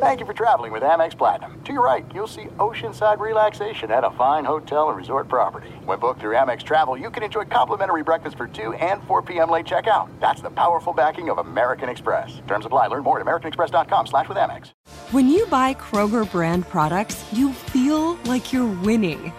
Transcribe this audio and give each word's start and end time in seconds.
Thank 0.00 0.20
you 0.20 0.26
for 0.26 0.32
traveling 0.32 0.70
with 0.70 0.84
Amex 0.84 1.18
Platinum. 1.18 1.60
To 1.64 1.72
your 1.72 1.84
right, 1.84 2.06
you'll 2.14 2.28
see 2.28 2.44
oceanside 2.60 3.18
relaxation 3.18 3.90
at 3.90 4.04
a 4.04 4.12
fine 4.12 4.44
hotel 4.44 4.90
and 4.90 4.96
resort 4.96 5.26
property. 5.26 5.70
When 5.86 5.98
booked 5.98 6.20
through 6.20 6.36
Amex 6.36 6.62
Travel, 6.62 6.96
you 6.96 7.10
can 7.10 7.24
enjoy 7.24 7.46
complimentary 7.46 8.04
breakfast 8.04 8.36
for 8.36 8.46
2 8.46 8.74
and 8.74 9.02
4 9.08 9.22
p.m. 9.22 9.50
late 9.50 9.66
checkout. 9.66 10.08
That's 10.20 10.40
the 10.40 10.50
powerful 10.50 10.92
backing 10.92 11.30
of 11.30 11.38
American 11.38 11.88
Express. 11.88 12.40
Terms 12.46 12.64
apply. 12.64 12.86
Learn 12.86 13.02
more 13.02 13.18
at 13.18 13.26
americanexpress.com 13.26 14.06
slash 14.06 14.28
with 14.28 14.38
Amex. 14.38 14.70
When 15.10 15.28
you 15.28 15.46
buy 15.46 15.74
Kroger 15.74 16.30
brand 16.30 16.68
products, 16.68 17.24
you 17.32 17.52
feel 17.52 18.14
like 18.26 18.52
you're 18.52 18.72
winning. 18.82 19.32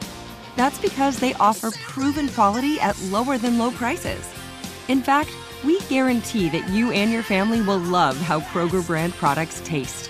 That's 0.57 0.77
because 0.77 1.21
they 1.21 1.35
offer 1.35 1.71
proven 1.71 2.27
quality 2.27 2.81
at 2.81 3.01
lower 3.03 3.37
than 3.37 3.57
low 3.57 3.71
prices. 3.71 4.29
In 4.89 5.01
fact, 5.01 5.29
we 5.63 5.79
guarantee 5.83 6.49
that 6.49 6.67
you 6.67 6.91
and 6.91 7.13
your 7.13 7.23
family 7.23 7.61
will 7.61 7.77
love 7.79 8.17
how 8.17 8.41
Kroger 8.41 8.85
brand 8.85 9.13
products 9.13 9.61
taste, 9.63 10.09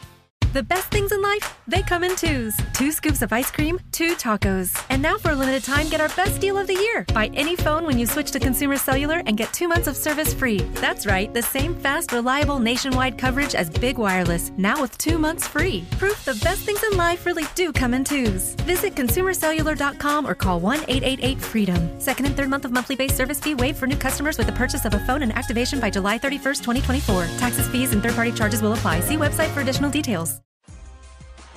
The 0.53 0.63
best 0.63 0.91
things 0.91 1.13
in 1.13 1.21
life, 1.21 1.57
they 1.65 1.81
come 1.81 2.03
in 2.03 2.13
twos. 2.17 2.53
Two 2.73 2.91
scoops 2.91 3.21
of 3.21 3.31
ice 3.31 3.49
cream, 3.49 3.79
two 3.93 4.15
tacos. 4.15 4.75
And 4.89 5.01
now 5.01 5.17
for 5.17 5.31
a 5.31 5.35
limited 5.35 5.63
time, 5.63 5.87
get 5.87 6.01
our 6.01 6.09
best 6.09 6.41
deal 6.41 6.57
of 6.57 6.67
the 6.67 6.73
year. 6.75 7.05
Buy 7.13 7.31
any 7.33 7.55
phone 7.55 7.85
when 7.85 7.97
you 7.97 8.05
switch 8.05 8.31
to 8.31 8.39
Consumer 8.39 8.75
Cellular 8.75 9.23
and 9.27 9.37
get 9.37 9.53
two 9.53 9.69
months 9.69 9.87
of 9.87 9.95
service 9.95 10.33
free. 10.33 10.59
That's 10.81 11.05
right, 11.05 11.33
the 11.33 11.41
same 11.41 11.73
fast, 11.75 12.11
reliable 12.11 12.59
nationwide 12.59 13.17
coverage 13.17 13.55
as 13.55 13.69
Big 13.69 13.97
Wireless, 13.97 14.51
now 14.57 14.81
with 14.81 14.97
two 14.97 15.17
months 15.17 15.47
free. 15.47 15.85
Proof 15.97 16.25
the 16.25 16.37
best 16.43 16.65
things 16.65 16.83
in 16.83 16.97
life 16.97 17.25
really 17.25 17.45
do 17.55 17.71
come 17.71 17.93
in 17.93 18.03
twos. 18.03 18.55
Visit 18.65 18.93
consumercellular.com 18.95 20.27
or 20.27 20.35
call 20.35 20.59
1 20.59 20.79
888 20.89 21.41
freedom. 21.41 21.97
Second 21.97 22.25
and 22.25 22.35
third 22.35 22.49
month 22.49 22.65
of 22.65 22.71
monthly 22.71 22.97
base 22.97 23.15
service 23.15 23.39
fee 23.39 23.55
waived 23.55 23.77
for 23.79 23.87
new 23.87 23.95
customers 23.95 24.37
with 24.37 24.47
the 24.47 24.53
purchase 24.53 24.83
of 24.83 24.93
a 24.95 24.99
phone 25.05 25.21
and 25.21 25.31
activation 25.31 25.79
by 25.79 25.89
July 25.89 26.19
31st, 26.19 26.59
2024. 26.61 27.27
Taxes, 27.37 27.69
fees, 27.69 27.93
and 27.93 28.03
third 28.03 28.15
party 28.15 28.33
charges 28.33 28.61
will 28.61 28.73
apply. 28.73 28.99
See 28.99 29.15
website 29.15 29.53
for 29.53 29.61
additional 29.61 29.89
details. 29.89 30.40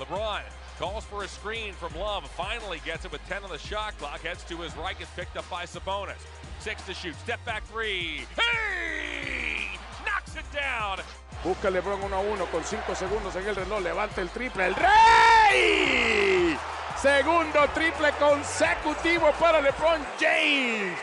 LeBron 0.05 0.43
calls 0.79 1.05
for 1.05 1.25
a 1.25 1.29
screen 1.29 1.73
from 1.73 1.95
Love. 1.99 2.27
Finally 2.31 2.81
gets 2.85 3.05
it 3.05 3.13
with 3.13 3.27
10 3.29 3.45
on 3.45 3.51
the 3.51 3.59
shot 3.59 3.97
clock. 3.99 4.21
Heads 4.21 4.45
to 4.45 4.57
his 4.59 4.77
right. 4.77 4.99
Gets 4.99 5.11
picked 5.13 5.37
up 5.37 5.49
by 5.51 5.65
Sabonis. 5.65 6.21
Six 6.61 6.85
to 6.87 6.95
shoot. 6.95 7.15
Step 7.17 7.45
back 7.45 7.65
three. 7.65 8.27
Hey! 8.37 9.79
Knocks 10.05 10.37
it 10.37 10.45
down. 10.53 10.99
Busca 11.43 11.71
LeBron 11.71 12.03
1 12.03 12.15
a 12.15 12.21
1 12.21 12.47
con 12.47 12.65
5 12.65 12.95
segundos 12.95 13.37
en 13.37 13.47
el 13.47 13.57
reloj. 13.57 13.83
Levanta 13.83 14.21
el 14.21 14.29
triple. 14.31 14.67
¡El 14.67 14.75
Rey! 14.75 16.57
Segundo 16.97 17.67
triple 17.75 18.13
consecutivo 18.19 19.31
para 19.39 19.61
LeBron 19.61 20.01
James. 20.19 20.99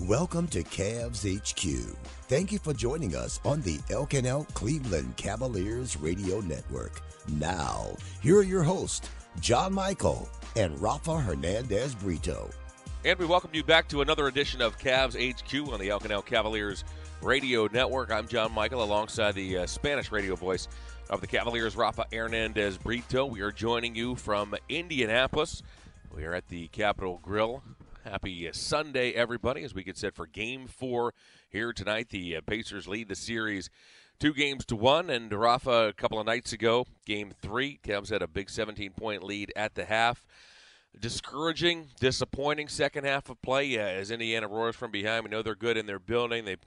Welcome 0.00 0.48
to 0.48 0.62
Cavs 0.62 1.24
HQ. 1.24 2.15
Thank 2.28 2.50
you 2.50 2.58
for 2.58 2.74
joining 2.74 3.14
us 3.14 3.38
on 3.44 3.60
the 3.60 3.78
Elkanel 3.88 4.52
Cleveland 4.52 5.16
Cavaliers 5.16 5.96
Radio 5.96 6.40
Network. 6.40 7.00
Now, 7.28 7.94
here 8.20 8.36
are 8.38 8.42
your 8.42 8.64
hosts, 8.64 9.08
John 9.38 9.72
Michael 9.72 10.28
and 10.56 10.76
Rafa 10.82 11.20
Hernandez 11.20 11.94
Brito. 11.94 12.50
And 13.04 13.16
we 13.16 13.26
welcome 13.26 13.50
you 13.52 13.62
back 13.62 13.86
to 13.90 14.00
another 14.00 14.26
edition 14.26 14.60
of 14.60 14.76
Cavs 14.76 15.14
HQ 15.14 15.72
on 15.72 15.78
the 15.78 15.90
Elkanel 15.90 16.26
Cavaliers 16.26 16.82
Radio 17.22 17.68
Network. 17.72 18.10
I'm 18.10 18.26
John 18.26 18.50
Michael 18.50 18.82
alongside 18.82 19.36
the 19.36 19.58
uh, 19.58 19.66
Spanish 19.66 20.10
radio 20.10 20.34
voice 20.34 20.66
of 21.08 21.20
the 21.20 21.28
Cavaliers, 21.28 21.76
Rafa 21.76 22.06
Hernandez 22.12 22.76
Brito. 22.76 23.24
We 23.24 23.40
are 23.42 23.52
joining 23.52 23.94
you 23.94 24.16
from 24.16 24.56
Indianapolis. 24.68 25.62
We 26.12 26.24
are 26.24 26.34
at 26.34 26.48
the 26.48 26.66
Capital 26.68 27.20
Grille. 27.22 27.62
Happy 28.08 28.48
Sunday, 28.52 29.10
everybody, 29.10 29.64
as 29.64 29.74
we 29.74 29.82
get 29.82 29.98
set 29.98 30.14
for 30.14 30.28
game 30.28 30.68
four 30.68 31.12
here 31.48 31.72
tonight. 31.72 32.10
The 32.10 32.36
uh, 32.36 32.40
Pacers 32.46 32.86
lead 32.86 33.08
the 33.08 33.16
series 33.16 33.68
two 34.20 34.32
games 34.32 34.64
to 34.66 34.76
one. 34.76 35.10
And 35.10 35.32
Rafa, 35.32 35.88
a 35.88 35.92
couple 35.92 36.20
of 36.20 36.26
nights 36.26 36.52
ago, 36.52 36.86
game 37.04 37.32
three, 37.42 37.80
Cavs 37.82 38.10
had 38.10 38.22
a 38.22 38.28
big 38.28 38.48
17 38.48 38.92
point 38.92 39.24
lead 39.24 39.52
at 39.56 39.74
the 39.74 39.86
half. 39.86 40.24
Discouraging, 40.98 41.88
disappointing 41.98 42.68
second 42.68 43.06
half 43.06 43.28
of 43.28 43.42
play 43.42 43.76
uh, 43.76 43.82
as 43.82 44.12
Indiana 44.12 44.46
roars 44.46 44.76
from 44.76 44.92
behind. 44.92 45.24
We 45.24 45.30
know 45.30 45.42
they're 45.42 45.56
good 45.56 45.76
in 45.76 45.86
their 45.86 45.98
building. 45.98 46.44
They 46.44 46.58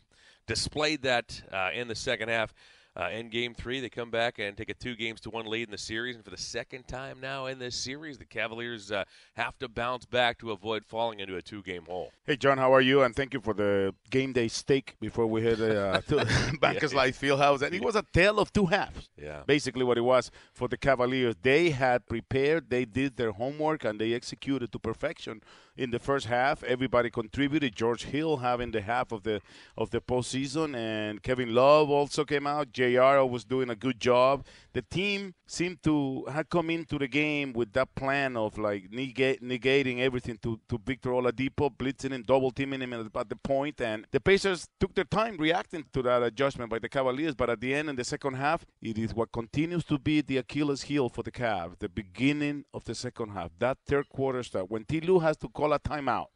displayed 0.45 1.03
that 1.03 1.41
uh, 1.53 1.69
in 1.73 1.87
the 1.87 1.95
second 1.95 2.27
half. 2.27 2.53
Uh, 2.99 3.09
in 3.11 3.29
game 3.29 3.53
three, 3.53 3.79
they 3.79 3.87
come 3.87 4.11
back 4.11 4.39
and 4.39 4.57
take 4.57 4.69
a 4.69 4.73
two 4.73 4.93
games 4.93 5.21
to 5.21 5.29
one 5.29 5.45
lead 5.45 5.63
in 5.63 5.71
the 5.71 5.77
series. 5.77 6.17
And 6.17 6.25
for 6.25 6.31
the 6.31 6.37
second 6.37 6.85
time 6.85 7.21
now 7.21 7.45
in 7.45 7.57
this 7.57 7.75
series, 7.75 8.17
the 8.17 8.25
Cavaliers 8.25 8.91
uh, 8.91 9.05
have 9.35 9.57
to 9.59 9.69
bounce 9.69 10.05
back 10.05 10.37
to 10.39 10.51
avoid 10.51 10.83
falling 10.83 11.21
into 11.21 11.37
a 11.37 11.41
two 11.41 11.63
game 11.63 11.85
hole. 11.85 12.11
Hey, 12.25 12.35
John, 12.35 12.57
how 12.57 12.73
are 12.73 12.81
you? 12.81 13.03
And 13.03 13.15
thank 13.15 13.33
you 13.33 13.39
for 13.39 13.53
the 13.53 13.95
game 14.09 14.33
day 14.33 14.49
steak 14.49 14.95
before 14.99 15.27
we 15.27 15.41
head 15.43 15.61
uh, 15.61 16.01
to 16.09 16.27
Bankers 16.59 16.91
yeah. 16.91 16.97
Life 16.97 17.21
Fieldhouse. 17.21 17.61
And 17.61 17.73
it 17.73 17.81
was 17.81 17.95
a 17.95 18.03
tale 18.11 18.37
of 18.37 18.51
two 18.51 18.65
halves. 18.65 19.07
Yeah. 19.15 19.43
Basically, 19.45 19.85
what 19.85 19.97
it 19.97 20.01
was 20.01 20.29
for 20.51 20.67
the 20.67 20.77
Cavaliers. 20.77 21.35
They 21.41 21.69
had 21.69 22.05
prepared, 22.05 22.69
they 22.69 22.83
did 22.83 23.15
their 23.15 23.31
homework, 23.31 23.85
and 23.85 24.01
they 24.01 24.13
executed 24.13 24.73
to 24.73 24.79
perfection 24.79 25.41
in 25.79 25.91
the 25.91 25.99
first 25.99 26.25
half. 26.25 26.61
Everybody 26.63 27.09
contributed. 27.09 27.73
George 27.73 28.03
Hill 28.03 28.37
having 28.37 28.71
the 28.71 28.81
half 28.81 29.13
of 29.13 29.23
the 29.23 29.41
of 29.77 29.89
the 29.91 30.01
postseason, 30.01 30.75
and 30.75 31.23
Kevin 31.23 31.55
Love 31.55 31.89
also 31.89 32.25
came 32.25 32.45
out. 32.45 32.73
Jr. 32.73 33.23
was 33.23 33.45
doing 33.45 33.69
a 33.69 33.75
good 33.75 33.99
job. 33.99 34.45
The 34.73 34.81
team 34.81 35.33
seemed 35.47 35.81
to 35.83 36.25
have 36.31 36.49
come 36.49 36.69
into 36.69 36.99
the 36.99 37.07
game 37.07 37.53
with 37.53 37.71
that 37.73 37.95
plan 37.95 38.37
of 38.37 38.57
like 38.57 38.91
negating 38.91 39.99
everything 39.99 40.37
to, 40.43 40.59
to 40.69 40.79
Victor 40.85 41.09
Oladipo, 41.09 41.75
blitzing 41.75 42.13
and 42.13 42.25
double 42.25 42.51
teaming 42.51 42.81
him 42.81 42.93
at 42.93 43.29
the 43.29 43.35
point, 43.35 43.79
and 43.81 44.05
the 44.11 44.19
Pacers 44.19 44.67
took 44.79 44.93
their 44.93 45.05
time 45.05 45.37
reacting 45.37 45.85
to 45.93 46.01
that 46.03 46.21
adjustment 46.21 46.69
by 46.69 46.79
the 46.79 46.89
Cavaliers. 46.89 47.35
But 47.35 47.49
at 47.49 47.61
the 47.61 47.73
end, 47.73 47.89
in 47.89 47.95
the 47.95 48.03
second 48.03 48.35
half, 48.35 48.65
it 48.81 48.97
is 48.97 49.13
what 49.15 49.31
continues 49.31 49.85
to 49.85 49.97
be 49.97 50.21
the 50.21 50.37
Achilles 50.37 50.83
heel 50.83 51.07
for 51.07 51.23
the 51.23 51.31
Cavs. 51.31 51.79
The 51.79 51.89
beginning 51.89 52.65
of 52.73 52.83
the 52.83 52.93
second 52.93 53.29
half, 53.29 53.51
that 53.59 53.77
third 53.87 54.09
quarter 54.09 54.43
start 54.43 54.69
when 54.69 54.83
T. 54.83 54.99
Lue 54.99 55.19
has 55.19 55.37
to 55.37 55.47
call 55.47 55.68
a 55.73 55.79
timeout 55.79 56.27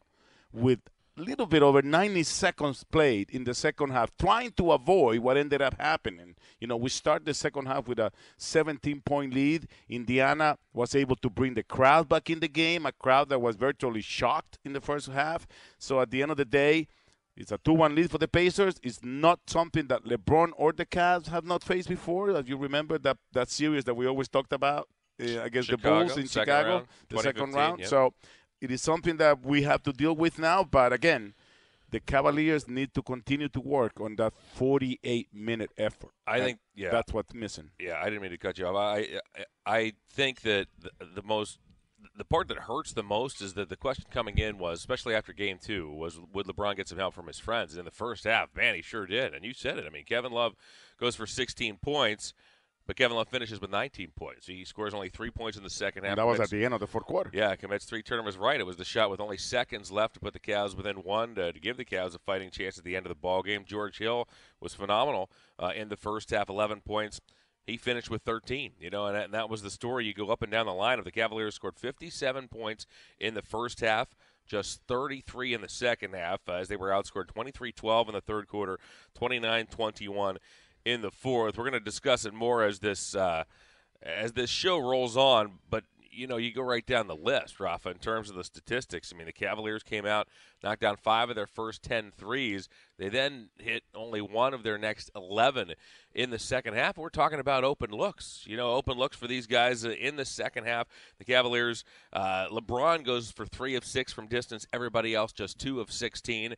with 0.52 0.80
a 1.18 1.22
little 1.22 1.46
bit 1.46 1.62
over 1.62 1.82
90 1.82 2.24
seconds 2.24 2.84
played 2.84 3.30
in 3.30 3.44
the 3.44 3.54
second 3.54 3.92
half, 3.92 4.12
trying 4.18 4.52
to 4.52 4.72
avoid 4.72 5.20
what 5.20 5.38
ended 5.38 5.62
up 5.62 5.80
happening. 5.80 6.36
You 6.60 6.68
know, 6.68 6.78
we 6.78 6.90
start 6.90 7.26
the 7.26 7.34
second 7.34 7.68
half 7.68 7.88
with 7.88 8.00
a 8.00 8.12
17 8.38 9.02
point 9.02 9.34
lead. 9.34 9.68
Indiana 9.90 10.58
was 10.74 10.96
able 10.96 11.16
to 11.18 11.30
bring 11.30 11.54
the 11.54 11.64
crowd 11.64 12.10
back 12.10 12.30
in 12.30 12.40
the 12.40 12.48
game, 12.48 12.86
a 12.86 12.92
crowd 12.92 13.30
that 13.30 13.40
was 13.40 13.56
virtually 13.56 14.02
shocked 14.02 14.58
in 14.66 14.74
the 14.74 14.82
first 14.82 15.08
half. 15.08 15.48
So 15.78 16.02
at 16.02 16.10
the 16.10 16.22
end 16.24 16.32
of 16.32 16.38
the 16.38 16.46
day, 16.46 16.88
it's 17.36 17.52
a 17.52 17.58
2 17.58 17.74
1 17.74 17.96
lead 17.96 18.12
for 18.12 18.18
the 18.18 18.28
Pacers. 18.28 18.76
It's 18.84 19.00
not 19.04 19.40
something 19.48 19.88
that 19.88 20.06
LeBron 20.06 20.52
or 20.56 20.72
the 20.72 20.86
Cavs 20.86 21.28
have 21.28 21.46
not 21.46 21.64
faced 21.64 21.90
before. 21.90 22.36
As 22.36 22.48
you 22.48 22.58
remember 22.58 22.98
that, 23.00 23.18
that 23.34 23.50
series 23.50 23.84
that 23.86 23.96
we 23.96 24.08
always 24.08 24.30
talked 24.30 24.54
about 24.54 24.88
uh, 25.22 25.42
against 25.42 25.70
Chicago, 25.70 26.00
the 26.00 26.06
Bulls 26.06 26.18
in 26.18 26.28
Chicago, 26.28 26.70
round, 26.70 26.88
the 27.10 27.20
second 27.20 27.54
round. 27.54 27.86
So 27.86 28.14
it 28.64 28.72
is 28.72 28.82
something 28.82 29.18
that 29.18 29.46
we 29.46 29.64
have 29.64 29.84
to 29.84 29.92
deal 29.92 30.16
with 30.16 30.40
now. 30.40 30.64
But 30.64 30.94
again, 30.94 31.34
the 31.92 32.00
Cavaliers 32.00 32.66
need 32.66 32.94
to 32.94 33.02
continue 33.02 33.50
to 33.50 33.60
work 33.60 34.00
on 34.00 34.16
that 34.16 34.34
48 34.56 35.28
minute 35.34 35.72
effort. 35.78 36.12
I 36.26 36.40
think 36.40 36.60
yeah, 36.74 36.90
that's 36.90 37.12
what's 37.12 37.34
missing. 37.34 37.72
Yeah, 37.78 38.00
I 38.02 38.06
didn't 38.06 38.22
mean 38.22 38.32
to 38.32 38.38
cut 38.38 38.58
you 38.58 38.66
off. 38.66 38.78
I 38.78 39.20
I 39.66 39.94
think 40.10 40.42
that 40.42 40.68
the, 40.80 40.92
the 41.14 41.22
most 41.22 41.60
the 42.16 42.24
part 42.24 42.48
that 42.48 42.60
hurts 42.60 42.94
the 42.94 43.04
most 43.04 43.42
is 43.42 43.54
that 43.56 43.68
the 43.68 43.76
question 43.76 44.06
coming 44.12 44.38
in 44.38 44.58
was, 44.58 44.80
especially 44.80 45.14
after 45.14 45.34
game 45.34 45.60
two, 45.62 45.92
was 45.92 46.18
would 46.32 46.48
LeBron 46.48 46.78
get 46.78 46.88
some 46.88 46.98
help 46.98 47.14
from 47.14 47.28
his 47.28 47.40
friends? 47.40 47.74
And 47.74 47.80
in 47.80 47.86
the 47.86 47.92
first 47.92 48.24
half, 48.24 48.56
man, 48.56 48.76
he 48.76 48.82
sure 48.82 49.06
did. 49.06 49.34
And 49.34 49.44
you 49.44 49.54
said 49.54 49.78
it. 49.78 49.86
I 49.86 49.90
mean, 49.90 50.06
Kevin 50.06 50.32
Love 50.32 50.54
goes 50.98 51.18
for 51.18 51.28
16 51.28 51.80
points. 51.82 52.34
But 52.86 52.98
Kevin 52.98 53.16
Love 53.16 53.30
finishes 53.30 53.62
with 53.62 53.72
19 53.72 54.12
points. 54.16 54.46
He 54.46 54.66
scores 54.66 54.94
only 54.94 55.08
three 55.08 55.32
points 55.32 55.58
in 55.58 55.64
the 55.64 55.70
second 55.70 56.04
half. 56.04 56.12
And 56.12 56.18
that 56.18 56.26
was 56.26 56.36
commits, 56.36 56.52
at 56.52 56.58
the 56.58 56.66
end 56.66 56.74
of 56.74 56.82
the 56.82 56.88
fourth 56.88 57.06
quarter. 57.06 57.30
Yeah, 57.34 57.56
commits 57.56 57.86
three 57.86 58.04
turnovers 58.04 58.38
right. 58.38 58.60
It 58.60 58.66
was 58.66 58.76
the 58.76 58.84
shot 58.84 59.10
with 59.10 59.22
only 59.22 59.38
seconds 59.38 59.92
left 59.92 60.16
to 60.16 60.20
put 60.20 60.34
the 60.34 60.40
Cavs 60.40 60.76
within 60.76 60.98
one 60.98 61.36
to, 61.36 61.54
to 61.54 61.60
give 61.60 61.78
the 61.78 61.86
Cavs 61.86 62.14
a 62.14 62.20
fighting 62.20 62.52
chance 62.52 62.78
at 62.78 62.84
the 62.84 62.96
end 62.96 63.06
of 63.06 63.10
the 63.10 63.16
ball 63.16 63.42
game. 63.42 63.64
George 63.66 64.00
Hill 64.00 64.28
was 64.60 64.74
phenomenal 64.74 65.30
uh, 65.58 65.72
in 65.76 65.88
the 65.88 65.96
first 65.98 66.30
half, 66.32 66.50
11 66.50 66.82
points. 66.82 67.22
He 67.66 67.78
finished 67.78 68.10
with 68.10 68.24
13, 68.24 68.74
you 68.78 68.90
know, 68.90 69.06
and 69.06 69.16
that, 69.16 69.26
and 69.26 69.34
that 69.34 69.50
was 69.50 69.62
the 69.62 69.70
story. 69.70 70.06
You 70.06 70.14
go 70.14 70.28
up 70.28 70.42
and 70.42 70.52
down 70.52 70.66
the 70.66 70.74
line 70.74 71.00
of 71.00 71.06
the 71.06 71.12
Cavaliers 71.12 71.56
scored 71.56 71.80
57 71.80 72.50
points 72.50 72.86
in 73.22 73.36
the 73.36 73.42
first 73.42 73.80
half 73.80 74.10
just 74.46 74.82
33 74.88 75.54
in 75.54 75.62
the 75.62 75.70
second 75.70 76.14
half 76.14 76.42
uh, 76.48 76.54
as 76.54 76.68
they 76.68 76.76
were 76.76 76.90
outscored 76.90 77.28
23-12 77.28 78.08
in 78.08 78.14
the 78.14 78.22
third 78.22 78.48
quarter, 78.48 78.80
29-21 79.20 80.38
in 80.86 81.02
the 81.02 81.12
fourth. 81.12 81.58
We're 81.58 81.64
going 81.64 81.74
to 81.74 81.80
discuss 81.80 82.26
it 82.26 82.34
more 82.34 82.64
as 82.64 82.80
this 82.80 83.16
uh, 83.16 83.44
as 84.02 84.34
this 84.34 84.50
show 84.50 84.80
rolls 84.80 85.18
on. 85.18 85.60
But 85.70 85.84
you 86.12 86.28
know, 86.28 86.38
you 86.38 86.54
go 86.54 86.62
right 86.62 86.86
down 86.86 87.08
the 87.08 87.16
list, 87.16 87.60
Rafa, 87.60 87.90
in 87.90 87.98
terms 87.98 88.30
of 88.30 88.36
the 88.36 88.44
statistics. 88.44 89.12
I 89.14 89.18
mean, 89.18 89.26
the 89.26 89.34
Cavaliers 89.34 89.84
came 89.84 90.06
out 90.06 90.28
knocked 90.64 90.82
down 90.82 90.98
five 90.98 91.30
of 91.30 91.36
their 91.36 91.48
first 91.48 91.84
10 91.84 92.12
threes. 92.18 92.70
They 92.98 93.10
then 93.10 93.50
hit 93.58 93.84
only 93.94 94.22
one 94.22 94.54
of 94.54 94.64
their 94.64 94.78
next 94.78 95.12
11 95.16 95.74
in 96.14 96.30
the 96.30 96.40
second 96.40 96.76
half. 96.76 96.98
We're 96.98 97.10
talking 97.10 97.40
about 97.40 97.64
open 97.64 97.92
looks. 97.92 98.44
You 98.48 98.56
know, 98.56 98.72
open 98.72 98.98
looks 98.98 99.18
for 99.18 99.28
these 99.28 99.48
guys 99.48 99.84
in 99.84 100.16
the 100.16 100.26
second 100.26 100.66
half. 100.66 100.88
The 101.18 101.26
Cavaliers, 101.26 101.84
uh, 102.14 102.48
LeBron 102.50 103.04
goes 103.04 103.32
for 103.32 103.46
three 103.46 103.76
of 103.76 103.84
six 103.84 104.14
from 104.14 104.28
distance. 104.28 104.66
Everybody 104.72 105.16
else 105.16 105.32
just 105.32 105.60
two 105.60 105.82
of 105.82 105.92
16. 105.92 106.56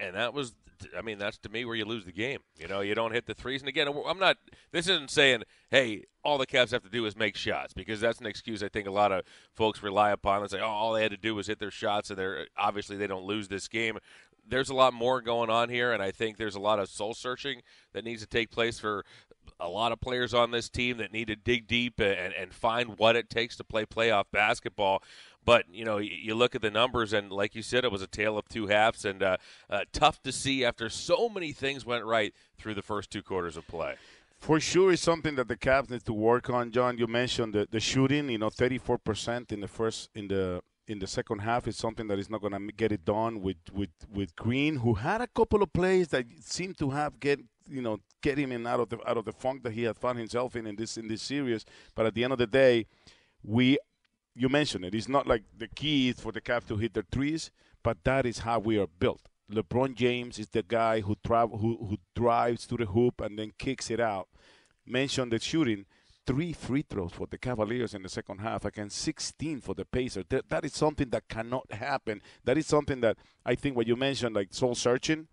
And 0.00 0.14
that 0.14 0.32
was, 0.32 0.54
I 0.96 1.02
mean, 1.02 1.18
that's 1.18 1.38
to 1.38 1.48
me 1.48 1.64
where 1.64 1.74
you 1.74 1.84
lose 1.84 2.04
the 2.04 2.12
game. 2.12 2.40
You 2.58 2.68
know, 2.68 2.80
you 2.80 2.94
don't 2.94 3.12
hit 3.12 3.26
the 3.26 3.34
threes. 3.34 3.60
And 3.60 3.68
again, 3.68 3.88
I'm 4.06 4.18
not, 4.18 4.36
this 4.70 4.88
isn't 4.88 5.10
saying, 5.10 5.42
hey, 5.70 6.04
all 6.24 6.38
the 6.38 6.46
Cavs 6.46 6.70
have 6.70 6.84
to 6.84 6.88
do 6.88 7.04
is 7.06 7.16
make 7.16 7.36
shots 7.36 7.72
because 7.74 8.00
that's 8.00 8.20
an 8.20 8.26
excuse 8.26 8.62
I 8.62 8.68
think 8.68 8.86
a 8.86 8.92
lot 8.92 9.10
of 9.10 9.24
folks 9.54 9.82
rely 9.82 10.12
upon 10.12 10.42
and 10.42 10.50
say, 10.50 10.60
oh, 10.60 10.66
all 10.66 10.92
they 10.92 11.02
had 11.02 11.10
to 11.10 11.16
do 11.16 11.34
was 11.34 11.48
hit 11.48 11.58
their 11.58 11.70
shots 11.70 12.10
and 12.10 12.18
they're 12.18 12.46
obviously 12.56 12.96
they 12.96 13.08
don't 13.08 13.24
lose 13.24 13.41
this 13.48 13.68
game 13.68 13.98
there's 14.48 14.70
a 14.70 14.74
lot 14.74 14.92
more 14.92 15.20
going 15.20 15.50
on 15.50 15.68
here, 15.68 15.92
and 15.92 16.02
I 16.02 16.10
think 16.10 16.36
there's 16.36 16.56
a 16.56 16.60
lot 16.60 16.78
of 16.78 16.88
soul 16.88 17.14
searching 17.14 17.62
that 17.92 18.04
needs 18.04 18.22
to 18.22 18.26
take 18.26 18.50
place 18.50 18.78
for 18.78 19.04
a 19.60 19.68
lot 19.68 19.92
of 19.92 20.00
players 20.00 20.34
on 20.34 20.50
this 20.50 20.68
team 20.68 20.96
that 20.98 21.12
need 21.12 21.28
to 21.28 21.36
dig 21.36 21.66
deep 21.66 22.00
and, 22.00 22.32
and 22.34 22.52
find 22.52 22.98
what 22.98 23.16
it 23.16 23.30
takes 23.30 23.56
to 23.56 23.64
play 23.64 23.84
playoff 23.84 24.24
basketball. 24.32 25.02
But 25.44 25.66
you 25.72 25.84
know, 25.84 25.98
you 25.98 26.34
look 26.34 26.54
at 26.54 26.62
the 26.62 26.70
numbers, 26.70 27.12
and 27.12 27.30
like 27.32 27.54
you 27.54 27.62
said, 27.62 27.84
it 27.84 27.92
was 27.92 28.02
a 28.02 28.06
tale 28.06 28.38
of 28.38 28.48
two 28.48 28.68
halves, 28.68 29.04
and 29.04 29.22
uh, 29.22 29.36
uh, 29.68 29.80
tough 29.92 30.22
to 30.22 30.32
see 30.32 30.64
after 30.64 30.88
so 30.88 31.28
many 31.28 31.52
things 31.52 31.84
went 31.84 32.04
right 32.04 32.32
through 32.56 32.74
the 32.74 32.82
first 32.82 33.10
two 33.10 33.22
quarters 33.22 33.56
of 33.56 33.66
play. 33.66 33.96
For 34.38 34.58
sure, 34.58 34.92
it's 34.92 35.02
something 35.02 35.36
that 35.36 35.46
the 35.46 35.56
Cavs 35.56 35.90
need 35.90 36.04
to 36.04 36.12
work 36.12 36.50
on. 36.50 36.72
John, 36.72 36.98
you 36.98 37.06
mentioned 37.06 37.54
the, 37.54 37.68
the 37.70 37.78
shooting. 37.78 38.28
You 38.28 38.38
know, 38.38 38.50
34% 38.50 39.52
in 39.52 39.60
the 39.60 39.68
first 39.68 40.10
in 40.14 40.28
the 40.28 40.62
in 40.86 40.98
the 40.98 41.06
second 41.06 41.40
half 41.40 41.68
is 41.68 41.76
something 41.76 42.08
that 42.08 42.18
is 42.18 42.28
not 42.28 42.40
going 42.40 42.52
to 42.52 42.72
get 42.72 42.92
it 42.92 43.04
done 43.04 43.40
with, 43.40 43.56
with, 43.72 43.90
with 44.12 44.34
Green, 44.36 44.76
who 44.76 44.94
had 44.94 45.20
a 45.20 45.26
couple 45.26 45.62
of 45.62 45.72
plays 45.72 46.08
that 46.08 46.26
seemed 46.40 46.76
to 46.78 46.90
have 46.90 47.20
get 47.20 47.40
you 47.68 47.82
know 47.82 47.98
get 48.22 48.38
him 48.38 48.52
in 48.52 48.66
out 48.66 48.80
of 48.80 48.88
the 48.88 48.98
out 49.08 49.16
of 49.16 49.24
the 49.24 49.32
funk 49.32 49.62
that 49.62 49.72
he 49.72 49.84
had 49.84 49.96
found 49.96 50.18
himself 50.18 50.56
in 50.56 50.66
in 50.66 50.76
this 50.76 50.96
in 50.96 51.08
this 51.08 51.22
series. 51.22 51.64
But 51.94 52.06
at 52.06 52.14
the 52.14 52.24
end 52.24 52.32
of 52.32 52.38
the 52.38 52.46
day, 52.46 52.86
we 53.42 53.78
you 54.34 54.48
mentioned 54.48 54.84
it. 54.84 54.94
It's 54.94 55.08
not 55.08 55.26
like 55.26 55.44
the 55.56 55.68
key 55.68 56.08
is 56.08 56.20
for 56.20 56.32
the 56.32 56.40
Cavs 56.40 56.66
to 56.68 56.76
hit 56.76 56.94
their 56.94 57.04
threes, 57.10 57.50
but 57.82 57.98
that 58.04 58.26
is 58.26 58.40
how 58.40 58.58
we 58.58 58.78
are 58.78 58.88
built. 58.98 59.20
LeBron 59.50 59.94
James 59.94 60.38
is 60.38 60.48
the 60.48 60.62
guy 60.62 61.00
who 61.00 61.16
travel 61.24 61.58
who, 61.58 61.76
who 61.88 61.98
drives 62.14 62.66
to 62.66 62.76
the 62.76 62.86
hoop 62.86 63.20
and 63.20 63.38
then 63.38 63.52
kicks 63.58 63.90
it 63.90 64.00
out. 64.00 64.28
Mentioned 64.86 65.32
the 65.32 65.38
shooting 65.38 65.86
three 66.26 66.52
free 66.52 66.84
throws 66.88 67.12
for 67.12 67.26
the 67.26 67.38
Cavaliers 67.38 67.94
in 67.94 68.02
the 68.02 68.08
second 68.08 68.38
half 68.38 68.64
against 68.64 68.98
16 68.98 69.60
for 69.60 69.74
the 69.74 69.84
Pacers. 69.84 70.24
That, 70.28 70.48
that 70.48 70.64
is 70.64 70.74
something 70.74 71.10
that 71.10 71.28
cannot 71.28 71.70
happen. 71.72 72.22
That 72.44 72.58
is 72.58 72.66
something 72.66 73.00
that 73.00 73.16
I 73.44 73.54
think 73.54 73.76
what 73.76 73.86
you 73.86 73.96
mentioned, 73.96 74.34
like 74.34 74.52
soul 74.52 74.74
searching, 74.74 75.28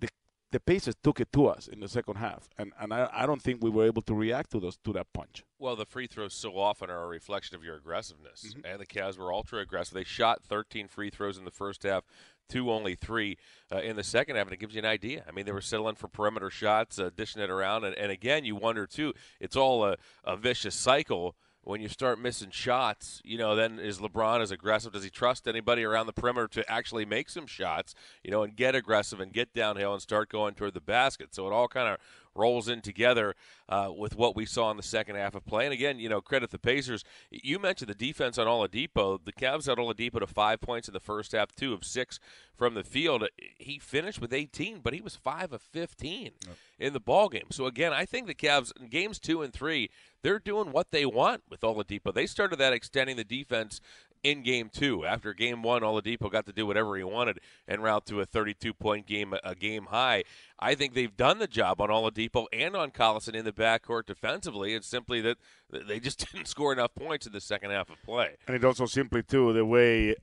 the 0.00 0.08
the 0.50 0.60
Pacers 0.60 0.94
took 1.02 1.20
it 1.20 1.32
to 1.32 1.46
us 1.46 1.68
in 1.68 1.80
the 1.80 1.88
second 1.88 2.16
half, 2.16 2.48
and 2.56 2.72
and 2.80 2.92
I, 2.92 3.08
I 3.12 3.26
don't 3.26 3.42
think 3.42 3.62
we 3.62 3.70
were 3.70 3.84
able 3.84 4.02
to 4.02 4.14
react 4.14 4.50
to 4.52 4.60
those 4.60 4.78
to 4.84 4.92
that 4.94 5.12
punch. 5.12 5.44
Well, 5.58 5.76
the 5.76 5.84
free 5.84 6.06
throws 6.06 6.34
so 6.34 6.58
often 6.58 6.88
are 6.90 7.04
a 7.04 7.08
reflection 7.08 7.56
of 7.56 7.64
your 7.64 7.76
aggressiveness, 7.76 8.46
mm-hmm. 8.48 8.64
and 8.64 8.80
the 8.80 8.86
Cavs 8.86 9.18
were 9.18 9.32
ultra 9.32 9.60
aggressive. 9.60 9.94
They 9.94 10.04
shot 10.04 10.42
13 10.42 10.88
free 10.88 11.10
throws 11.10 11.36
in 11.36 11.44
the 11.44 11.50
first 11.50 11.82
half 11.82 12.04
two 12.48 12.70
only 12.70 12.94
three 12.94 13.36
uh, 13.72 13.78
in 13.78 13.96
the 13.96 14.04
second 14.04 14.36
half, 14.36 14.46
and 14.46 14.54
it 14.54 14.60
gives 14.60 14.74
you 14.74 14.80
an 14.80 14.86
idea. 14.86 15.24
I 15.28 15.32
mean, 15.32 15.46
they 15.46 15.52
were 15.52 15.60
settling 15.60 15.94
for 15.94 16.08
perimeter 16.08 16.50
shots, 16.50 16.98
uh, 16.98 17.10
dishing 17.14 17.42
it 17.42 17.50
around, 17.50 17.84
and, 17.84 17.94
and 17.96 18.10
again, 18.10 18.44
you 18.44 18.56
wonder 18.56 18.86
too. 18.86 19.12
It's 19.40 19.56
all 19.56 19.84
a, 19.84 19.96
a 20.24 20.36
vicious 20.36 20.74
cycle 20.74 21.36
when 21.68 21.82
you 21.82 21.88
start 21.88 22.18
missing 22.18 22.48
shots, 22.50 23.20
you 23.26 23.36
know, 23.36 23.54
then 23.54 23.78
is 23.78 23.98
LeBron 23.98 24.40
as 24.40 24.50
aggressive? 24.50 24.92
Does 24.92 25.04
he 25.04 25.10
trust 25.10 25.46
anybody 25.46 25.84
around 25.84 26.06
the 26.06 26.14
perimeter 26.14 26.48
to 26.48 26.70
actually 26.70 27.04
make 27.04 27.28
some 27.28 27.46
shots, 27.46 27.94
you 28.24 28.30
know, 28.30 28.42
and 28.42 28.56
get 28.56 28.74
aggressive 28.74 29.20
and 29.20 29.34
get 29.34 29.52
downhill 29.52 29.92
and 29.92 30.00
start 30.00 30.30
going 30.30 30.54
toward 30.54 30.72
the 30.72 30.80
basket? 30.80 31.34
So 31.34 31.46
it 31.46 31.52
all 31.52 31.68
kind 31.68 31.88
of 31.88 31.98
rolls 32.34 32.68
in 32.68 32.80
together 32.80 33.34
uh, 33.68 33.90
with 33.96 34.16
what 34.16 34.36
we 34.36 34.46
saw 34.46 34.70
in 34.70 34.76
the 34.76 34.82
second 34.82 35.16
half 35.16 35.34
of 35.34 35.44
play. 35.44 35.64
And 35.64 35.72
again, 35.72 35.98
you 35.98 36.08
know, 36.08 36.20
credit 36.20 36.50
the 36.50 36.58
Pacers. 36.58 37.04
You 37.30 37.58
mentioned 37.58 37.90
the 37.90 37.94
defense 37.94 38.38
on 38.38 38.46
Oladipo. 38.46 39.24
The 39.24 39.32
Cavs 39.32 39.66
had 39.66 39.78
Oladipo 39.78 40.20
to 40.20 40.26
five 40.26 40.60
points 40.60 40.88
in 40.88 40.94
the 40.94 41.00
first 41.00 41.32
half, 41.32 41.54
two 41.54 41.72
of 41.72 41.84
six 41.84 42.18
from 42.56 42.74
the 42.74 42.84
field. 42.84 43.26
He 43.58 43.78
finished 43.78 44.20
with 44.20 44.32
18, 44.32 44.80
but 44.80 44.94
he 44.94 45.00
was 45.00 45.16
five 45.16 45.52
of 45.52 45.62
15 45.62 46.24
yep. 46.24 46.56
in 46.78 46.92
the 46.92 47.00
ball 47.00 47.28
game. 47.28 47.46
So 47.50 47.66
again, 47.66 47.92
I 47.92 48.04
think 48.04 48.26
the 48.26 48.34
Cavs 48.34 48.72
in 48.78 48.88
games 48.88 49.18
two 49.18 49.42
and 49.42 49.52
three, 49.52 49.90
they're 50.22 50.38
doing 50.38 50.72
what 50.72 50.90
they 50.90 51.06
want 51.06 51.42
with 51.48 51.60
Oladipo. 51.60 52.12
They 52.12 52.26
started 52.26 52.56
that 52.56 52.72
extending 52.72 53.16
the 53.16 53.24
defense 53.24 53.80
in 54.22 54.42
game 54.42 54.70
two. 54.72 55.04
After 55.04 55.32
game 55.32 55.62
one, 55.62 55.82
Oladipo 55.82 56.30
got 56.30 56.46
to 56.46 56.52
do 56.52 56.66
whatever 56.66 56.96
he 56.96 57.04
wanted 57.04 57.40
and 57.66 57.82
route 57.82 58.06
to 58.06 58.20
a 58.20 58.26
32 58.26 58.72
point 58.74 59.06
game, 59.06 59.34
a 59.44 59.54
game 59.54 59.86
high. 59.86 60.24
I 60.58 60.74
think 60.74 60.94
they've 60.94 61.16
done 61.16 61.38
the 61.38 61.46
job 61.46 61.80
on 61.80 61.88
Oladipo 61.88 62.46
and 62.52 62.76
on 62.76 62.90
Collison 62.90 63.34
in 63.34 63.44
the 63.44 63.52
backcourt 63.52 64.06
defensively. 64.06 64.74
It's 64.74 64.86
simply 64.86 65.20
that 65.22 65.38
they 65.70 66.00
just 66.00 66.18
didn't 66.32 66.46
score 66.46 66.72
enough 66.72 66.94
points 66.94 67.26
in 67.26 67.32
the 67.32 67.40
second 67.40 67.70
half 67.70 67.90
of 67.90 68.02
play. 68.02 68.36
And 68.46 68.56
it 68.56 68.64
also 68.64 68.86
simply, 68.86 69.22
too, 69.22 69.52
the 69.52 69.64
way 69.64 70.16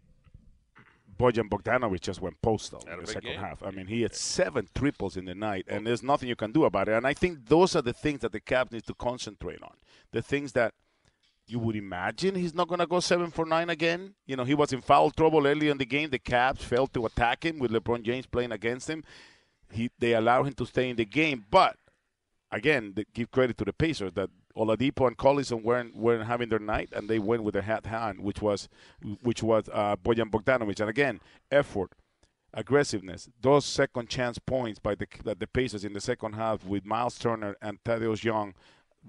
Bojan 1.17 1.49
Bogdanovic 1.49 2.01
just 2.01 2.21
went 2.21 2.41
postal 2.41 2.83
in 2.91 2.99
the 2.99 3.07
second 3.07 3.31
game. 3.31 3.39
half. 3.39 3.63
I 3.63 3.71
mean, 3.71 3.87
he 3.87 4.01
had 4.01 4.13
seven 4.13 4.67
triples 4.75 5.15
in 5.15 5.25
the 5.25 5.35
night, 5.35 5.65
and 5.67 5.87
there's 5.87 6.03
nothing 6.03 6.27
you 6.29 6.35
can 6.35 6.51
do 6.51 6.65
about 6.65 6.89
it. 6.89 6.93
And 6.93 7.07
I 7.07 7.13
think 7.13 7.47
those 7.47 7.75
are 7.75 7.81
the 7.81 7.93
things 7.93 8.21
that 8.21 8.31
the 8.31 8.41
Cavs 8.41 8.71
need 8.71 8.85
to 8.87 8.93
concentrate 8.93 9.61
on. 9.61 9.75
The 10.11 10.21
things 10.21 10.51
that– 10.53 10.73
you 11.47 11.59
would 11.59 11.75
imagine 11.75 12.35
he's 12.35 12.53
not 12.53 12.67
going 12.67 12.79
to 12.79 12.87
go 12.87 12.99
seven 12.99 13.31
for 13.31 13.45
nine 13.45 13.69
again. 13.69 14.15
You 14.25 14.35
know, 14.35 14.43
he 14.43 14.55
was 14.55 14.73
in 14.73 14.81
foul 14.81 15.11
trouble 15.11 15.45
early 15.45 15.69
in 15.69 15.77
the 15.77 15.85
game. 15.85 16.09
The 16.09 16.19
Cavs 16.19 16.59
failed 16.59 16.93
to 16.93 17.05
attack 17.05 17.45
him 17.45 17.59
with 17.59 17.71
LeBron 17.71 18.03
James 18.03 18.25
playing 18.25 18.51
against 18.51 18.89
him. 18.89 19.03
He 19.71 19.89
they 19.99 20.13
allow 20.13 20.43
him 20.43 20.53
to 20.53 20.65
stay 20.65 20.89
in 20.89 20.95
the 20.95 21.05
game, 21.05 21.45
but 21.49 21.77
again, 22.51 22.95
give 23.13 23.31
credit 23.31 23.57
to 23.57 23.65
the 23.65 23.73
Pacers 23.73 24.13
that 24.13 24.29
Oladipo 24.55 25.07
and 25.07 25.17
Collison 25.17 25.63
weren't 25.63 25.95
weren't 25.95 26.25
having 26.25 26.49
their 26.49 26.59
night, 26.59 26.89
and 26.93 27.09
they 27.09 27.19
went 27.19 27.43
with 27.43 27.53
their 27.53 27.63
hat 27.63 27.85
hand, 27.85 28.21
which 28.21 28.41
was 28.41 28.69
which 29.21 29.43
was 29.43 29.69
uh, 29.73 29.95
Bojan 29.97 30.31
Bogdanovic. 30.31 30.79
And 30.79 30.89
again, 30.89 31.19
effort, 31.51 31.91
aggressiveness, 32.53 33.27
those 33.41 33.65
second 33.65 34.09
chance 34.09 34.39
points 34.39 34.79
by 34.79 34.95
the 34.95 35.07
that 35.25 35.39
the 35.39 35.47
Pacers 35.47 35.83
in 35.83 35.93
the 35.93 36.01
second 36.01 36.33
half 36.33 36.63
with 36.63 36.85
Miles 36.85 37.17
Turner 37.19 37.55
and 37.61 37.79
Thaddeus 37.83 38.23
Young 38.23 38.53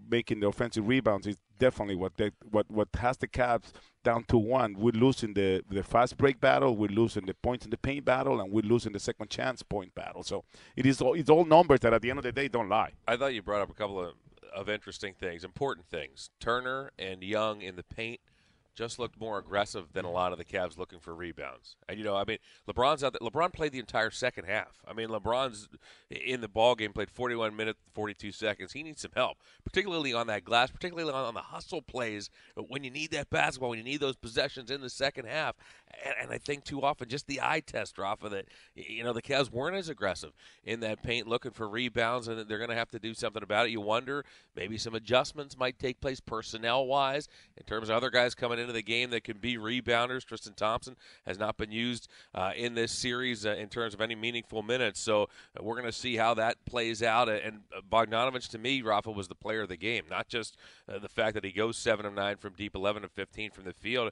making 0.09 0.41
the 0.41 0.49
offensive 0.49 0.87
rebounds 0.87 1.27
is 1.27 1.37
definitely 1.59 1.95
what 1.95 2.17
they, 2.17 2.31
what 2.51 2.71
what 2.71 2.89
has 2.99 3.17
the 3.17 3.29
Cavs 3.29 3.73
down 4.05 4.25
to 4.25 4.39
one. 4.39 4.75
We're 4.79 4.93
losing 4.93 5.35
the 5.35 5.63
the 5.69 5.83
fast 5.83 6.17
break 6.17 6.41
battle, 6.41 6.77
we're 6.77 6.89
losing 6.89 7.27
the 7.27 7.35
points 7.35 7.65
in 7.65 7.71
the 7.71 7.79
paint 7.79 8.05
battle, 8.05 8.41
and 8.41 8.53
we're 8.53 8.63
losing 8.63 8.93
the 8.93 9.01
second 9.01 9.31
chance 9.31 9.63
point 9.63 9.95
battle. 9.95 10.23
So 10.23 10.45
it 10.77 10.87
is 10.87 11.01
all, 11.01 11.15
it's 11.15 11.31
all 11.31 11.45
numbers 11.45 11.81
that 11.81 11.93
at 11.93 12.03
the 12.03 12.11
end 12.11 12.19
of 12.19 12.25
the 12.25 12.33
day 12.33 12.49
don't 12.49 12.69
lie. 12.69 12.93
I 13.07 13.17
thought 13.17 13.35
you 13.35 13.43
brought 13.43 13.63
up 13.63 13.71
a 13.71 13.75
couple 13.75 14.01
of 14.01 14.15
of 14.55 14.69
interesting 14.71 15.13
things, 15.13 15.45
important 15.45 15.87
things. 15.87 16.31
Turner 16.41 16.91
and 16.99 17.23
Young 17.23 17.61
in 17.61 17.77
the 17.77 17.83
paint 17.83 18.21
just 18.77 18.99
looked 18.99 19.19
more 19.19 19.39
aggressive 19.39 19.87
than 19.95 20.05
a 20.05 20.11
lot 20.11 20.33
of 20.33 20.39
the 20.39 20.45
Cavs 20.45 20.77
looking 20.77 21.01
for 21.01 21.15
rebounds. 21.15 21.77
And 21.89 21.99
you 21.99 22.05
know, 22.05 22.15
I 22.15 22.25
mean, 22.25 22.39
LeBron's 22.69 23.03
out. 23.03 23.15
There. 23.15 23.29
LeBron 23.29 23.53
played 23.53 23.73
the 23.73 23.79
entire 23.79 24.11
second 24.11 24.45
half. 24.45 24.83
I 24.87 24.93
mean, 24.93 25.09
LeBron's 25.09 25.69
in 26.11 26.43
the 26.43 26.49
ball 26.49 26.75
game 26.75 26.93
played 26.93 27.11
41 27.11 27.57
minutes, 27.57 27.79
42 27.95 28.33
seconds. 28.33 28.73
He 28.73 28.83
needs 28.83 29.01
some 29.01 29.13
help, 29.17 29.39
particularly 29.65 30.13
on 30.13 30.27
that 30.27 30.45
glass, 30.45 30.71
particularly 30.71 31.11
on, 31.11 31.25
on 31.25 31.35
the 31.35 31.41
hustle 31.41 31.83
plays 31.83 32.29
when 32.69 32.85
you 32.85 32.91
need 32.91 33.11
that 33.13 33.31
basketball, 33.31 33.71
when 33.71 33.79
you 33.79 33.85
need 33.85 34.01
those 34.01 34.17
possessions 34.17 34.71
in 34.71 34.83
the 34.83 34.91
second 34.91 35.27
half. 35.27 35.57
And, 36.05 36.15
and 36.23 36.31
I 36.31 36.39
think 36.39 36.65
too 36.65 36.83
often 36.83 37.09
just 37.09 37.27
the 37.27 37.41
eye 37.43 37.61
test, 37.61 37.97
Rafa, 37.97 38.29
that 38.29 38.47
you 38.75 39.03
know 39.03 39.15
the 39.15 39.23
Cavs 39.23 39.51
weren't 39.51 39.77
as 39.77 39.89
aggressive 39.89 40.33
in 40.65 40.81
that 40.81 41.03
paint, 41.03 41.27
looking 41.27 41.53
for 41.53 41.69
rebounds, 41.69 42.29
and 42.29 42.47
they're 42.47 42.59
going 42.59 42.71
to 42.71 42.77
have 42.77 42.91
to 42.91 42.99
do 42.99 43.15
something 43.15 43.43
about 43.43 43.67
it. 43.67 43.71
You 43.71 43.81
wonder 43.81 44.25
maybe 44.55 44.77
some 44.77 44.95
adjustments 44.95 45.57
might 45.57 45.79
take 45.79 46.01
place 46.01 46.21
personnel 46.21 46.87
wise 46.87 47.29
in 47.57 47.65
terms 47.65 47.89
of 47.89 47.97
other 47.97 48.11
guys 48.11 48.35
coming 48.35 48.59
in 48.59 48.66
into 48.67 48.73
the 48.73 48.83
game 48.83 49.11
that 49.11 49.25
can 49.25 49.39
be 49.39 49.57
rebounders. 49.57 50.25
Tristan 50.25 50.55
Thompson 50.55 50.97
has 51.25 51.39
not 51.39 51.57
been 51.57 51.71
used 51.71 52.09
uh, 52.35 52.53
in 52.57 52.75
this 52.75 52.91
series 52.91 53.47
uh, 53.47 53.51
in 53.51 53.69
terms 53.69 53.95
of 53.95 54.01
any 54.01 54.15
meaningful 54.15 54.63
minutes. 54.63 55.01
So 55.01 55.23
uh, 55.23 55.63
we're 55.63 55.77
going 55.77 55.87
to 55.87 55.93
see 55.93 56.17
how 56.17 56.35
that 56.35 56.65
plays 56.67 57.03
out. 57.03 57.29
And 57.29 57.61
Bogdanovic, 57.91 58.49
to 58.51 58.59
me, 58.59 58.83
Rafa 58.83 59.11
was 59.11 59.29
the 59.29 59.35
player 59.35 59.63
of 59.63 59.69
the 59.69 59.77
game, 59.77 60.05
not 60.11 60.29
just 60.29 60.57
uh, 60.89 60.99
the 60.99 61.09
fact 61.09 61.35
that 61.35 61.45
he 61.45 61.53
goes 61.53 61.77
7 61.77 62.05
of 62.05 62.15
9 62.15 62.37
from 62.37 62.55
deep, 62.55 62.75
11 62.75 63.05
of 63.05 63.13
15 63.13 63.53
from 63.53 63.65
the 63.65 63.73
field 63.73 64.11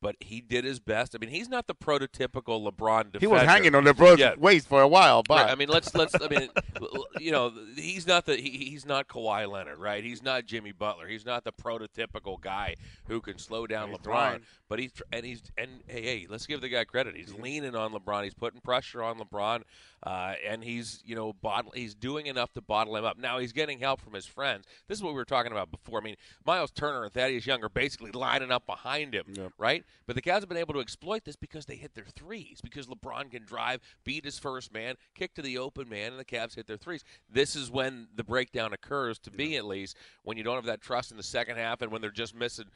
but 0.00 0.16
he 0.20 0.40
did 0.40 0.64
his 0.64 0.80
best. 0.80 1.14
I 1.14 1.18
mean, 1.18 1.30
he's 1.30 1.48
not 1.48 1.66
the 1.66 1.74
prototypical 1.74 2.70
LeBron 2.70 3.12
defender. 3.12 3.18
He 3.20 3.26
was 3.26 3.42
hanging 3.42 3.74
on 3.74 3.84
LeBron's 3.84 4.20
yeah. 4.20 4.34
waist 4.36 4.68
for 4.68 4.82
a 4.82 4.88
while, 4.88 5.22
but 5.22 5.44
right. 5.44 5.50
I 5.50 5.54
mean, 5.54 5.68
let's 5.68 5.94
let's. 5.94 6.14
I 6.14 6.28
mean, 6.28 6.48
you 7.20 7.32
know, 7.32 7.52
he's 7.76 8.06
not 8.06 8.26
the 8.26 8.36
he, 8.36 8.50
he's 8.50 8.84
not 8.84 9.08
Kawhi 9.08 9.50
Leonard, 9.50 9.78
right? 9.78 10.04
He's 10.04 10.22
not 10.22 10.44
Jimmy 10.46 10.72
Butler. 10.72 11.06
He's 11.06 11.24
not 11.24 11.44
the 11.44 11.52
prototypical 11.52 12.40
guy 12.40 12.74
who 13.06 13.20
can 13.20 13.38
slow 13.38 13.66
down 13.66 13.90
he's 13.90 13.98
LeBron. 13.98 14.02
Trying. 14.02 14.40
But 14.68 14.78
he's 14.78 14.92
and 15.12 15.24
he's 15.24 15.42
and 15.56 15.70
hey, 15.86 16.02
hey, 16.02 16.26
let's 16.28 16.46
give 16.46 16.60
the 16.60 16.68
guy 16.68 16.84
credit. 16.84 17.16
He's 17.16 17.32
leaning 17.34 17.74
on 17.74 17.92
LeBron. 17.92 18.24
He's 18.24 18.34
putting 18.34 18.60
pressure 18.60 19.02
on 19.02 19.18
LeBron, 19.18 19.62
uh, 20.04 20.34
and 20.46 20.62
he's 20.62 21.02
you 21.04 21.14
know 21.14 21.32
bottle. 21.32 21.72
He's 21.74 21.94
doing 21.94 22.26
enough 22.26 22.52
to 22.54 22.60
bottle 22.60 22.96
him 22.96 23.04
up. 23.04 23.18
Now 23.18 23.38
he's 23.38 23.52
getting 23.52 23.78
help 23.78 24.00
from 24.00 24.12
his 24.12 24.26
friends. 24.26 24.66
This 24.88 24.98
is 24.98 25.04
what 25.04 25.12
we 25.12 25.16
were 25.16 25.24
talking 25.24 25.52
about 25.52 25.70
before. 25.70 26.00
I 26.00 26.04
mean, 26.04 26.16
Miles 26.46 26.70
Turner 26.70 27.04
and 27.04 27.12
Thaddeus 27.12 27.46
Young 27.46 27.62
are 27.64 27.68
basically 27.68 28.12
lining 28.12 28.50
up 28.50 28.66
behind 28.66 29.14
him, 29.14 29.24
yep. 29.28 29.52
right? 29.58 29.74
right? 29.74 29.84
But 30.06 30.16
the 30.16 30.22
Cavs 30.22 30.40
have 30.40 30.48
been 30.48 30.58
able 30.58 30.74
to 30.74 30.80
exploit 30.80 31.24
this 31.24 31.36
because 31.36 31.66
they 31.66 31.76
hit 31.76 31.94
their 31.94 32.04
threes, 32.04 32.60
because 32.62 32.86
LeBron 32.86 33.30
can 33.30 33.44
drive, 33.44 33.80
beat 34.04 34.24
his 34.24 34.38
first 34.38 34.72
man, 34.72 34.96
kick 35.14 35.34
to 35.34 35.42
the 35.42 35.58
open 35.58 35.88
man, 35.88 36.12
and 36.12 36.20
the 36.20 36.24
Cavs 36.24 36.54
hit 36.54 36.66
their 36.66 36.76
threes. 36.76 37.04
This 37.30 37.56
is 37.56 37.70
when 37.70 38.08
the 38.14 38.24
breakdown 38.24 38.72
occurs, 38.72 39.18
to 39.20 39.30
be 39.30 39.56
at 39.56 39.64
least, 39.64 39.96
when 40.22 40.36
you 40.36 40.44
don't 40.44 40.56
have 40.56 40.66
that 40.66 40.80
trust 40.80 41.10
in 41.10 41.16
the 41.16 41.22
second 41.22 41.56
half 41.56 41.82
and 41.82 41.90
when 41.90 42.00
they're 42.00 42.10
just 42.10 42.34
missing 42.34 42.66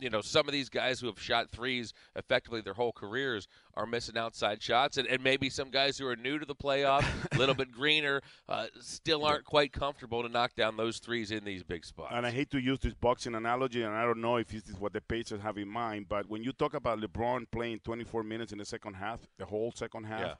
you 0.00 0.10
know 0.10 0.20
some 0.20 0.46
of 0.48 0.52
these 0.52 0.68
guys 0.68 1.00
who 1.00 1.06
have 1.06 1.18
shot 1.20 1.50
threes 1.50 1.92
effectively 2.14 2.60
their 2.60 2.74
whole 2.74 2.92
careers 2.92 3.48
are 3.74 3.86
missing 3.86 4.16
outside 4.16 4.62
shots 4.62 4.96
and, 4.96 5.06
and 5.08 5.22
maybe 5.22 5.48
some 5.50 5.70
guys 5.70 5.98
who 5.98 6.06
are 6.06 6.16
new 6.16 6.38
to 6.38 6.46
the 6.46 6.54
playoff 6.54 7.04
a 7.34 7.38
little 7.38 7.54
bit 7.54 7.70
greener 7.80 8.20
uh, 8.48 8.66
still 8.80 9.24
aren't 9.24 9.44
quite 9.44 9.72
comfortable 9.72 10.22
to 10.22 10.28
knock 10.28 10.54
down 10.54 10.76
those 10.76 10.98
threes 10.98 11.30
in 11.30 11.44
these 11.44 11.62
big 11.62 11.84
spots 11.84 12.12
And 12.14 12.26
I 12.26 12.30
hate 12.30 12.50
to 12.50 12.58
use 12.58 12.78
this 12.80 12.94
boxing 12.94 13.34
analogy, 13.34 13.82
and 13.82 13.94
I 13.94 14.04
don't 14.04 14.20
know 14.20 14.36
if 14.36 14.48
this 14.48 14.68
is 14.68 14.78
what 14.78 14.92
the 14.92 15.00
Pacers 15.00 15.40
have 15.40 15.58
in 15.58 15.68
mind, 15.68 16.06
but 16.08 16.28
when 16.28 16.42
you 16.42 16.52
talk 16.52 16.74
about 16.74 17.00
LeBron 17.00 17.46
playing 17.50 17.80
24 17.84 18.22
minutes 18.22 18.52
in 18.52 18.58
the 18.58 18.64
second 18.64 18.94
half, 18.94 19.20
the 19.38 19.44
whole 19.46 19.72
second 19.74 20.04
half, 20.04 20.20
Yeah. 20.20 20.34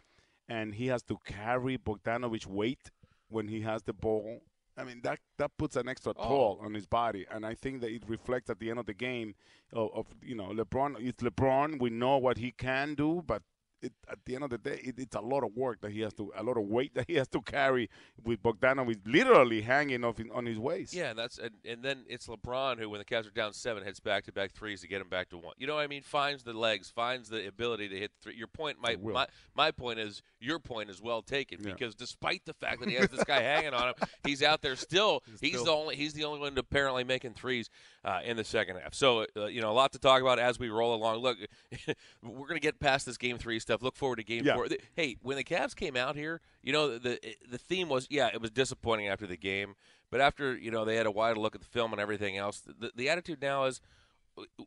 and 0.49 0.75
he 0.75 0.87
has 0.89 1.03
to 1.05 1.17
carry 1.25 1.79
Bogdanovic 1.79 2.47
weight 2.47 2.91
when 3.29 3.49
he 3.49 3.61
has 3.63 3.83
the 3.83 3.93
ball. 3.93 4.41
I 4.77 4.85
mean 4.85 5.01
that 5.03 5.19
that 5.39 5.57
puts 5.57 5.77
an 5.77 5.89
extra 5.89 6.13
Oh. 6.17 6.29
toll 6.29 6.59
on 6.63 6.75
his 6.75 6.87
body, 6.87 7.27
and 7.31 7.47
I 7.47 7.55
think 7.55 7.81
that 7.81 7.91
it 7.91 8.03
reflects 8.07 8.51
at 8.51 8.59
the 8.59 8.71
end 8.71 8.79
of 8.79 8.87
the 8.87 8.95
game 8.95 9.35
of, 9.73 9.91
of 9.95 10.07
you 10.23 10.35
know 10.35 10.49
LeBron. 10.49 10.97
It's 11.01 11.23
LeBron. 11.23 11.81
We 11.81 11.91
know 11.91 12.19
what 12.19 12.39
he 12.39 12.53
can 12.53 12.95
do, 12.95 13.23
but 13.27 13.43
it, 13.87 13.93
at 14.11 14.19
the 14.25 14.35
end 14.35 14.45
of 14.45 14.51
the 14.51 14.59
day, 14.59 14.81
it, 14.85 14.95
it's 14.99 15.17
a 15.17 15.21
lot 15.21 15.43
of 15.45 15.55
work 15.57 15.81
that 15.81 15.93
he 15.93 16.01
has 16.01 16.13
to, 16.15 16.33
a 16.37 16.43
lot 16.43 16.57
of 16.57 16.65
weight 16.65 16.95
that 16.97 17.07
he 17.09 17.15
has 17.15 17.29
to 17.29 17.41
carry 17.41 17.89
with 18.25 18.43
Bogdanovic 18.43 19.01
literally 19.07 19.63
hanging 19.63 20.05
off 20.05 20.21
in, 20.21 20.31
on 20.31 20.47
his 20.47 20.59
waist. 20.59 20.93
Yeah, 20.95 21.11
and 21.11 21.19
that's 21.19 21.39
and, 21.39 21.53
and 21.65 21.83
then 21.83 22.05
it's 22.09 22.27
LeBron 22.27 22.79
who, 22.79 22.91
when 22.91 22.99
the 22.99 23.05
Cavs 23.05 23.27
are 23.27 23.31
down 23.31 23.53
seven, 23.53 23.85
hits 23.85 24.01
back 24.01 24.25
to 24.25 24.33
back 24.33 24.53
threes 24.53 24.81
to 24.83 24.89
get 24.89 25.01
him 25.01 25.09
back 25.09 25.29
to 25.31 25.39
one. 25.39 25.55
You 25.59 25.67
know 25.67 25.75
what 25.77 25.83
I 25.83 25.87
mean? 25.87 26.03
Finds 26.03 26.43
the 26.43 26.53
legs, 26.53 26.91
finds 26.91 27.29
the 27.29 27.47
ability 27.47 27.89
to 27.89 27.97
hit 27.99 28.11
three. 28.23 28.37
Your 28.37 28.49
point, 28.49 28.77
my 28.81 28.97
my, 28.97 29.27
my 29.55 29.71
point 29.71 29.99
is 29.99 30.23
your 30.41 30.59
point 30.59 30.91
is 30.91 31.01
well 31.01 31.23
taken 31.23 31.61
Yeah. 31.63 31.73
because 31.73 31.95
despite 31.95 32.45
the 32.45 32.55
fact 32.55 32.81
that 32.81 32.89
he 32.89 32.97
has 32.97 33.09
this 33.09 33.25
guy 33.25 33.41
hanging 33.55 33.75
on 33.75 33.89
him, 33.89 33.95
he's 34.25 34.43
out 34.43 34.63
there 34.63 34.77
still. 34.77 35.23
He's, 35.41 35.53
still- 35.53 35.65
the 35.65 35.71
only 35.73 35.97
he's 35.97 36.13
the 36.13 36.25
only 36.25 36.41
one 36.41 36.57
apparently 36.59 37.05
making 37.05 37.35
threes 37.35 37.69
uh, 38.07 38.21
in 38.25 38.37
the 38.39 38.45
second 38.45 38.77
half. 38.77 38.95
So 38.95 39.27
uh, 39.37 39.47
you 39.47 39.61
know 39.61 39.71
a 39.71 39.75
lot 39.75 39.93
to 39.93 39.99
talk 39.99 40.23
about 40.23 40.39
as 40.39 40.59
we 40.59 40.71
roll 40.71 40.95
along. 40.95 41.19
Look, 41.19 41.37
we're 42.23 42.47
gonna 42.47 42.61
get 42.61 42.79
past 42.81 43.05
this 43.05 43.19
game 43.19 43.37
three 43.37 43.59
stuff. 43.59 43.83
Look 43.83 43.97
forward 43.97 44.17
to 44.17 44.25
game 44.25 44.45
Yeah. 44.45 44.55
four. 44.55 44.69
Hey, 44.95 45.17
when 45.23 45.37
the 45.37 45.45
Cavs 45.45 45.75
came 45.77 45.97
out 45.97 46.17
here, 46.17 46.41
you 46.63 46.73
know 46.73 46.97
the 46.97 47.19
the 47.51 47.59
theme 47.59 47.89
was 47.89 48.07
yeah, 48.09 48.31
it 48.33 48.41
was 48.41 48.51
disappointing 48.51 49.09
after 49.09 49.27
the 49.27 49.37
game, 49.37 49.75
but 50.11 50.21
after 50.21 50.57
you 50.57 50.71
know 50.71 50.85
they 50.85 50.97
had 50.97 51.07
a 51.07 51.11
wider 51.11 51.39
look 51.39 51.55
at 51.55 51.61
the 51.61 51.67
film 51.67 51.93
and 51.93 52.01
everything 52.01 52.37
else, 52.39 52.63
the, 52.67 52.93
the 52.95 53.09
attitude 53.11 53.43
now 53.43 53.65
is 53.65 53.81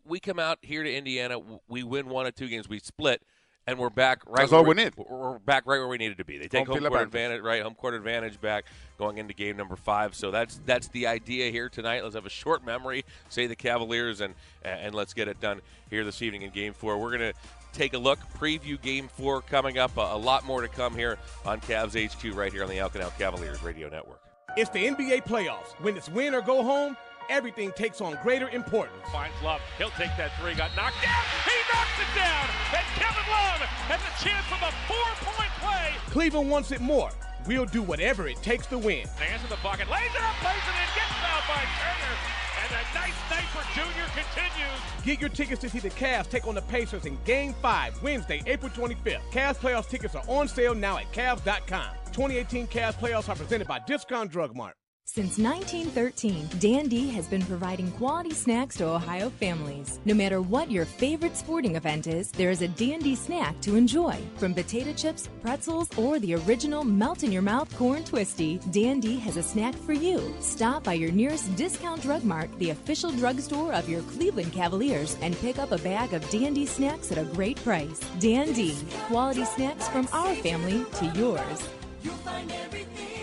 we 0.04 0.20
come 0.20 0.40
out 0.40 0.58
here 0.62 0.84
to 0.84 0.94
Indiana, 0.94 1.40
we 1.68 1.84
win 1.84 2.10
one 2.10 2.26
or 2.26 2.32
two 2.32 2.48
games, 2.48 2.68
we 2.68 2.80
split, 2.80 3.22
and 3.70 3.78
we're 3.78 3.90
back 3.92 4.24
right. 4.26 4.40
That's 4.40 4.52
where 4.52 4.62
all 4.62 4.66
we 4.66 4.74
need. 4.74 4.94
We're 4.98 5.38
back 5.40 5.68
right 5.68 5.78
where 5.78 5.88
we 5.88 5.98
needed 5.98 6.18
to 6.18 6.26
be. 6.26 6.40
They 6.40 6.48
take 6.48 6.66
Home 6.68 6.80
home, 6.82 6.90
court 6.90 7.04
advantage. 7.04 7.06
advantage, 7.08 7.42
right? 7.44 7.62
Home 7.62 7.76
court 7.76 7.94
advantage 7.94 8.42
back 8.42 8.66
going 8.98 9.20
into 9.20 9.36
game 9.36 9.58
number 9.58 9.76
five. 9.76 10.16
So 10.16 10.32
that's 10.32 10.60
that's 10.66 10.88
the 10.88 11.06
idea 11.06 11.52
here 11.52 11.70
tonight. 11.70 12.04
Let's 12.04 12.16
have 12.16 12.26
a 12.26 12.30
short 12.32 12.66
memory, 12.66 13.06
say 13.30 13.46
the 13.46 13.56
Cavaliers, 13.56 14.22
and 14.22 14.34
and 14.64 14.96
let's 14.96 15.14
get 15.14 15.28
it 15.28 15.40
done 15.40 15.62
here 15.92 16.04
this 16.04 16.22
evening 16.24 16.42
in 16.42 16.50
game 16.52 16.74
four. 16.74 16.98
We're 16.98 17.12
gonna 17.12 17.34
take 17.72 17.94
a 17.94 18.00
look, 18.00 18.18
preview 18.40 18.82
game 18.82 19.08
four 19.08 19.42
coming 19.42 19.78
up. 19.78 19.96
A, 19.98 20.02
a 20.02 20.18
lot 20.18 20.46
more 20.46 20.62
to 20.62 20.68
come 20.68 20.96
here 20.96 21.20
on 21.46 21.62
Cavs 21.62 21.94
HQ 21.96 22.36
right 22.36 22.52
here 22.52 22.64
on 22.64 22.70
the 22.70 22.78
Alcanal 22.78 23.16
Cavaliers 23.20 23.62
Radio 23.62 23.88
Network. 23.88 24.20
It's 24.58 24.72
the 24.72 24.84
NBA 24.88 25.26
playoffs. 25.26 25.80
When 25.80 25.96
it's 25.96 26.10
win 26.10 26.34
or 26.34 26.42
go 26.42 26.64
home, 26.64 26.98
everything 27.30 27.72
takes 27.72 28.02
on 28.02 28.18
greater 28.22 28.50
importance. 28.50 28.98
Finds 29.12 29.36
Love. 29.44 29.62
He'll 29.78 29.92
take 29.92 30.12
that 30.18 30.32
three. 30.40 30.54
Got 30.56 30.76
knocked 30.76 31.02
down. 31.02 31.24
He 31.46 31.58
knocks 31.72 31.98
it 32.02 32.12
down. 32.18 32.46
And 32.76 32.86
Kevin 32.98 33.28
Love 33.30 33.62
has 33.88 34.02
a 34.02 34.14
chance 34.22 34.46
of 34.52 34.62
a 34.66 34.72
four-point 34.90 35.54
play. 35.62 35.94
Cleveland 36.12 36.50
wants 36.50 36.72
it 36.72 36.82
more. 36.82 37.12
We'll 37.46 37.66
do 37.66 37.82
whatever 37.82 38.28
it 38.28 38.38
takes 38.44 38.68
to 38.68 38.78
win. 38.78 39.08
Hands 39.16 39.42
in 39.42 39.50
the 39.50 39.58
bucket. 39.64 39.90
Lays 39.90 40.12
it 40.14 40.22
up. 40.22 40.36
Plays 40.42 40.60
it 40.60 40.76
in. 40.76 40.90
Gets 40.98 41.14
fouled 41.22 41.48
by 41.48 41.64
Turner. 41.80 42.16
And 42.60 42.70
a 42.76 42.84
nice 42.94 43.20
night 43.32 43.48
for 43.56 43.64
Junior 43.74 44.06
continues. 44.12 44.80
Get 45.06 45.22
your 45.22 45.30
tickets 45.30 45.62
to 45.62 45.70
see 45.70 45.80
the 45.80 45.90
Cavs 45.92 46.30
take 46.30 46.46
on 46.48 46.56
the 46.56 46.62
Pacers 46.64 47.06
in 47.06 47.18
Game 47.24 47.54
5, 47.62 48.04
Wednesday, 48.04 48.44
April 48.46 48.70
25th. 48.72 49.22
Cavs 49.32 49.56
playoffs 49.56 49.90
tickets 49.90 50.16
are 50.16 50.24
on 50.28 50.48
sale 50.48 50.76
now 50.76 50.98
at 50.98 51.12
Cavs.com. 51.14 51.96
2018 52.12 52.68
Cavs 52.68 52.96
playoffs 52.96 53.30
are 53.30 53.36
presented 53.36 53.68
by 53.68 53.80
Discount 53.88 54.30
Drug 54.30 54.56
Mart. 54.56 54.76
Since 55.12 55.40
1913, 55.40 56.48
Dandy 56.60 57.10
has 57.10 57.26
been 57.26 57.42
providing 57.42 57.92
quality 57.94 58.32
snacks 58.36 58.78
to 58.78 58.86
Ohio 58.86 59.32
families. 59.32 60.00
No 60.06 60.14
matter 60.14 60.40
what 60.40 60.70
your 60.70 60.86
favorite 60.86 61.36
sporting 61.36 61.76
event 61.78 62.06
is, 62.06 62.30
there 62.32 62.52
is 62.52 62.62
a 62.62 62.68
Dandy 62.68 63.16
snack 63.16 63.60
to 63.62 63.76
enjoy. 63.76 64.16
From 64.38 64.54
potato 64.54 64.94
chips, 64.94 65.28
pretzels, 65.42 65.90
or 65.98 66.20
the 66.20 66.36
original 66.36 66.84
melt 66.84 67.24
in 67.24 67.32
your 67.32 67.42
mouth 67.42 67.76
corn 67.76 68.04
twisty, 68.04 68.60
Dandy 68.70 69.16
has 69.16 69.36
a 69.38 69.42
snack 69.42 69.74
for 69.74 69.94
you. 69.94 70.32
Stop 70.42 70.84
by 70.84 70.94
your 70.94 71.12
nearest 71.12 71.56
Discount 71.56 72.04
Drug 72.04 72.24
Mart, 72.24 72.52
the 72.60 72.70
official 72.70 73.10
drugstore 73.10 73.74
of 73.74 73.90
your 73.90 74.04
Cleveland 74.04 74.54
Cavaliers, 74.54 75.18
and 75.24 75.36
pick 75.40 75.58
up 75.58 75.72
a 75.72 75.80
bag 75.80 76.14
of 76.14 76.30
Dandy 76.30 76.68
snacks 76.68 77.12
at 77.12 77.18
a 77.18 77.24
great 77.34 77.58
price. 77.64 78.00
Dandy, 78.20 78.76
quality 79.08 79.46
snacks 79.46 79.88
from 79.88 80.08
our 80.14 80.36
family 80.36 80.86
to 81.00 81.06
yours. 81.20 81.68
Elton 82.06 83.19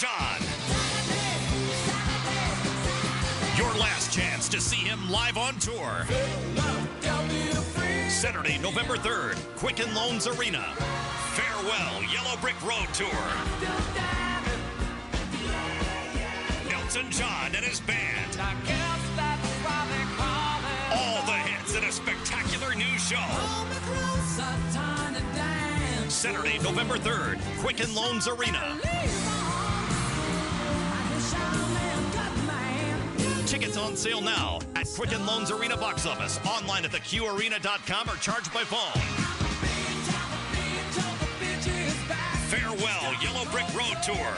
John. 0.00 0.38
Your 3.56 3.74
last 3.80 4.12
chance 4.12 4.48
to 4.48 4.60
see 4.60 4.76
him 4.76 5.10
live 5.10 5.36
on 5.36 5.58
tour. 5.58 6.06
Saturday, 8.08 8.58
November 8.58 8.96
3rd, 8.96 9.34
Quicken 9.56 9.92
Loans 9.96 10.28
Arena. 10.28 10.72
Farewell, 11.34 12.04
Yellow 12.12 12.36
Brick 12.40 12.54
Road 12.62 12.86
Tour. 12.94 13.08
Elton 16.72 17.10
John 17.10 17.56
and 17.56 17.64
his 17.64 17.80
band. 17.80 18.38
All 20.92 21.26
the 21.26 21.32
hits 21.32 21.74
in 21.74 21.82
a 21.82 21.90
spectacular 21.90 22.72
new 22.76 22.98
show. 22.98 23.16
Saturday, 26.08 26.58
November 26.62 26.98
3rd, 26.98 27.40
Quicken 27.58 27.92
Loans 27.96 28.28
Arena. 28.28 28.78
Tickets 33.48 33.78
on 33.78 33.96
sale 33.96 34.20
now 34.20 34.58
at 34.76 34.86
Quicken 34.94 35.24
Loans 35.24 35.50
Arena 35.50 35.74
box 35.74 36.04
office, 36.04 36.38
online 36.46 36.84
at 36.84 36.90
theqarena.com 36.90 38.10
or 38.10 38.16
charged 38.16 38.52
by 38.52 38.62
phone. 38.62 39.00
Farewell 42.50 43.14
Yellow 43.22 43.50
Brick 43.50 43.64
Road 43.74 43.96
Tour. 44.04 44.34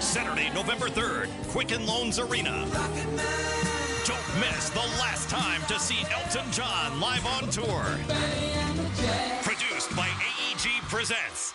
Saturday, 0.00 0.48
November 0.54 0.86
3rd, 0.86 1.28
Quicken 1.48 1.84
Loans 1.86 2.20
Arena. 2.20 2.64
Don't 4.04 4.38
miss 4.38 4.70
the 4.70 4.78
last 5.00 5.28
time 5.28 5.62
to 5.66 5.76
see 5.80 6.06
Elton 6.12 6.48
John 6.52 7.00
live 7.00 7.26
on 7.26 7.50
tour. 7.50 7.82
Produced 9.42 9.96
by 9.96 10.06
AEG 10.06 10.80
Presents. 10.88 11.52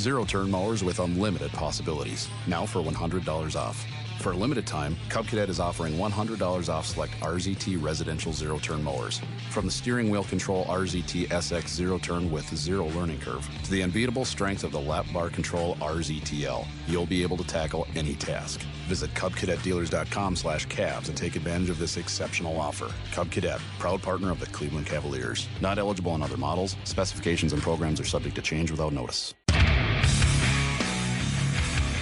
Zero 0.00 0.24
turn 0.24 0.50
mowers 0.50 0.82
with 0.82 0.98
unlimited 0.98 1.52
possibilities. 1.52 2.26
Now 2.46 2.64
for 2.64 2.80
$100 2.80 3.54
off. 3.54 3.84
For 4.20 4.32
a 4.32 4.34
limited 4.34 4.66
time, 4.66 4.96
Cub 5.10 5.26
Cadet 5.26 5.50
is 5.50 5.60
offering 5.60 5.98
$100 5.98 6.68
off 6.70 6.86
select 6.86 7.12
RZT 7.20 7.82
residential 7.82 8.32
zero 8.32 8.58
turn 8.58 8.82
mowers. 8.82 9.20
From 9.50 9.66
the 9.66 9.70
steering 9.70 10.08
wheel 10.08 10.24
control 10.24 10.64
RZT 10.64 11.28
SX 11.28 11.68
zero 11.68 11.98
turn 11.98 12.30
with 12.30 12.48
zero 12.56 12.86
learning 12.88 13.20
curve 13.20 13.46
to 13.64 13.70
the 13.70 13.82
unbeatable 13.82 14.24
strength 14.24 14.64
of 14.64 14.72
the 14.72 14.80
lap 14.80 15.04
bar 15.12 15.28
control 15.28 15.74
RZTL, 15.76 16.66
you'll 16.86 17.04
be 17.04 17.22
able 17.22 17.36
to 17.36 17.44
tackle 17.44 17.86
any 17.94 18.14
task. 18.14 18.60
Visit 18.88 19.12
CubCadetDealers.com 19.12 20.34
slash 20.34 20.66
Cavs 20.68 21.08
and 21.08 21.16
take 21.16 21.36
advantage 21.36 21.68
of 21.68 21.78
this 21.78 21.98
exceptional 21.98 22.58
offer. 22.58 22.90
Cub 23.12 23.30
Cadet, 23.30 23.60
proud 23.78 24.00
partner 24.00 24.30
of 24.30 24.40
the 24.40 24.46
Cleveland 24.46 24.86
Cavaliers. 24.86 25.46
Not 25.60 25.78
eligible 25.78 26.12
on 26.12 26.22
other 26.22 26.38
models. 26.38 26.76
Specifications 26.84 27.52
and 27.52 27.60
programs 27.60 28.00
are 28.00 28.06
subject 28.06 28.34
to 28.36 28.42
change 28.42 28.70
without 28.70 28.94
notice. 28.94 29.34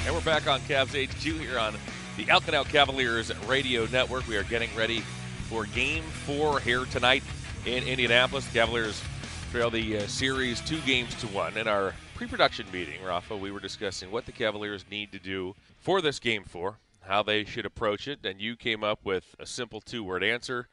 And 0.04 0.14
we're 0.14 0.22
back 0.22 0.46
on 0.46 0.60
Cavs 0.60 0.94
HQ 0.94 1.20
here 1.20 1.58
on 1.58 1.74
the 2.16 2.24
Alcanal 2.24 2.66
Cavaliers 2.66 3.30
Radio 3.46 3.86
Network. 3.86 4.26
We 4.26 4.36
are 4.36 4.42
getting 4.44 4.74
ready 4.74 5.00
for 5.48 5.66
Game 5.66 6.02
Four 6.24 6.60
here 6.60 6.84
tonight 6.86 7.22
in 7.66 7.84
Indianapolis. 7.84 8.46
The 8.46 8.52
Cavaliers 8.52 9.02
trail 9.50 9.70
the 9.70 9.98
uh, 9.98 10.06
series 10.06 10.60
two 10.62 10.80
games 10.80 11.14
to 11.16 11.26
one. 11.28 11.56
In 11.58 11.68
our 11.68 11.94
pre-production 12.14 12.66
meeting, 12.72 13.02
Rafa, 13.04 13.36
we 13.36 13.50
were 13.50 13.60
discussing 13.60 14.10
what 14.10 14.24
the 14.24 14.32
Cavaliers 14.32 14.84
need 14.90 15.12
to 15.12 15.18
do 15.18 15.54
for 15.78 16.00
this 16.00 16.18
Game 16.18 16.44
Four, 16.44 16.78
how 17.02 17.22
they 17.22 17.44
should 17.44 17.66
approach 17.66 18.08
it, 18.08 18.24
and 18.24 18.40
you 18.40 18.56
came 18.56 18.82
up 18.82 19.00
with 19.04 19.34
a 19.38 19.46
simple 19.46 19.80
two-word 19.80 20.24
answer: 20.24 20.68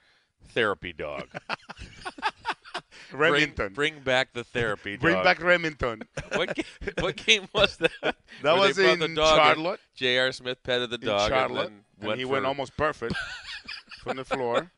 therapy 0.50 0.94
dog. 0.94 1.28
Remington. 3.14 3.74
Bring, 3.74 3.94
bring 3.94 4.04
back 4.04 4.34
the 4.34 4.44
therapy. 4.44 4.98
Bring 4.98 5.16
dog. 5.16 5.24
back 5.24 5.44
Remington. 5.44 6.04
what, 6.36 6.56
ga- 6.56 6.64
what 7.00 7.16
game 7.16 7.48
was 7.54 7.78
that? 7.78 7.92
That 8.42 8.58
Where 8.58 8.68
was 8.68 8.78
in 8.78 9.00
the 9.00 9.08
dog 9.08 9.38
Charlotte. 9.38 9.80
J.R. 9.96 10.32
Smith 10.32 10.62
petted 10.64 10.90
the 10.90 10.96
in 10.96 11.02
dog. 11.02 11.30
Charlotte, 11.30 11.68
and, 11.68 11.84
and, 12.02 12.10
then 12.10 12.20
he 12.20 12.26
went 12.26 12.46
almost 12.46 12.76
perfect 12.76 13.16
from 14.04 14.18
the 14.18 14.26
floor. 14.26 14.72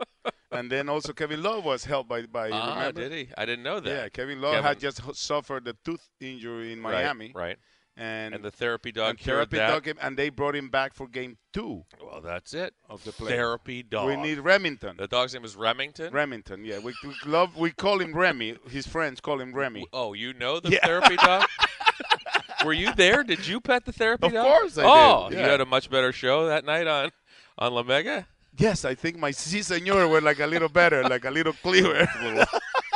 And 0.51 0.71
then 0.71 0.89
also 0.89 1.11
Kevin 1.13 1.41
Love 1.41 1.65
was 1.65 1.85
helped 1.85 2.07
by 2.07 2.21
by. 2.23 2.51
Ah, 2.51 2.75
remember? 2.75 3.01
did 3.01 3.11
he? 3.11 3.29
I 3.37 3.45
didn't 3.45 3.63
know 3.63 3.79
that. 3.79 3.89
Yeah, 3.89 4.09
Kevin 4.09 4.39
Love 4.41 4.53
Kevin- 4.53 4.67
had 4.67 4.79
just 4.79 5.15
suffered 5.15 5.67
a 5.67 5.73
tooth 5.83 6.07
injury 6.21 6.73
in 6.73 6.79
Miami. 6.79 6.95
Right, 6.95 7.03
Miami. 7.03 7.31
right. 7.35 7.57
And, 7.99 8.35
And 8.35 8.43
the 8.43 8.51
therapy 8.51 8.91
dog 8.91 9.09
and 9.09 9.19
therapy 9.19 9.57
dog 9.57 9.83
came- 9.85 9.97
and 9.99 10.15
they 10.15 10.29
brought 10.29 10.55
him 10.55 10.69
back 10.69 10.93
for 10.93 11.07
game 11.07 11.37
two 11.51 11.83
Well, 11.99 12.21
that's 12.21 12.53
it. 12.53 12.75
of 12.87 13.03
the 13.03 13.11
play. 13.11 13.31
Therapy 13.31 13.81
dog. 13.81 14.07
We 14.07 14.15
need 14.15 14.37
Remington. 14.37 14.97
the 14.97 15.07
dog's 15.07 15.33
name 15.33 15.43
is 15.43 15.55
Remington. 15.55 16.13
Remington, 16.13 16.63
yeah. 16.63 16.77
We, 16.77 16.93
we 17.03 17.15
love. 17.25 17.57
We 17.57 17.71
call 17.71 17.99
him 17.99 18.13
Remy. 18.15 18.57
His 18.69 18.85
friends 18.85 19.19
call 19.19 19.41
him 19.41 19.51
Remy. 19.53 19.87
Oh, 19.91 20.13
you 20.13 20.33
know 20.33 20.59
the 20.59 20.69
Yeah. 20.69 20.85
therapy 20.85 21.15
dog? 21.15 21.45
Were 22.65 22.73
you 22.73 22.93
there? 22.93 23.23
Did 23.23 23.47
you 23.47 23.59
pet 23.59 23.85
the 23.85 23.91
therapy 23.93 24.27
Of 24.27 24.33
dog? 24.33 24.45
course 24.45 24.77
I 24.77 24.83
oh, 24.85 25.29
did, 25.29 25.37
you 25.39 25.43
yeah. 25.43 25.51
had 25.51 25.61
a 25.61 25.65
much 25.65 25.89
better 25.89 26.11
show 26.11 26.47
that 26.47 26.65
night 26.65 26.85
on 26.87 27.09
on 27.57 27.73
La 27.73 27.81
Mega. 27.83 28.27
Yes, 28.57 28.85
I 28.85 28.93
think 28.95 29.17
my 29.17 29.31
si 29.31 29.61
senor 29.63 30.07
were 30.07 30.21
like 30.21 30.39
a 30.39 30.47
little 30.47 30.69
better, 30.69 31.03
like 31.03 31.25
a 31.25 31.31
little 31.31 31.53
clearer. 31.53 32.07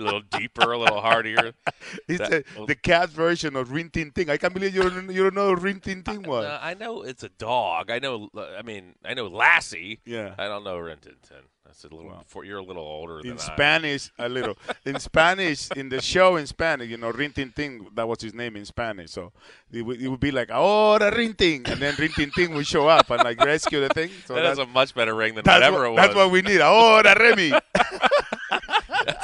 A 0.00 0.04
little, 0.04 0.20
deeper, 0.22 0.72
a 0.72 0.78
little 0.78 1.00
hardier. 1.00 1.52
It's 2.08 2.18
That- 2.18 2.44
a, 2.58 2.66
the 2.66 2.74
cat 2.74 3.10
version 3.10 3.56
of 3.56 3.70
Rin 3.72 3.90
Tin 3.90 4.10
Tin. 4.10 4.30
I 4.30 4.36
can't 4.36 4.54
believe 4.54 4.74
you 4.74 4.82
don't, 4.82 5.10
you 5.10 5.22
don't 5.24 5.34
know 5.34 5.52
Rin 5.52 5.80
Tin 5.80 6.02
Tin 6.02 6.22
was. 6.22 6.44
Uh, 6.44 6.58
I 6.62 6.74
know 6.74 7.02
it's 7.02 7.22
a 7.22 7.28
dog. 7.28 7.90
I 7.90 7.98
know. 7.98 8.28
I 8.36 8.62
mean, 8.62 8.94
I 9.04 9.14
know 9.14 9.26
Lassie. 9.28 10.00
Yeah. 10.04 10.34
I 10.38 10.46
don't 10.46 10.64
know 10.64 10.78
Rentington. 10.78 11.44
That's 11.64 11.84
a 11.84 11.88
little. 11.94 12.12
for, 12.26 12.44
you're 12.44 12.58
a 12.58 12.62
little 12.64 12.82
older 12.82 13.22
than 13.22 13.32
in. 13.32 13.38
Spanish, 13.38 14.10
a 14.18 14.28
little. 14.28 14.56
In 14.84 14.98
Spanish, 15.10 15.70
in 15.76 15.88
the 15.88 16.00
show 16.00 16.34
in 16.34 16.46
Spanish, 16.48 16.88
you 16.90 16.96
know, 16.96 17.10
Rin 17.10 17.30
Tin 17.32 17.52
Tin, 17.54 17.86
that 17.94 18.08
was 18.08 18.20
his 18.20 18.34
name 18.34 18.56
in 18.56 18.64
Spanish. 18.64 19.12
So 19.12 19.32
it 19.70 19.82
would, 19.82 20.00
it 20.02 20.08
would 20.08 20.18
be 20.18 20.32
like, 20.32 20.50
Ahora 20.50 21.14
Rin 21.14 21.34
Tin. 21.34 21.62
And 21.66 21.80
then 21.80 21.94
Rin 21.96 22.10
Tin 22.10 22.30
Tin 22.32 22.54
would 22.54 22.66
show 22.66 22.88
up 22.88 23.08
and 23.10 23.22
like 23.22 23.38
rescue 23.44 23.80
the 23.80 23.88
thing. 23.90 24.10
So 24.26 24.34
that 24.34 24.42
that's, 24.42 24.58
has 24.58 24.66
a 24.66 24.70
much 24.70 24.94
better 24.96 25.14
ring 25.14 25.36
than 25.36 25.44
whatever 25.44 25.78
what, 25.78 25.86
it 25.86 25.90
was. 25.90 25.96
that's 25.98 26.14
what 26.16 26.30
we 26.32 26.42
need. 26.42 26.60
Ahora 26.60 27.14
Remy. 27.16 27.52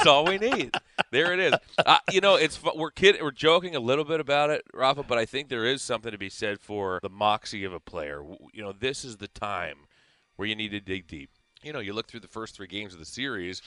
That's 0.06 0.14
all 0.14 0.24
we 0.24 0.38
need. 0.38 0.72
There 1.10 1.32
it 1.32 1.40
is. 1.40 1.54
Uh, 1.84 1.98
you 2.12 2.20
know, 2.20 2.36
it's 2.36 2.60
we're 2.62 2.92
kidding, 2.92 3.22
we're 3.22 3.32
joking 3.32 3.74
a 3.74 3.80
little 3.80 4.04
bit 4.04 4.20
about 4.20 4.50
it, 4.50 4.62
Rafa, 4.72 5.02
but 5.02 5.18
I 5.18 5.26
think 5.26 5.48
there 5.48 5.64
is 5.64 5.82
something 5.82 6.12
to 6.12 6.18
be 6.18 6.28
said 6.28 6.60
for 6.60 7.00
the 7.02 7.08
moxie 7.10 7.64
of 7.64 7.72
a 7.72 7.80
player. 7.80 8.22
You 8.52 8.62
know, 8.62 8.72
this 8.72 9.04
is 9.04 9.16
the 9.16 9.26
time 9.26 9.78
where 10.36 10.46
you 10.46 10.54
need 10.54 10.70
to 10.70 10.80
dig 10.80 11.08
deep. 11.08 11.30
You 11.64 11.72
know, 11.72 11.80
you 11.80 11.92
look 11.92 12.06
through 12.06 12.20
the 12.20 12.28
first 12.28 12.54
three 12.54 12.68
games 12.68 12.92
of 12.92 13.00
the 13.00 13.04
series, 13.04 13.62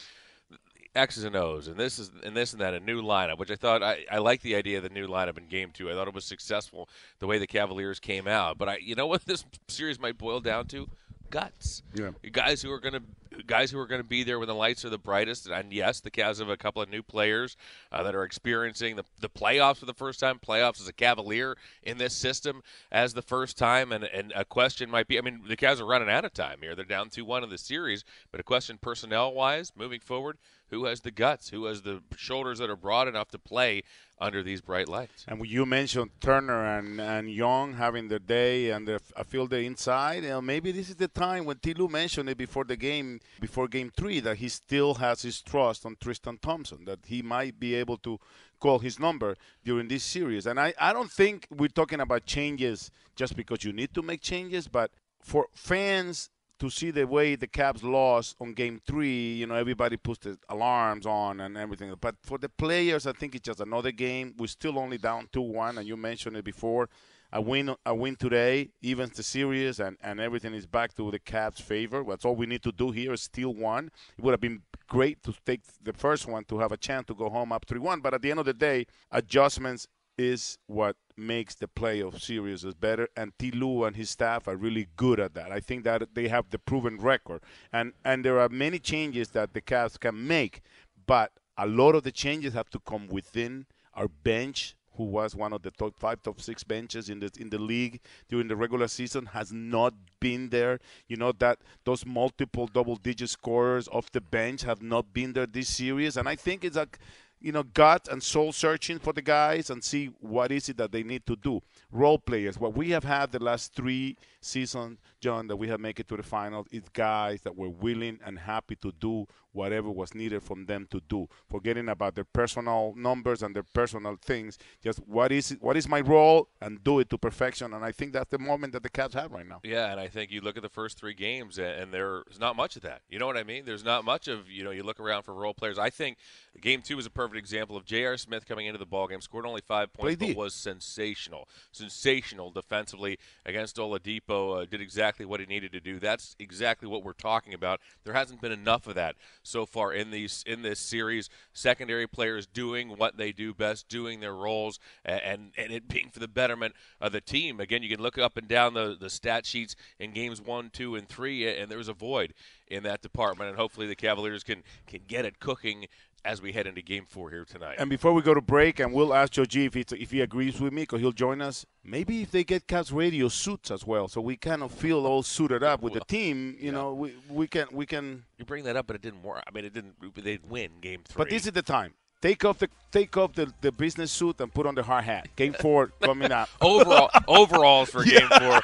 X's 0.96 1.26
and 1.26 1.36
O's, 1.36 1.68
and 1.68 1.76
this 1.76 2.00
is 2.00 2.10
and 2.24 2.38
this 2.38 2.54
and 2.54 2.62
that, 2.62 2.74
a 2.74 2.80
new 2.80 3.02
lineup, 3.02 3.38
which 3.38 3.52
I 3.52 3.56
thought 3.56 3.84
I, 3.84 4.06
I 4.10 4.20
like 4.20 4.42
the 4.42 4.56
idea 4.56 4.78
of 4.78 4.84
the 4.84 4.90
new 4.90 5.10
lineup 5.10 5.38
in 5.38 5.48
game 5.48 5.72
two. 5.74 5.92
I 5.92 5.94
thought 5.94 6.08
it 6.08 6.14
was 6.14 6.24
successful 6.24 6.88
the 7.20 7.28
way 7.28 7.38
the 7.38 7.48
Cavaliers 7.48 8.00
came 8.00 8.30
out. 8.30 8.58
But 8.58 8.70
I 8.70 8.78
you 8.78 8.96
know 8.96 9.08
what 9.08 9.26
this 9.26 9.44
series 9.68 10.00
might 10.00 10.18
boil 10.18 10.40
down 10.40 10.68
to? 10.68 10.88
Guts. 11.30 11.84
Yeah. 11.94 12.12
Guys 12.32 12.62
who 12.62 12.72
are 12.72 12.80
gonna 12.80 13.02
guys 13.50 13.72
who 13.72 13.80
are 13.80 13.88
gonna 13.88 14.04
be 14.04 14.24
there 14.24 14.38
when 14.38 14.48
the 14.48 14.56
lights 14.56 14.86
are 14.86 14.90
the 14.90 14.98
brightest. 15.00 15.48
And 15.48 15.74
yes, 15.74 16.00
the 16.00 16.12
Cavs 16.12 16.38
have 16.38 16.50
a 16.50 16.56
couple 16.56 16.82
of 16.82 16.90
new 16.90 17.02
players 17.02 17.58
uh, 17.92 18.04
that 18.04 18.16
are 18.16 18.24
experiencing 18.24 18.96
the, 18.96 19.04
the 19.20 19.28
playoffs 19.28 19.78
for 19.78 19.88
the 19.88 19.94
first 19.94 20.20
time. 20.20 20.40
Playoffs 20.40 20.80
as 20.80 20.88
a 20.88 20.94
Cavalier 20.94 21.58
in 21.82 21.98
this 21.98 22.16
system 22.16 22.62
as 22.92 23.14
the 23.16 23.24
first 23.24 23.58
time, 23.58 23.92
and 23.92 24.04
and 24.04 24.32
a 24.36 24.46
question 24.46 24.90
might 24.90 25.08
be. 25.08 25.18
I 25.18 25.22
mean, 25.22 25.42
the 25.48 25.58
Cavs 25.58 25.82
are 25.82 25.86
running 25.86 26.10
out 26.10 26.26
of 26.26 26.34
time 26.34 26.60
here. 26.62 26.76
They're 26.76 26.86
down 26.86 27.10
two 27.10 27.26
one 27.26 27.44
in 27.44 27.50
the 27.50 27.58
series, 27.58 28.06
but 28.32 28.40
a 28.40 28.44
question 28.44 28.78
personnel 28.80 29.34
wise 29.34 29.74
moving 29.76 30.00
forward. 30.00 30.38
Who 30.70 30.86
has 30.86 31.02
the 31.02 31.12
guts? 31.12 31.50
Who 31.50 31.66
has 31.66 31.82
the 31.82 32.02
shoulders 32.16 32.60
that 32.60 32.70
are 32.70 32.76
broad 32.76 33.08
enough 33.08 33.30
to 33.30 33.40
play 33.40 33.84
under 34.20 34.44
these 34.44 34.62
bright 34.62 34.88
lights? 34.88 35.26
And 35.28 35.46
you 35.46 35.66
mentioned 35.66 36.12
Turner 36.22 36.78
and, 36.78 37.00
and 37.00 37.30
Young 37.30 37.74
having 37.74 38.08
their 38.08 38.20
day 38.20 38.70
and 38.70 38.90
I 39.18 39.24
feel 39.24 39.48
the 39.48 39.60
inside, 39.60 40.24
you 40.24 40.30
know, 40.30 40.42
maybe 40.42 40.72
this 40.72 40.90
is 40.90 40.96
the 40.96 41.08
time 41.08 41.46
when 41.46 41.58
Ty 41.58 41.74
Lue 41.78 41.88
mentioned 41.88 42.30
it 42.30 42.38
before 42.38 42.66
the 42.66 42.78
game, 42.78 43.20
before 43.40 43.68
game 43.68 43.92
three, 43.96 44.20
that 44.20 44.38
he 44.38 44.50
still 44.50 44.96
has 44.96 45.22
his 45.22 45.42
trust 45.42 45.86
on 45.86 45.96
Tristan 46.00 46.38
Thompson, 46.38 46.86
that 46.86 47.00
he 47.06 47.22
might 47.22 47.60
be 47.60 47.76
able 47.76 47.98
to 47.98 48.20
call 48.60 48.80
his 48.80 49.00
number 49.00 49.36
during 49.64 49.88
this 49.88 50.04
series. 50.04 50.46
And 50.46 50.60
I, 50.60 50.74
I 50.80 50.94
don't 50.94 51.12
think 51.12 51.48
we're 51.50 51.70
talking 51.70 52.02
about 52.02 52.26
changes 52.26 52.92
just 53.16 53.36
because 53.36 53.64
you 53.64 53.74
need 53.74 53.94
to 53.94 54.02
make 54.02 54.22
changes, 54.22 54.68
but 54.68 54.92
for 55.22 55.48
fans 55.54 56.30
to 56.60 56.70
see 56.70 56.92
the 56.92 57.08
way 57.08 57.36
the 57.36 57.48
Cavs 57.48 57.84
lost 57.84 58.36
on 58.40 58.54
game 58.54 58.80
three, 58.86 59.34
you 59.34 59.48
know, 59.48 59.56
everybody 59.56 59.98
puts 59.98 60.20
the 60.20 60.38
alarms 60.50 61.06
on 61.06 61.40
and 61.40 61.58
everything. 61.58 61.94
But 62.00 62.16
for 62.24 62.38
the 62.38 62.50
players, 62.50 63.08
I 63.08 63.14
think 63.14 63.36
it's 63.36 63.46
just 63.46 63.60
another 63.60 63.92
game. 63.92 64.36
We're 64.38 64.48
still 64.48 64.78
only 64.78 64.98
down 64.98 65.30
2 65.32 65.42
1, 65.42 65.78
and 65.78 65.88
you 65.88 65.98
mentioned 65.98 66.38
it 66.38 66.44
before. 66.44 66.90
A 67.32 67.40
win, 67.40 67.76
a 67.86 67.94
win 67.94 68.16
today 68.16 68.72
evens 68.82 69.16
the 69.16 69.24
series, 69.24 69.80
and, 69.80 69.98
and 70.02 70.20
everything 70.20 70.54
is 70.56 70.66
back 70.66 70.96
to 70.96 71.12
the 71.12 71.20
Cavs' 71.20 71.62
favor. 71.62 72.04
That's 72.08 72.26
all 72.26 72.36
we 72.36 72.48
need 72.48 72.64
to 72.64 72.72
do 72.72 72.90
here 72.92 73.14
is 73.14 73.22
steal 73.22 73.54
one. 73.54 73.92
It 74.18 74.24
would 74.24 74.32
have 74.32 74.42
been 74.42 74.64
great 74.88 75.22
to 75.24 75.34
take 75.46 75.62
the 75.82 75.94
first 75.94 76.28
one 76.28 76.44
to 76.46 76.58
have 76.58 76.72
a 76.72 76.78
chance 76.78 77.06
to 77.08 77.14
go 77.14 77.30
home 77.30 77.52
up 77.52 77.66
3 77.68 77.80
1. 77.80 78.02
But 78.02 78.16
at 78.16 78.22
the 78.22 78.32
end 78.32 78.40
of 78.40 78.46
the 78.46 78.54
day, 78.54 78.88
adjustments 79.12 79.88
is 80.18 80.58
what 80.68 80.98
makes 81.20 81.56
the 81.56 81.68
playoff 81.68 82.20
series 82.20 82.64
is 82.64 82.74
better 82.74 83.08
and 83.16 83.32
Ty 83.38 83.52
Lue 83.54 83.84
and 83.84 83.96
his 83.96 84.10
staff 84.10 84.48
are 84.48 84.56
really 84.56 84.88
good 84.96 85.20
at 85.20 85.34
that. 85.36 85.52
I 85.52 85.60
think 85.60 85.84
that 85.84 86.16
they 86.16 86.28
have 86.28 86.50
the 86.50 86.60
proven 86.60 86.98
record. 86.98 87.42
And 87.72 87.94
and 88.04 88.24
there 88.24 88.40
are 88.40 88.50
many 88.50 88.80
changes 88.80 89.30
that 89.30 89.54
the 89.54 89.62
Cavs 89.62 90.00
can 90.00 90.28
make, 90.28 90.62
but 91.06 91.32
a 91.58 91.68
lot 91.68 91.96
of 91.96 92.04
the 92.04 92.12
changes 92.12 92.54
have 92.54 92.70
to 92.70 92.80
come 92.80 93.08
within 93.08 93.66
our 93.94 94.08
bench 94.08 94.76
who 95.00 95.06
was 95.06 95.34
one 95.34 95.54
of 95.54 95.62
the 95.62 95.72
top 95.72 95.98
five, 95.98 96.22
top 96.22 96.42
six 96.42 96.62
benches 96.64 97.10
in 97.10 97.22
the 97.22 97.32
in 97.40 97.50
the 97.50 97.58
league 97.58 98.02
during 98.28 98.50
the 98.50 98.56
regular 98.56 98.88
season, 98.88 99.28
has 99.28 99.52
not 99.54 99.94
been 100.20 100.50
there. 100.50 100.80
You 101.08 101.16
know 101.16 101.32
that 101.40 101.60
those 101.86 102.06
multiple 102.06 102.68
double-digit 102.68 103.30
scorers 103.30 103.88
off 103.94 104.12
the 104.12 104.20
bench 104.20 104.64
have 104.64 104.82
not 104.82 105.14
been 105.14 105.32
there 105.32 105.46
this 105.46 105.70
series, 105.70 106.18
and 106.18 106.28
I 106.28 106.36
think 106.36 106.66
it's 106.66 106.76
like 106.76 107.00
you 107.42 107.52
know, 107.52 107.64
gut 107.64 108.08
and 108.12 108.22
soul 108.22 108.52
searching 108.52 109.00
for 109.00 109.14
the 109.14 109.22
guys 109.22 109.70
and 109.70 109.84
see 109.84 110.08
what 110.20 110.52
is 110.52 110.70
it 110.70 110.78
that 110.78 110.92
they 110.92 111.04
need 111.04 111.26
to 111.26 111.36
do. 111.36 111.62
Role 111.92 112.20
players. 112.20 112.60
What 112.60 112.76
we 112.76 112.90
have 112.92 113.04
had 113.04 113.32
the 113.32 113.40
last 113.40 113.74
three 113.74 114.18
seasons, 114.42 115.00
John, 115.22 115.48
that 115.48 115.56
we 115.56 115.68
have 115.70 115.80
made 115.80 116.00
it 116.00 116.08
to 116.10 116.18
the 116.18 116.24
final, 116.24 116.68
is 116.72 116.84
guys 116.94 117.42
that 117.42 117.56
were 117.56 117.70
willing 117.70 118.20
and 118.26 118.38
happy 118.38 118.76
to 118.78 118.92
do 119.00 119.26
whatever 119.54 119.90
was 119.90 120.14
needed 120.14 120.44
from 120.44 120.66
them 120.66 120.88
to 120.92 121.02
do. 121.08 121.28
Forgetting 121.50 121.90
about 121.90 122.16
their 122.16 122.24
personal 122.24 122.94
numbers 122.96 123.42
and 123.42 123.56
their 123.56 123.64
personal 123.64 124.18
things. 124.22 124.58
Just 124.84 125.00
what 125.08 125.32
is 125.32 125.58
what 125.60 125.78
is 125.78 125.88
my 125.88 126.02
role 126.02 126.50
and 126.62 126.84
do 126.84 127.00
it 127.00 127.10
to 127.10 127.18
perfection. 127.18 127.74
And 127.74 127.84
I 127.84 127.92
think 127.92 128.14
that's 128.14 128.30
the 128.30 128.40
moment 128.40 128.74
that 128.74 128.84
the 128.84 128.90
Cavs 128.90 129.14
have 129.14 129.32
right 129.32 129.48
now. 129.48 129.60
Yeah, 129.64 129.92
and 129.92 130.00
I 130.00 130.08
think 130.08 130.32
you 130.32 130.42
look 130.42 130.58
at 130.58 130.64
the 130.64 130.70
first 130.70 130.98
three 130.98 131.14
games, 131.14 131.58
and 131.58 131.94
there's 131.94 132.40
not 132.40 132.56
much 132.56 132.76
of 132.76 132.84
that. 132.84 133.02
You 133.10 133.20
know 133.20 133.28
what 133.28 133.38
I 133.38 133.44
mean? 133.44 133.66
There's 133.66 133.84
not 133.84 134.06
much 134.06 134.28
of 134.28 134.50
you 134.50 134.64
know. 134.64 134.72
You 134.72 134.84
look 134.84 135.00
around 135.00 135.24
for 135.24 135.34
role 135.34 135.54
players. 135.54 135.80
I 135.80 135.90
think 135.90 136.18
game 136.62 136.82
two 136.82 136.96
was 136.96 137.06
a 137.06 137.10
perfect 137.12 137.38
example 137.38 137.76
of 137.76 137.86
J.R. 137.86 138.18
Smith 138.18 138.46
coming 138.46 138.66
into 138.66 138.78
the 138.78 138.86
ball 138.86 139.08
game, 139.08 139.22
scored 139.22 139.46
only 139.46 139.62
five 139.62 139.94
points, 139.94 140.18
but 140.18 140.36
was 140.36 140.54
sensational, 140.54 141.48
sensational 141.72 142.52
defensively 142.52 143.18
against 143.46 143.78
Oladipo. 143.78 144.62
Uh, 144.62 144.66
did 144.66 144.82
exactly 144.82 145.26
what 145.26 145.40
he 145.40 145.46
needed 145.46 145.72
to 145.72 145.80
do. 145.80 146.00
That's 146.00 146.36
exactly 146.40 146.88
what 146.88 147.04
we're 147.04 147.14
talking 147.14 147.54
about. 147.54 147.80
There 148.04 148.14
hasn't 148.14 148.42
been 148.42 148.52
enough 148.52 148.88
of 148.88 148.96
that 148.96 149.16
so 149.44 149.66
far 149.66 149.94
in 149.94 150.12
these 150.12 150.44
in 150.46 150.62
this 150.62 150.80
series. 150.80 151.30
Secondary 151.54 152.08
players 152.08 152.46
doing 152.46 152.90
what 152.90 153.18
they 153.18 153.32
do 153.32 153.54
best, 153.54 153.88
doing 153.88 154.20
their 154.20 154.36
roles, 154.36 154.80
and 155.06 155.52
and 155.58 155.72
it 155.72 155.88
being 155.88 156.10
for 156.10 156.20
the 156.20 156.28
betterment 156.28 156.76
of 157.00 157.12
the 157.12 157.22
team. 157.22 157.60
Again, 157.60 157.84
you 157.84 157.90
can 157.90 158.02
look 158.02 158.18
up 158.18 158.38
and 158.38 158.48
down 158.48 158.74
the 158.74 158.96
the 159.00 159.10
stat 159.10 159.46
sheets 159.46 159.76
in 160.00 160.12
games 160.12 160.42
one, 160.42 160.70
two, 160.72 160.96
and 160.96 161.08
three, 161.08 161.48
and 161.48 161.72
there's 161.72 161.88
a 161.88 161.94
void 161.94 162.34
in 162.68 162.84
that 162.84 163.02
department. 163.02 163.50
And 163.50 163.58
hopefully, 163.58 163.88
the 163.88 163.96
Cavaliers 163.96 164.44
can 164.44 164.64
can 164.88 165.02
get 165.08 165.26
it 165.26 165.40
cooking 165.40 165.88
as 166.26 166.42
we 166.42 166.52
head 166.52 166.68
into 166.68 166.82
Game 166.82 167.06
Four 167.08 167.30
here 167.30 167.46
tonight. 167.46 167.76
And 167.80 167.90
before 167.90 168.14
we 168.14 168.22
go 168.22 168.34
to 168.34 168.42
break, 168.42 168.80
and 168.80 168.94
we'll 168.94 169.14
ask 169.14 169.34
Joe 169.34 169.46
G 169.46 169.66
if, 169.66 169.76
if 169.76 170.12
he 170.12 170.22
agrees 170.22 170.60
with 170.60 170.74
me, 170.74 170.84
because 170.84 171.02
he'll 171.02 171.12
join 171.12 171.42
us. 171.42 171.66
Maybe 171.84 172.22
if 172.22 172.32
they 172.32 172.44
get 172.44 172.68
Cavs 172.68 172.94
radio 172.94 173.28
suits 173.30 173.72
as 173.72 173.86
well, 173.86 174.08
so 174.08 174.22
we 174.22 174.36
kind 174.36 174.62
of 174.64 174.72
feel 174.72 175.06
all 175.06 175.24
suited 175.24 175.64
up 175.64 175.82
with 175.82 175.94
the 175.94 176.02
team. 176.02 176.56
You 176.60 176.72
know, 176.72 176.94
we 176.94 177.16
we 177.30 177.48
can 177.48 177.68
we 177.72 177.86
can. 177.86 178.24
You 178.38 178.46
bring 178.46 178.64
that 178.66 178.76
up, 178.76 178.88
but 178.88 178.96
it 178.96 179.02
didn't 179.02 179.24
work. 179.24 179.44
I 179.48 179.52
mean, 179.52 179.66
it 179.66 179.74
didn't. 179.74 179.96
They 180.16 180.22
didn't 180.22 180.50
win 180.50 180.72
Game 180.82 181.02
Three. 181.08 181.24
But 181.24 181.30
this 181.30 181.46
is 181.46 181.52
the 181.54 181.62
time. 181.62 181.94
Take 182.22 182.44
off 182.44 182.60
the 182.60 182.70
take 182.92 183.16
off 183.16 183.34
the, 183.34 183.52
the 183.62 183.72
business 183.72 184.12
suit 184.12 184.42
and 184.42 184.54
put 184.54 184.66
on 184.66 184.76
the 184.76 184.84
hard 184.84 185.06
hat. 185.06 185.30
Game 185.38 185.54
four 185.54 185.88
coming 186.02 186.32
up. 186.34 186.50
overall 186.60 187.10
overalls 187.28 187.90
for 187.92 188.04
Game 188.06 188.28
Four. 188.28 188.60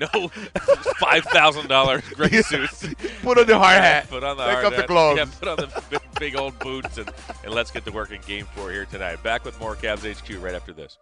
No 0.00 0.28
five 0.98 1.24
thousand 1.24 1.68
dollars 1.68 2.02
gray 2.14 2.42
suits. 2.42 2.86
Put 3.22 3.38
on 3.38 3.46
the 3.46 3.58
hard 3.58 3.82
hat. 3.82 4.08
Put 4.08 4.24
on 4.24 4.36
the 4.36 4.44
Take 4.44 4.54
hard 4.54 4.64
off 4.66 4.76
the 4.76 4.86
gloves. 4.86 5.18
Yeah, 5.18 5.26
put 5.38 5.48
on 5.48 5.56
the 5.56 5.82
big, 5.90 6.00
big 6.18 6.36
old 6.36 6.58
boots 6.58 6.96
and, 6.98 7.10
and 7.44 7.52
let's 7.52 7.70
get 7.70 7.84
to 7.84 7.92
work 7.92 8.10
in 8.10 8.20
Game 8.22 8.46
Four 8.56 8.70
here 8.70 8.86
tonight. 8.86 9.22
Back 9.22 9.44
with 9.44 9.58
more 9.60 9.76
Cavs 9.76 10.10
HQ 10.10 10.42
right 10.42 10.54
after 10.54 10.72
this. 10.72 10.96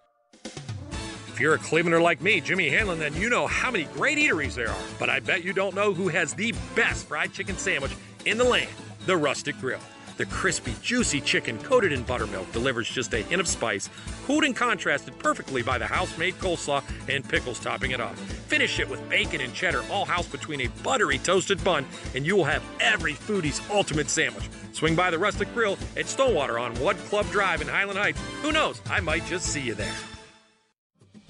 If 0.45 1.39
you're 1.39 1.55
a 1.55 1.59
Clevelander 1.59 2.03
like 2.03 2.21
me, 2.21 2.41
Jimmy 2.41 2.69
Hanlon, 2.69 2.99
then 2.99 3.15
you 3.15 3.31
know 3.31 3.47
how 3.47 3.71
many 3.71 3.85
great 3.85 4.19
eateries 4.19 4.55
there 4.55 4.71
are. 4.71 4.83
But 4.99 5.09
I 5.09 5.21
bet 5.21 5.45
you 5.45 5.53
don't 5.53 5.75
know 5.75 5.95
who 5.95 6.09
has 6.09 6.35
the 6.35 6.53
best 6.75 7.07
fried 7.07 7.33
chicken 7.33 7.57
sandwich 7.57 7.93
in 8.25 8.39
the 8.39 8.45
land 8.45 8.71
the 9.07 9.17
Rustic 9.17 9.59
Grill. 9.59 9.81
The 10.19 10.27
crispy, 10.27 10.75
juicy 10.83 11.21
chicken 11.21 11.59
coated 11.59 11.93
in 11.93 12.03
buttermilk 12.03 12.51
delivers 12.51 12.91
just 12.91 13.15
a 13.15 13.19
hint 13.19 13.41
of 13.41 13.47
spice, 13.47 13.89
cooled 14.27 14.43
and 14.43 14.55
contrasted 14.55 15.17
perfectly 15.21 15.63
by 15.63 15.79
the 15.79 15.87
house-made 15.87 16.35
coleslaw 16.35 16.83
and 17.09 17.27
pickles 17.27 17.61
topping 17.61 17.93
it 17.93 18.01
off. 18.01 18.19
Finish 18.19 18.81
it 18.81 18.91
with 18.91 19.09
bacon 19.09 19.41
and 19.41 19.55
cheddar 19.55 19.85
all 19.93 20.05
housed 20.05 20.33
between 20.33 20.63
a 20.63 20.67
buttery 20.83 21.19
toasted 21.19 21.63
bun, 21.63 21.87
and 22.17 22.27
you 22.27 22.35
will 22.35 22.45
have 22.45 22.65
every 22.81 23.15
foodie's 23.15 23.63
ultimate 23.71 24.11
sandwich. 24.11 24.49
Swing 24.73 24.97
by 24.97 25.09
the 25.09 25.19
Rustic 25.19 25.55
Grill 25.55 25.79
at 25.97 26.07
Stonewater 26.07 26.59
on 26.59 26.75
Wood 26.81 26.97
Club 26.97 27.27
Drive 27.31 27.63
in 27.63 27.69
Highland 27.69 28.01
Heights. 28.01 28.21
Who 28.43 28.51
knows? 28.51 28.83
I 28.91 28.99
might 28.99 29.25
just 29.27 29.47
see 29.47 29.61
you 29.61 29.75
there. 29.75 29.95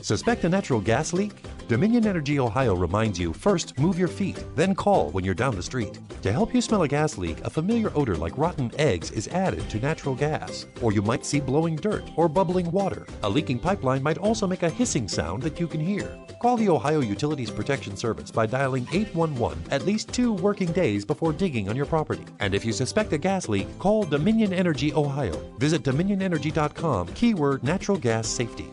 Suspect 0.00 0.44
a 0.44 0.48
natural 0.48 0.80
gas 0.80 1.12
leak? 1.12 1.34
Dominion 1.68 2.06
Energy 2.06 2.40
Ohio 2.40 2.74
reminds 2.74 3.18
you 3.18 3.30
first 3.30 3.78
move 3.78 3.98
your 3.98 4.08
feet, 4.08 4.42
then 4.56 4.74
call 4.74 5.10
when 5.10 5.22
you're 5.22 5.34
down 5.34 5.54
the 5.54 5.62
street. 5.62 5.98
To 6.22 6.32
help 6.32 6.54
you 6.54 6.62
smell 6.62 6.84
a 6.84 6.88
gas 6.88 7.18
leak, 7.18 7.44
a 7.44 7.50
familiar 7.50 7.92
odor 7.94 8.16
like 8.16 8.38
rotten 8.38 8.72
eggs 8.78 9.10
is 9.10 9.28
added 9.28 9.68
to 9.68 9.78
natural 9.78 10.14
gas. 10.14 10.64
Or 10.80 10.94
you 10.94 11.02
might 11.02 11.26
see 11.26 11.40
blowing 11.40 11.76
dirt 11.76 12.04
or 12.16 12.26
bubbling 12.26 12.70
water. 12.70 13.06
A 13.22 13.28
leaking 13.28 13.58
pipeline 13.58 14.02
might 14.02 14.16
also 14.16 14.46
make 14.46 14.62
a 14.62 14.70
hissing 14.70 15.08
sound 15.08 15.42
that 15.42 15.60
you 15.60 15.66
can 15.66 15.80
hear. 15.80 16.18
Call 16.40 16.56
the 16.56 16.70
Ohio 16.70 17.00
Utilities 17.00 17.50
Protection 17.50 17.98
Service 17.98 18.30
by 18.30 18.46
dialing 18.46 18.88
811 18.90 19.62
at 19.70 19.84
least 19.84 20.10
two 20.10 20.32
working 20.32 20.72
days 20.72 21.04
before 21.04 21.34
digging 21.34 21.68
on 21.68 21.76
your 21.76 21.84
property. 21.84 22.24
And 22.40 22.54
if 22.54 22.64
you 22.64 22.72
suspect 22.72 23.12
a 23.12 23.18
gas 23.18 23.46
leak, 23.46 23.78
call 23.78 24.04
Dominion 24.04 24.54
Energy 24.54 24.94
Ohio. 24.94 25.38
Visit 25.58 25.82
dominionenergy.com, 25.82 27.08
keyword 27.08 27.62
natural 27.62 27.98
gas 27.98 28.26
safety. 28.26 28.70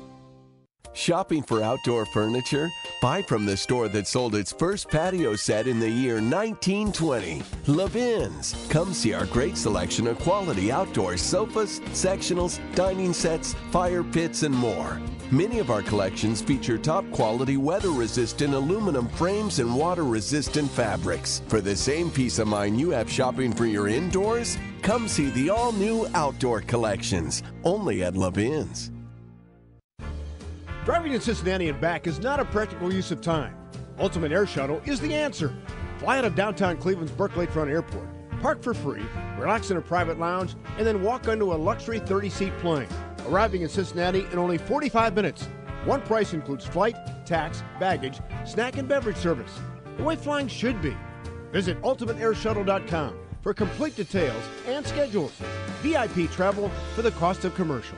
Shopping 0.96 1.44
for 1.44 1.62
outdoor 1.62 2.06
furniture? 2.06 2.72
Buy 3.02 3.22
from 3.22 3.46
the 3.46 3.58
store 3.58 3.90
that 3.90 4.08
sold 4.08 4.34
its 4.34 4.54
first 4.54 4.88
patio 4.88 5.36
set 5.36 5.68
in 5.68 5.78
the 5.78 5.90
year 5.90 6.22
1920. 6.22 7.44
Levin's. 7.68 8.56
Come 8.70 8.94
see 8.94 9.14
our 9.14 9.26
great 9.26 9.58
selection 9.58 10.08
of 10.08 10.18
quality 10.20 10.72
outdoor 10.72 11.18
sofas, 11.18 11.82
sectionals, 11.92 12.62
dining 12.76 13.12
sets, 13.12 13.56
fire 13.72 14.04
pits, 14.04 14.44
and 14.44 14.56
more. 14.56 15.02
Many 15.32 15.60
of 15.60 15.70
our 15.70 15.82
collections 15.82 16.42
feature 16.42 16.78
top 16.78 17.04
quality 17.12 17.58
weather 17.58 17.90
resistant 17.90 18.54
aluminum 18.54 19.10
frames 19.10 19.60
and 19.60 19.76
water 19.76 20.06
resistant 20.06 20.72
fabrics. 20.72 21.42
For 21.50 21.60
the 21.60 21.76
same 21.76 22.10
peace 22.10 22.40
of 22.40 22.48
mind 22.48 22.80
you 22.80 22.92
have 22.92 23.12
shopping 23.12 23.52
for 23.52 23.66
your 23.66 23.90
indoors, 23.90 24.58
come 24.82 25.10
see 25.10 25.30
the 25.32 25.50
all 25.50 25.74
new 25.74 26.08
outdoor 26.14 26.62
collections 26.62 27.44
only 27.66 28.02
at 28.02 28.16
Levin's. 28.16 28.92
Driving 30.86 31.14
to 31.14 31.20
Cincinnati 31.20 31.68
and 31.68 31.82
back 31.82 32.06
is 32.06 32.20
not 32.20 32.40
a 32.40 32.46
practical 32.46 32.94
use 32.94 33.10
of 33.10 33.20
time. 33.20 33.58
Ultimate 33.98 34.32
Air 34.32 34.46
Shuttle 34.46 34.84
is 34.86 35.00
the 35.00 35.16
answer. 35.16 35.52
Fly 35.98 36.20
out 36.20 36.26
of 36.26 36.36
downtown 36.36 36.78
Cleveland's 36.78 37.12
Burke 37.12 37.32
Lakefront 37.32 37.72
Airport, 37.72 38.08
park 38.40 38.62
for 38.62 38.76
free, 38.76 39.02
relax 39.40 39.72
in 39.72 39.78
a 39.78 39.82
private 39.82 40.20
lounge, 40.20 40.54
and 40.78 40.86
then 40.86 41.02
walk 41.02 41.28
onto 41.28 41.54
a 41.54 41.56
luxury 41.56 41.98
30 41.98 42.30
seat 42.30 42.58
plane, 42.60 42.88
arriving 43.28 43.64
in 43.64 43.68
Cincinnati 43.68 44.28
in 44.32 44.38
only 44.38 44.60
45 44.60 45.16
minutes. 45.16 45.48
One 45.86 46.04
price 46.04 46.36
includes 46.36 46.68
flight, 46.68 46.96
tax, 47.26 47.64
baggage, 47.80 48.20
snack, 48.46 48.78
and 48.78 48.88
beverage 48.88 49.18
service. 49.18 49.60
The 49.98 50.04
way 50.04 50.16
flying 50.16 50.48
should 50.48 50.84
be. 50.84 50.96
Visit 51.52 51.82
ultimateairshuttle.com 51.82 53.18
for 53.42 53.56
complete 53.56 53.96
details 53.96 54.44
and 54.68 54.86
schedules. 54.86 55.34
VIP 55.82 56.30
travel 56.30 56.70
for 56.94 57.02
the 57.02 57.12
cost 57.12 57.44
of 57.44 57.56
commercial. 57.56 57.98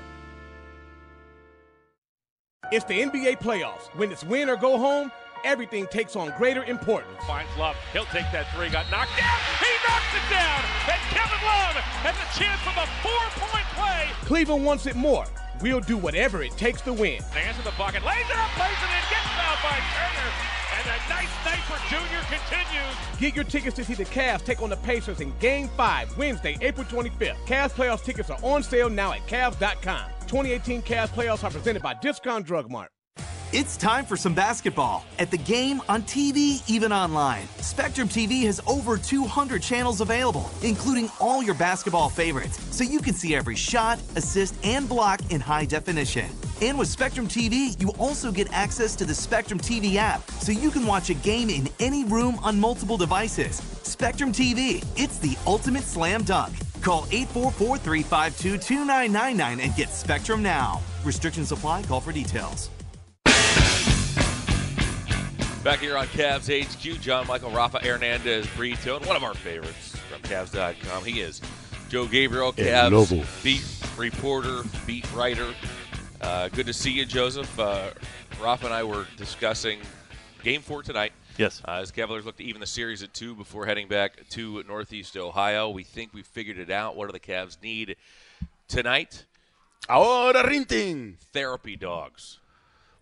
It's 2.69 2.83
the 2.83 2.99
NBA 2.99 3.39
playoffs. 3.39 3.87
When 3.95 4.11
it's 4.11 4.25
win 4.25 4.49
or 4.49 4.57
go 4.57 4.77
home, 4.77 5.09
everything 5.45 5.87
takes 5.87 6.17
on 6.17 6.33
greater 6.37 6.65
importance. 6.65 7.15
Finds 7.25 7.49
Love. 7.57 7.77
He'll 7.93 8.03
take 8.11 8.27
that 8.35 8.51
three. 8.53 8.67
Got 8.67 8.91
knocked 8.91 9.15
down. 9.15 9.39
He 9.63 9.71
knocks 9.87 10.11
it 10.11 10.27
down. 10.27 10.59
And 10.91 10.99
Kevin 11.15 11.39
Love 11.47 11.79
has 12.03 12.17
a 12.19 12.27
chance 12.35 12.59
of 12.67 12.75
a 12.75 12.87
four-point 12.99 13.67
play. 13.71 14.11
Cleveland 14.27 14.65
wants 14.65 14.85
it 14.85 14.97
more. 14.97 15.23
We'll 15.61 15.79
do 15.79 15.95
whatever 15.95 16.43
it 16.43 16.51
takes 16.57 16.81
to 16.81 16.91
win. 16.91 17.23
Hands 17.31 17.57
in 17.57 17.63
the 17.63 17.71
bucket. 17.79 18.03
Lays 18.03 18.27
it 18.27 18.35
up, 18.35 18.51
plays 18.59 18.75
it 18.83 18.91
in, 18.91 19.03
gets 19.07 19.31
fouled 19.39 19.63
by 19.63 19.79
Turner. 19.95 20.29
And 20.75 20.85
a 20.91 20.97
nice 21.07 21.35
night 21.47 21.63
for 21.71 21.79
Junior 21.87 22.19
continues. 22.27 22.95
Get 23.17 23.33
your 23.33 23.45
tickets 23.45 23.77
to 23.77 23.85
see 23.85 23.93
the 23.93 24.05
Cavs 24.11 24.43
take 24.43 24.61
on 24.61 24.69
the 24.69 24.77
Pacers 24.83 25.21
in 25.21 25.31
Game 25.39 25.69
5, 25.77 26.17
Wednesday, 26.17 26.57
April 26.59 26.85
25th. 26.85 27.39
Cavs 27.47 27.71
playoffs 27.71 28.03
tickets 28.03 28.29
are 28.29 28.39
on 28.43 28.61
sale 28.61 28.89
now 28.89 29.13
at 29.13 29.25
Cavs.com. 29.25 30.16
2018 30.27 30.81
Cavs 30.81 31.07
playoffs 31.09 31.43
are 31.43 31.51
presented 31.51 31.81
by 31.81 31.93
Discount 31.93 32.45
Drug 32.45 32.69
Mart. 32.69 32.89
It's 33.53 33.77
time 33.77 34.03
for 34.05 34.17
some 34.17 34.33
basketball. 34.33 35.05
At 35.19 35.31
the 35.31 35.37
game, 35.37 35.81
on 35.87 36.01
TV, 36.03 36.61
even 36.69 36.91
online. 36.91 37.47
Spectrum 37.59 38.09
TV 38.09 38.43
has 38.43 38.59
over 38.67 38.97
200 38.97 39.61
channels 39.61 40.01
available, 40.01 40.49
including 40.63 41.09
all 41.21 41.41
your 41.41 41.55
basketball 41.55 42.09
favorites, 42.09 42.59
so 42.75 42.83
you 42.83 42.99
can 42.99 43.13
see 43.13 43.35
every 43.35 43.55
shot, 43.55 43.99
assist, 44.17 44.53
and 44.65 44.89
block 44.89 45.21
in 45.31 45.39
high 45.39 45.63
definition. 45.63 46.29
And 46.61 46.77
with 46.77 46.89
Spectrum 46.89 47.29
TV, 47.29 47.79
you 47.81 47.91
also 47.97 48.33
get 48.33 48.51
access 48.51 48.97
to 48.97 49.05
the 49.05 49.15
Spectrum 49.15 49.59
TV 49.61 49.95
app, 49.95 50.29
so 50.41 50.51
you 50.51 50.69
can 50.69 50.85
watch 50.85 51.09
a 51.09 51.13
game 51.13 51.49
in 51.49 51.69
any 51.79 52.03
room 52.03 52.37
on 52.43 52.59
multiple 52.59 52.97
devices. 52.97 53.61
Spectrum 53.83 54.33
TV, 54.33 54.83
it's 54.97 55.19
the 55.19 55.37
ultimate 55.47 55.83
slam 55.83 56.23
dunk. 56.23 56.53
Call 56.87 57.05
844 57.11 57.79
352 57.79 58.57
2999 58.59 59.59
and 59.59 59.75
get 59.75 59.89
Spectrum 59.89 60.41
now. 60.41 60.81
Restrictions 61.03 61.51
apply, 61.51 61.83
call 61.83 61.99
for 61.99 62.13
details. 62.13 62.69
Back 65.65 65.79
here 65.79 65.97
on 65.97 66.07
Cavs 66.07 66.47
HQ, 66.47 67.01
John 67.01 67.27
Michael 67.27 67.51
Rafa 67.51 67.79
Hernandez 67.79 68.47
Brito, 68.55 68.95
and 68.95 69.05
one 69.05 69.17
of 69.17 69.23
our 69.25 69.33
favorites 69.33 69.97
from 69.97 70.21
Cavs.com. 70.21 71.03
He 71.03 71.19
is 71.19 71.41
Joe 71.89 72.05
Gabriel, 72.05 72.53
El 72.57 72.89
Cavs 72.89 72.91
Lobo. 73.11 73.25
beat 73.43 73.65
reporter, 73.97 74.61
beat 74.85 75.11
writer. 75.13 75.53
Uh, 76.21 76.47
good 76.47 76.67
to 76.67 76.73
see 76.73 76.91
you, 76.91 77.05
Joseph. 77.05 77.59
Uh, 77.59 77.89
Rafa 78.41 78.63
and 78.63 78.73
I 78.73 78.85
were 78.85 79.07
discussing 79.17 79.79
game 80.41 80.61
four 80.61 80.83
tonight. 80.83 81.11
Yes. 81.37 81.61
Uh, 81.67 81.79
as 81.81 81.91
Cavaliers 81.91 82.25
look 82.25 82.37
to 82.37 82.43
even 82.43 82.59
the 82.61 82.67
series 82.67 83.03
at 83.03 83.13
two 83.13 83.35
before 83.35 83.65
heading 83.65 83.87
back 83.87 84.27
to 84.29 84.63
Northeast 84.67 85.15
Ohio. 85.15 85.69
We 85.69 85.83
think 85.83 86.13
we 86.13 86.23
figured 86.23 86.57
it 86.57 86.71
out. 86.71 86.95
What 86.95 87.07
do 87.07 87.11
the 87.13 87.19
Cavs 87.19 87.61
need 87.61 87.95
tonight? 88.67 89.25
Ahora 89.89 90.43
Rintin. 90.43 91.17
Therapy 91.33 91.75
dogs. 91.75 92.39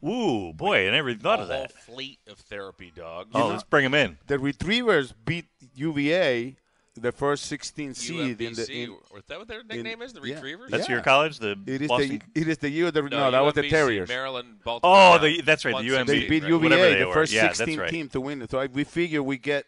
Ooh, 0.06 0.54
boy, 0.54 0.88
I 0.88 0.92
never 0.92 1.10
even 1.10 1.22
thought 1.22 1.40
of 1.40 1.48
that. 1.48 1.72
whole 1.72 1.96
fleet 1.96 2.20
of 2.28 2.38
therapy 2.38 2.92
dogs. 2.96 3.32
Oh, 3.34 3.48
let's 3.48 3.64
bring 3.64 3.84
them 3.84 3.96
in. 3.96 4.18
The 4.28 4.38
Retrievers 4.38 5.14
beat 5.14 5.46
UVA, 5.74 6.58
the 6.96 7.12
first 7.12 7.46
16 7.46 7.94
seed 7.94 8.42
in 8.42 8.54
the. 8.54 8.62
UMBC, 8.64 8.70
In, 8.84 8.90
or 9.12 9.20
is 9.20 9.26
that 9.28 9.38
what 9.40 9.48
their 9.48 9.64
nickname 9.64 10.02
is? 10.02 10.14
The 10.14 10.22
yeah. 10.22 10.36
Retrievers? 10.36 10.72
That's 10.72 10.88
your 10.90 11.02
college, 11.02 11.40
the 11.40 11.58
it 11.66 11.82
is 11.84 11.88
Boston- 11.88 12.22
the 12.34 12.42
it 12.42 12.48
is 12.48 12.58
the 12.58 12.70
year 12.70 12.88
of 12.88 12.94
the 12.94 13.02
no, 13.04 13.32
that 13.32 13.40
was 13.42 13.54
the 13.54 13.70
Terriers. 13.70 14.08
Maryland, 14.10 14.60
Baltimore. 14.64 14.96
Oh, 15.16 15.18
the, 15.18 15.42
that's 15.42 15.66
right, 15.66 15.72
the 15.72 15.76
One 15.92 16.06
UMB. 16.06 16.08
They 16.08 16.28
beat 16.28 16.44
right. 16.44 16.50
UVA, 16.50 16.64
whatever 16.64 16.90
they 16.90 17.00
the 17.00 17.08
were. 17.08 17.14
first 17.14 17.34
Yeah, 17.34 17.52
16 17.52 17.80
right. 17.80 17.90
team 17.90 18.10
to 18.10 18.22
win 18.22 18.42
it. 18.42 18.52
So 18.52 18.60
I, 18.60 18.68
we 18.68 18.84
figure 18.84 19.22
we 19.22 19.38
get 19.38 19.66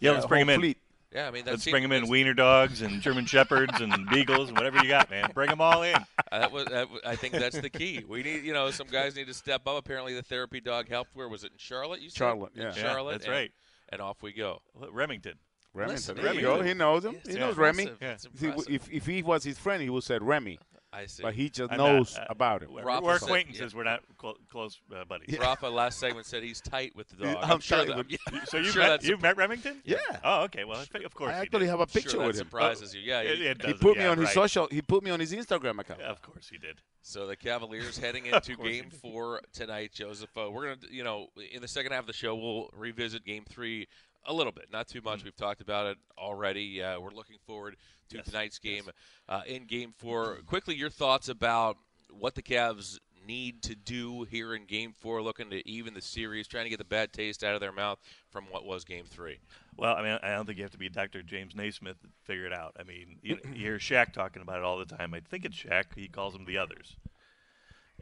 Yeah, 0.00 0.10
uh, 0.10 0.14
let's 0.14 0.26
bring 0.26 0.40
them 0.40 0.50
in. 0.50 0.60
fleet. 0.60 0.78
Yeah, 1.10 1.26
I 1.26 1.30
mean, 1.30 1.46
that 1.46 1.52
Let's 1.52 1.64
bring 1.70 1.82
them 1.82 1.92
in. 1.92 2.06
Wiener 2.06 2.34
dogs 2.34 2.82
and 2.82 3.00
German 3.00 3.24
shepherds 3.24 3.80
and 3.80 4.06
beagles 4.10 4.48
and 4.50 4.58
whatever 4.58 4.76
you 4.82 4.88
got, 4.90 5.08
man. 5.08 5.30
Bring 5.32 5.48
them 5.48 5.58
all 5.62 5.82
in. 5.82 5.94
Uh, 5.94 6.04
that 6.38 6.52
was, 6.52 6.66
that, 6.66 6.80
w- 6.82 7.00
I 7.02 7.16
think 7.16 7.32
that's 7.32 7.58
the 7.58 7.70
key. 7.70 8.04
We 8.06 8.22
need, 8.22 8.44
you 8.44 8.52
know, 8.52 8.70
some 8.70 8.88
guys 8.88 9.16
need 9.16 9.26
to 9.28 9.32
step 9.32 9.66
up. 9.66 9.78
Apparently, 9.78 10.12
the 10.12 10.20
therapy 10.20 10.60
dog 10.60 10.86
helped. 10.90 11.16
Where 11.16 11.26
was 11.26 11.44
it? 11.44 11.52
In 11.52 11.56
Charlotte, 11.56 12.02
you 12.02 12.10
said? 12.10 12.18
Charlotte, 12.18 12.52
yeah. 12.54 12.64
Yeah, 12.64 12.72
Charlotte. 12.72 13.12
that's 13.12 13.24
and- 13.24 13.32
right. 13.32 13.50
And 13.88 14.02
off 14.02 14.22
we 14.22 14.32
go. 14.34 14.60
Remington. 14.92 15.38
Remington. 15.74 15.94
Listen, 16.16 16.16
there 16.16 16.34
you 16.34 16.40
go. 16.42 16.62
He 16.62 16.74
knows 16.74 17.04
him. 17.04 17.16
It's 17.16 17.34
he 17.34 17.38
knows 17.38 17.50
impressive. 17.50 17.86
Remy. 17.86 17.96
Yeah. 18.00 18.16
See, 18.16 18.74
if, 18.74 18.90
if 18.90 19.06
he 19.06 19.22
was 19.22 19.44
his 19.44 19.58
friend, 19.58 19.82
he 19.82 19.90
would 19.90 20.02
said 20.02 20.22
Remy, 20.22 20.58
I 20.92 21.04
see. 21.06 21.22
but 21.22 21.34
he 21.34 21.50
just 21.50 21.70
I'm 21.70 21.76
knows 21.78 22.16
not, 22.16 22.22
uh, 22.24 22.26
about 22.30 22.62
him. 22.62 22.72
We're, 22.72 22.82
Rafa 22.82 23.04
we're 23.04 23.18
said- 23.18 23.26
acquaintances. 23.26 23.72
yeah. 23.72 23.76
We're 23.78 23.84
not 23.84 24.00
clo- 24.16 24.36
close 24.50 24.80
uh, 24.96 25.04
buddies. 25.04 25.38
Rafa 25.38 25.68
last 25.68 25.98
segment 26.00 26.26
said 26.26 26.42
he's 26.42 26.60
tight 26.62 26.96
with 26.96 27.08
the 27.10 27.24
dog. 27.24 27.36
I'm 27.42 27.50
I'm, 27.52 27.60
sure 27.60 27.84
tight 27.84 27.88
that, 27.88 27.96
with- 28.32 28.48
So 28.48 28.56
you 28.56 28.70
sure 28.70 28.82
met, 28.82 28.88
that's 28.88 29.06
you 29.06 29.18
met 29.18 29.36
Remington? 29.36 29.82
Yeah. 29.84 29.96
Oh, 30.24 30.42
okay. 30.44 30.64
Well, 30.64 30.78
I 30.94 30.98
of 31.04 31.14
course 31.14 31.32
I 31.32 31.38
actually 31.40 31.66
have 31.66 31.80
a 31.80 31.88
sure 31.88 32.00
picture 32.00 32.18
that 32.18 32.26
with 32.26 32.36
him. 32.36 32.46
surprises 32.46 32.94
you. 32.94 33.02
Yeah, 33.02 33.20
It- 33.20 33.38
he- 33.38 33.46
it 33.46 33.62
He 33.62 33.72
does, 33.72 33.80
put 33.80 33.98
me 33.98 34.04
yeah, 34.04 34.10
on 34.10 34.18
his 34.18 34.30
social. 34.30 34.66
He 34.70 34.80
put 34.82 35.02
me 35.04 35.10
on 35.10 35.20
his 35.20 35.32
Instagram 35.34 35.78
account. 35.78 36.00
Of 36.00 36.22
course 36.22 36.48
he 36.50 36.56
did. 36.58 36.80
So 37.02 37.26
the 37.26 37.36
Cavaliers 37.36 37.96
heading 37.98 38.26
into 38.26 38.56
Game 38.56 38.90
Four 38.90 39.40
tonight, 39.52 39.92
Joseph. 39.92 40.30
Uh, 40.36 40.50
we're 40.50 40.64
gonna, 40.74 40.78
you 40.90 41.04
know, 41.04 41.28
in 41.52 41.62
the 41.62 41.68
second 41.68 41.92
half 41.92 42.00
of 42.00 42.06
the 42.06 42.12
show, 42.12 42.34
we'll 42.34 42.68
revisit 42.74 43.24
Game 43.24 43.44
Three 43.48 43.86
a 44.28 44.32
little 44.32 44.52
bit, 44.52 44.70
not 44.70 44.86
too 44.86 45.00
Mm. 45.00 45.04
much. 45.06 45.24
We've 45.24 45.34
talked 45.34 45.60
about 45.60 45.86
it 45.86 45.98
already. 46.16 46.80
Uh, 46.82 47.00
we're 47.00 47.10
looking 47.10 47.38
forward 47.46 47.76
to 48.10 48.16
Yes. 48.18 48.26
tonight's 48.26 48.58
game 48.60 48.84
uh, 49.28 49.42
in 49.46 49.64
Game 49.66 49.92
Four. 49.92 50.36
Quickly, 50.46 50.76
your 50.76 50.90
thoughts 50.90 51.28
about 51.28 51.76
what 52.10 52.34
the 52.34 52.42
Cavs 52.42 52.98
need 53.26 53.62
to 53.62 53.74
do 53.74 54.22
here 54.24 54.54
in 54.54 54.64
Game 54.64 54.92
Four, 54.92 55.20
looking 55.22 55.50
to 55.50 55.68
even 55.68 55.92
the 55.92 56.00
series, 56.00 56.46
trying 56.48 56.64
to 56.64 56.70
get 56.70 56.78
the 56.78 56.84
bad 56.84 57.12
taste 57.12 57.42
out 57.44 57.54
of 57.54 57.60
their 57.60 57.72
mouth 57.72 57.98
from 58.30 58.44
what 58.50 58.64
was 58.64 58.84
Game 58.84 59.04
Three. 59.04 59.38
Well, 59.76 59.94
I 59.96 60.02
mean, 60.02 60.18
I 60.22 60.30
don't 60.30 60.46
think 60.46 60.56
you 60.58 60.64
have 60.64 60.72
to 60.72 60.78
be 60.78 60.88
Dr. 60.88 61.22
James 61.22 61.54
Naismith 61.54 62.00
to 62.00 62.08
figure 62.24 62.46
it 62.46 62.52
out. 62.52 62.74
I 62.78 62.84
mean, 62.84 63.18
you, 63.22 63.38
you 63.44 63.52
hear 63.52 63.78
Shaq 63.78 64.12
talking 64.12 64.40
about 64.42 64.58
it 64.58 64.64
all 64.64 64.78
the 64.78 64.86
time. 64.86 65.12
I 65.14 65.20
think 65.20 65.44
it's 65.44 65.56
Shaq. 65.56 65.94
He 65.94 66.08
calls 66.08 66.32
them 66.32 66.44
the 66.46 66.56
others. 66.58 66.96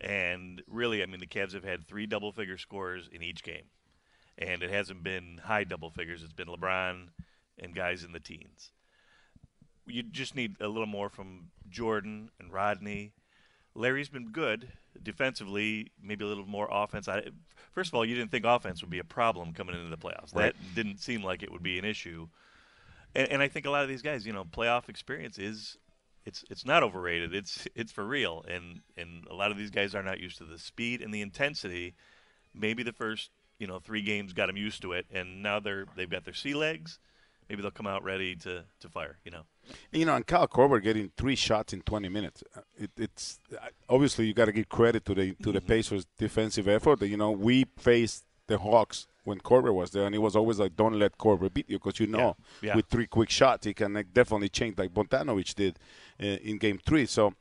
And 0.01 0.63
really, 0.69 1.03
I 1.03 1.07
mean, 1.07 1.21
the 1.21 1.27
Cavs 1.27 1.53
have 1.55 1.65
had 1.65 1.87
three 1.87 2.07
double 2.07 2.33
figure 2.33 2.59
scores 2.59 3.09
in 3.11 3.23
each 3.23 3.43
game. 3.43 3.65
And 4.39 4.63
it 4.63 4.71
hasn't 4.71 5.03
been 5.03 5.41
high 5.45 5.65
double 5.65 5.91
figures, 5.91 6.23
it's 6.23 6.33
been 6.33 6.49
LeBron 6.49 7.09
and 7.59 7.75
guys 7.75 8.05
in 8.05 8.13
the 8.13 8.21
teens. 8.21 8.71
you 9.87 10.03
just 10.03 10.35
need 10.35 10.57
a 10.61 10.69
little 10.69 10.87
more 10.87 11.09
from 11.09 11.51
Jordan 11.69 12.31
and 12.39 12.53
Rodney. 12.53 13.13
Larry's 13.75 14.09
been 14.09 14.31
good 14.33 14.73
defensively, 15.03 15.93
maybe 16.03 16.25
a 16.25 16.29
little 16.29 16.47
more 16.47 16.69
offense. 16.71 17.09
I, 17.09 17.25
first 17.73 17.91
of 17.91 17.95
all, 17.95 18.05
you 18.05 18.15
didn't 18.15 18.31
think 18.31 18.45
offense 18.45 18.81
would 18.83 18.91
be 18.91 18.99
a 18.99 19.05
problem 19.05 19.53
coming 19.53 19.75
into 19.75 19.89
the 19.91 19.97
playoffs. 19.97 20.35
Right. 20.35 20.55
That 20.55 20.75
didn't 20.75 20.99
seem 20.99 21.23
like 21.23 21.43
it 21.43 21.53
would 21.53 21.63
be 21.63 21.79
an 21.79 21.85
issue. 21.85 22.29
And, 23.15 23.31
and 23.33 23.43
I 23.43 23.49
think 23.49 23.67
a 23.67 23.71
lot 23.71 23.83
of 23.83 23.89
these 23.89 24.03
guys, 24.03 24.27
you 24.27 24.33
know, 24.33 24.45
playoff 24.45 24.89
experience 24.89 25.39
is 25.39 25.77
it's 26.25 26.45
it's 26.51 26.65
not 26.65 26.83
overrated. 26.83 27.35
It's 27.35 27.67
it's 27.75 27.93
for 27.93 28.05
real. 28.05 28.45
And 28.49 28.81
and 28.97 29.27
a 29.31 29.35
lot 29.35 29.51
of 29.51 29.57
these 29.57 29.71
guys 29.71 29.95
are 29.95 30.03
not 30.03 30.21
used 30.21 30.39
to 30.39 30.45
the 30.45 30.59
speed 30.59 31.01
and 31.01 31.15
the 31.15 31.23
intensity. 31.23 31.95
Maybe 32.55 32.83
the 32.83 32.93
first 32.93 33.31
you 33.59 33.67
know 33.67 33.79
three 33.79 34.03
games 34.03 34.33
got 34.33 34.47
them 34.47 34.57
used 34.57 34.83
to 34.83 34.93
it, 34.93 35.07
and 35.13 35.43
now 35.43 35.61
they're 35.61 35.87
they've 35.97 36.11
got 36.11 36.25
their 36.25 36.35
sea 36.35 36.55
legs. 36.55 36.99
Maybe 37.49 37.63
they'll 37.63 37.71
come 37.71 37.87
out 37.87 38.03
ready 38.03 38.35
to, 38.37 38.65
to 38.81 38.89
fire. 38.89 39.19
You 39.25 39.31
know. 39.31 39.43
You 39.93 40.05
know, 40.05 40.17
and 40.17 40.27
Kyle 40.27 40.49
Korver 40.49 40.83
getting 40.83 41.13
three 41.17 41.37
shots 41.37 41.73
in 41.73 41.81
20 41.83 42.09
minutes. 42.09 42.43
Uh, 42.57 42.61
It, 42.77 42.91
it's 42.97 43.39
uh, 43.55 43.67
obviously 43.89 44.27
you 44.27 44.35
got 44.35 44.47
to 44.47 44.53
give 44.53 44.69
credit 44.69 45.05
to 45.05 45.15
the 45.15 45.35
to 45.45 45.53
the 45.53 45.61
Mm-hmm. 45.61 45.67
Pacers' 45.75 46.07
defensive 46.19 46.67
effort. 46.67 47.01
You 47.03 47.17
know, 47.17 47.31
we 47.31 47.67
faced 47.79 48.25
the 48.49 48.59
Hawks 48.59 49.07
when 49.23 49.39
Korver 49.41 49.73
was 49.73 49.91
there, 49.93 50.07
and 50.07 50.15
it 50.15 50.19
was 50.19 50.35
always 50.35 50.59
like, 50.59 50.75
"Don't 50.77 50.99
let 50.99 51.19
Korver 51.19 51.53
beat 51.53 51.71
you," 51.71 51.79
because 51.79 52.01
you 52.01 52.09
know, 52.09 52.37
Yeah. 52.63 52.75
with 52.77 52.87
three 52.87 53.07
quick 53.07 53.31
shots, 53.31 53.65
he 53.67 53.75
can 53.75 53.95
like, 53.95 54.13
definitely 54.13 54.49
change 54.49 54.77
like 54.79 54.93
Bogdanovic 54.93 55.55
did 55.55 55.79
uh, 56.21 56.27
in 56.49 56.59
Game 56.59 56.79
Three. 56.85 57.07
So, 57.07 57.35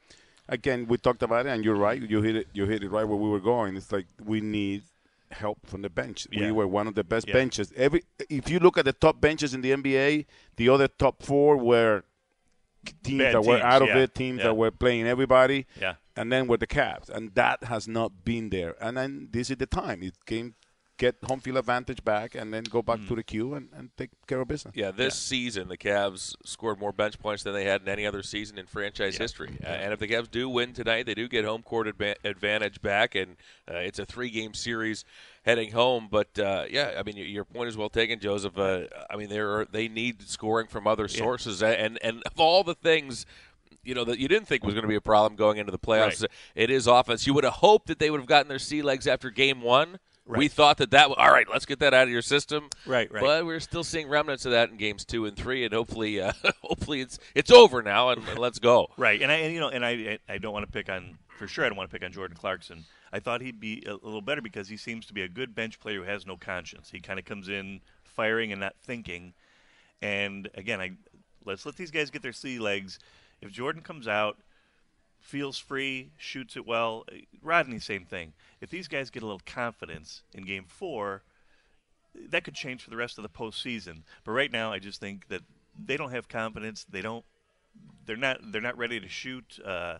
again, 0.47 0.85
we 0.87 0.97
talked 0.97 1.23
about 1.23 1.45
it, 1.47 1.49
and 1.49 1.63
you're 1.65 1.75
right. 1.75 1.99
You 2.01 2.21
hit 2.21 2.35
it. 2.35 2.47
You 2.53 2.65
hit 2.67 2.83
it 2.83 2.89
right 2.89 3.07
where 3.07 3.17
we 3.17 3.29
were 3.29 3.39
going. 3.39 3.75
It's 3.75 3.91
like 3.91 4.05
we 4.23 4.39
need 4.41 4.83
help 5.31 5.65
from 5.65 5.81
the 5.81 5.89
bench. 5.89 6.27
We 6.35 6.51
were 6.51 6.67
one 6.67 6.87
of 6.87 6.95
the 6.95 7.03
best 7.03 7.27
Yeah. 7.27 7.33
benches. 7.33 7.73
Every 7.75 8.03
if 8.29 8.49
you 8.49 8.59
look 8.59 8.77
at 8.77 8.85
the 8.85 8.93
top 8.93 9.19
benches 9.21 9.53
in 9.53 9.61
the 9.61 9.71
NBA, 9.71 10.25
the 10.57 10.69
other 10.69 10.87
top 10.87 11.23
four 11.23 11.57
were 11.57 12.03
teams 13.03 13.19
Bad 13.19 13.33
that 13.35 13.43
were 13.43 13.57
out 13.57 13.81
of 13.81 13.87
yeah, 13.89 13.97
it, 13.99 14.13
teams 14.15 14.37
yeah. 14.39 14.45
that 14.45 14.53
were 14.53 14.71
playing 14.71 15.07
everybody, 15.07 15.65
Yeah. 15.81 15.95
and 16.15 16.31
then 16.31 16.47
with 16.47 16.59
the 16.59 16.67
Cavs, 16.67 17.09
and 17.09 17.33
that 17.35 17.63
has 17.63 17.87
not 17.87 18.23
been 18.23 18.49
there. 18.49 18.75
And 18.79 18.95
then 18.97 19.29
this 19.31 19.49
is 19.49 19.57
the 19.57 19.65
time 19.65 20.03
it 20.03 20.13
came, 20.25 20.53
get 20.97 21.15
home 21.27 21.39
field 21.41 21.57
advantage 21.57 22.03
back, 22.05 22.35
and 22.35 22.53
then 22.53 22.63
go 22.63 22.81
back 22.81 22.99
Mm. 22.99 23.07
to 23.09 23.15
the 23.15 23.23
queue 23.23 23.53
and, 23.53 23.69
and 23.75 23.89
take 23.97 24.11
care 24.27 24.39
of 24.39 24.47
business. 24.47 24.73
Yeah, 24.77 24.91
this 24.91 25.15
season 25.15 25.67
the 25.67 25.77
Cavs 25.77 26.35
scored 26.45 26.79
more 26.79 26.93
bench 26.93 27.19
points 27.19 27.43
than 27.43 27.53
they 27.53 27.65
had 27.65 27.81
in 27.81 27.89
any 27.89 28.05
other 28.05 28.23
season 28.23 28.57
in 28.57 28.65
franchise 28.65 29.17
history. 29.17 29.57
Uh, 29.63 29.67
and 29.67 29.91
if 29.91 29.99
the 29.99 30.07
Cavs 30.07 30.31
do 30.31 30.47
win 30.47 30.71
tonight, 30.73 31.05
they 31.05 31.13
do 31.13 31.27
get 31.27 31.43
home 31.43 31.63
court 31.63 31.87
adva- 31.87 32.15
advantage 32.23 32.81
back, 32.81 33.13
and 33.15 33.35
uh, 33.69 33.75
it's 33.77 33.99
a 33.99 34.05
three-game 34.05 34.53
series 34.53 35.03
heading 35.43 35.71
home. 35.73 36.07
But 36.09 36.39
uh, 36.39 36.65
yeah, 36.69 36.93
I 36.97 37.03
mean, 37.03 37.17
your 37.17 37.43
point 37.43 37.67
is 37.67 37.75
well 37.75 37.89
taken, 37.89 38.19
Joseph. 38.19 38.57
Uh, 38.57 38.85
I 39.09 39.17
mean, 39.17 39.27
they 39.29 39.39
are 39.39 39.65
they 39.65 39.87
need 39.89 40.21
scoring 40.29 40.67
from 40.67 40.87
other 40.87 41.07
sources, 41.09 41.61
A- 41.61 41.77
and 41.79 41.99
and 42.01 42.23
of 42.25 42.39
all 42.39 42.63
the 42.63 42.75
things. 42.75 43.25
You 43.83 43.93
know 43.93 44.03
that 44.05 44.17
you 44.17 44.27
didn't 44.27 44.47
think 44.47 44.63
was 44.63 44.73
going 44.73 44.81
to 44.83 44.87
be 44.87 44.95
a 44.95 45.01
problem 45.01 45.35
going 45.35 45.57
into 45.57 45.71
the 45.71 45.77
playoffs. 45.77 46.21
Right. 46.21 46.31
It 46.55 46.69
is 46.71 46.87
offense. 46.87 47.27
You 47.27 47.35
would 47.35 47.43
have 47.43 47.53
hoped 47.53 47.85
that 47.87 47.99
they 47.99 48.09
would 48.09 48.19
have 48.19 48.27
gotten 48.27 48.47
their 48.47 48.57
sea 48.57 48.81
legs 48.81 49.05
after 49.05 49.29
game 49.29 49.61
one. 49.61 49.99
We 50.27 50.47
thought 50.47 50.77
that 50.77 50.91
that 50.91 51.09
all 51.09 51.31
right. 51.31 51.47
Let's 51.49 51.65
get 51.65 51.79
that 51.79 51.93
out 51.93 52.03
of 52.03 52.09
your 52.09 52.23
system. 52.23 52.69
Right, 52.85 53.11
right. 53.11 53.21
But 53.21 53.45
we're 53.45 53.59
still 53.59 53.83
seeing 53.83 54.07
remnants 54.07 54.45
of 54.45 54.53
that 54.53 54.71
in 54.71 54.77
games 54.77 55.05
two 55.05 55.25
and 55.25 55.37
three, 55.37 55.63
and 55.65 55.73
hopefully, 55.73 56.19
uh, 56.19 56.33
hopefully 56.61 57.01
it's 57.01 57.19
it's 57.35 57.51
over 57.51 57.83
now, 57.83 58.09
and, 58.09 58.27
and 58.27 58.39
let's 58.39 58.59
go. 58.59 58.87
Right, 58.97 59.21
and 59.21 59.31
I 59.31 59.35
and, 59.35 59.53
you 59.53 59.59
know, 59.59 59.69
and 59.69 59.85
I 59.85 60.17
I 60.27 60.39
don't 60.39 60.53
want 60.53 60.65
to 60.65 60.71
pick 60.71 60.89
on 60.89 61.17
for 61.37 61.47
sure. 61.47 61.65
I 61.65 61.69
don't 61.69 61.77
want 61.77 61.89
to 61.89 61.93
pick 61.93 62.03
on 62.03 62.11
Jordan 62.11 62.37
Clarkson. 62.37 62.85
I 63.13 63.19
thought 63.19 63.41
he'd 63.41 63.59
be 63.59 63.83
a 63.87 63.93
little 63.93 64.21
better 64.21 64.41
because 64.41 64.67
he 64.67 64.77
seems 64.77 65.05
to 65.05 65.13
be 65.13 65.21
a 65.21 65.29
good 65.29 65.53
bench 65.53 65.79
player 65.79 65.99
who 65.99 66.03
has 66.03 66.25
no 66.25 66.37
conscience. 66.37 66.89
He 66.89 66.99
kind 66.99 67.19
of 67.19 67.25
comes 67.25 67.47
in 67.47 67.81
firing 68.03 68.51
and 68.51 68.59
not 68.59 68.75
thinking. 68.83 69.33
And 70.01 70.49
again, 70.55 70.81
I 70.81 70.93
let's 71.45 71.65
let 71.65 71.75
these 71.75 71.91
guys 71.91 72.09
get 72.09 72.23
their 72.23 72.33
sea 72.33 72.59
legs. 72.59 72.99
If 73.41 73.51
Jordan 73.51 73.83
comes 73.83 74.07
out, 74.07 74.37
feels 75.19 75.57
free, 75.57 76.11
shoots 76.17 76.55
it 76.55 76.65
well, 76.65 77.05
Rodney 77.41 77.79
same 77.79 78.05
thing. 78.05 78.33
If 78.65 78.71
these 78.71 78.87
guys 78.87 79.11
get 79.11 79.21
a 79.21 79.27
little 79.27 79.43
confidence 79.45 80.23
in 80.33 80.43
Game 80.43 80.65
Four, 80.67 81.21
that 82.15 82.43
could 82.43 82.55
change 82.55 82.81
for 82.81 82.89
the 82.89 82.95
rest 82.95 83.19
of 83.19 83.21
the 83.21 83.29
postseason. 83.29 84.01
But 84.23 84.31
right 84.31 84.51
now, 84.51 84.73
I 84.73 84.79
just 84.79 84.99
think 84.99 85.27
that 85.27 85.41
they 85.77 85.97
don't 85.97 86.09
have 86.09 86.27
confidence. 86.27 86.83
They 86.83 87.03
don't. 87.03 87.23
They're 88.07 88.17
not. 88.17 88.39
They're 88.41 88.61
not 88.61 88.75
ready 88.75 88.99
to 88.99 89.07
shoot. 89.07 89.59
Uh, 89.63 89.99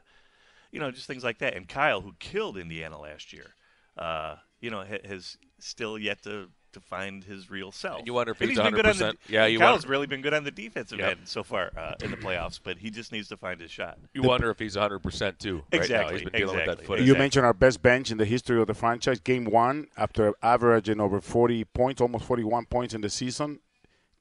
you 0.71 0.80
know, 0.80 0.89
just 0.89 1.06
things 1.06 1.23
like 1.23 1.38
that. 1.38 1.54
And 1.54 1.69
Kyle, 1.69 2.01
who 2.01 2.15
killed 2.17 2.58
Indiana 2.58 2.99
last 2.99 3.34
year, 3.34 3.54
uh, 3.99 4.38
you 4.62 4.71
know, 4.71 4.84
ha- 4.84 5.08
has 5.08 5.38
still 5.60 5.99
yet 5.99 6.23
to 6.23 6.49
to 6.75 6.79
find 6.79 7.23
his 7.23 7.49
real 7.49 7.71
self. 7.71 7.97
And 7.97 8.07
you 8.07 8.13
wonder 8.13 8.31
if 8.33 8.39
And 8.39 8.49
he's 8.51 8.59
been 8.59 8.73
good 8.73 8.85
on 8.85 8.93
100%. 8.93 8.97
the, 9.27 9.33
Yeah, 9.33 9.45
you 9.47 9.57
Kyle's 9.59 9.79
wonder- 9.79 9.88
really 9.89 10.07
been 10.07 10.21
good 10.21 10.33
on 10.33 10.43
the 10.43 10.51
defensive 10.51 10.99
Yep. 10.99 11.11
end 11.17 11.27
so 11.27 11.43
far 11.43 11.71
uh, 11.75 11.95
in 12.03 12.11
the 12.11 12.17
playoffs, 12.17 12.59
but 12.63 12.77
he 12.77 12.89
just 12.91 13.11
needs 13.11 13.27
to 13.29 13.38
find 13.38 13.59
his 13.59 13.71
shot. 13.71 13.97
You 14.13 14.21
wonder 14.21 14.49
if 14.51 14.59
he's 14.59 14.75
100 14.75 14.99
percent 14.99 15.39
too. 15.39 15.55
Right 15.55 15.63
now. 15.73 15.77
Exactly, 15.79 16.13
He's 16.19 16.23
been 16.29 16.39
dealing 16.39 16.55
with 16.57 16.65
that 16.67 16.79
exactly. 16.81 17.03
You 17.03 17.15
mentioned 17.15 17.45
our 17.45 17.53
best 17.53 17.81
bench 17.81 18.11
in 18.11 18.17
the 18.17 18.25
history 18.25 18.61
of 18.61 18.67
the 18.67 18.73
franchise. 18.75 19.19
Game 19.19 19.45
one, 19.45 19.88
after 19.97 20.33
averaging 20.43 20.99
over 21.01 21.19
40 21.19 21.63
points, 21.65 21.99
almost 22.01 22.25
41 22.25 22.65
points 22.67 22.93
in 22.93 23.01
the 23.01 23.09
season. 23.09 23.59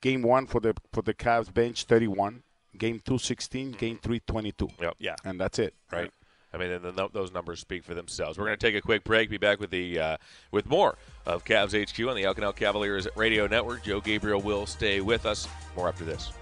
Game 0.01 0.23
one 0.23 0.47
for 0.47 0.61
the 0.61 0.75
for 0.93 1.03
the 1.03 1.15
Cavs 1.15 1.53
bench, 1.53 1.85
31. 1.85 2.43
Game 2.77 3.01
two, 3.05 3.19
16. 3.19 3.73
Game 3.73 3.99
three, 4.03 4.21
22. 4.21 4.69
Yep. 4.81 4.95
Yeah. 4.99 5.15
And 5.25 5.41
that's 5.41 5.59
it. 5.59 5.75
Right. 5.93 6.11
I 6.55 6.57
mean, 6.57 6.81
the, 6.81 7.09
those 7.13 7.33
numbers 7.33 7.59
speak 7.59 7.83
for 7.83 7.95
themselves. 7.95 8.39
We're 8.39 8.47
going 8.47 8.57
to 8.57 8.65
take 8.65 8.77
a 8.77 8.81
quick 8.81 9.03
break. 9.03 9.29
Be 9.29 9.39
back 9.39 9.59
with 9.59 9.71
the 9.71 9.99
uh, 9.99 10.17
with 10.53 10.67
more 10.67 10.97
of 11.27 11.45
Cavs 11.45 11.73
HQ 11.73 12.09
on 12.09 12.15
the 12.15 12.23
Alcanal 12.23 12.55
Cavaliers 12.55 13.09
Radio 13.17 13.49
Network. 13.49 13.83
Joe 13.83 14.01
Gabriel 14.01 14.41
will 14.41 14.65
stay 14.65 15.01
with 15.01 15.27
us. 15.27 15.49
More 15.77 15.89
after 15.89 16.05
this. 16.05 16.33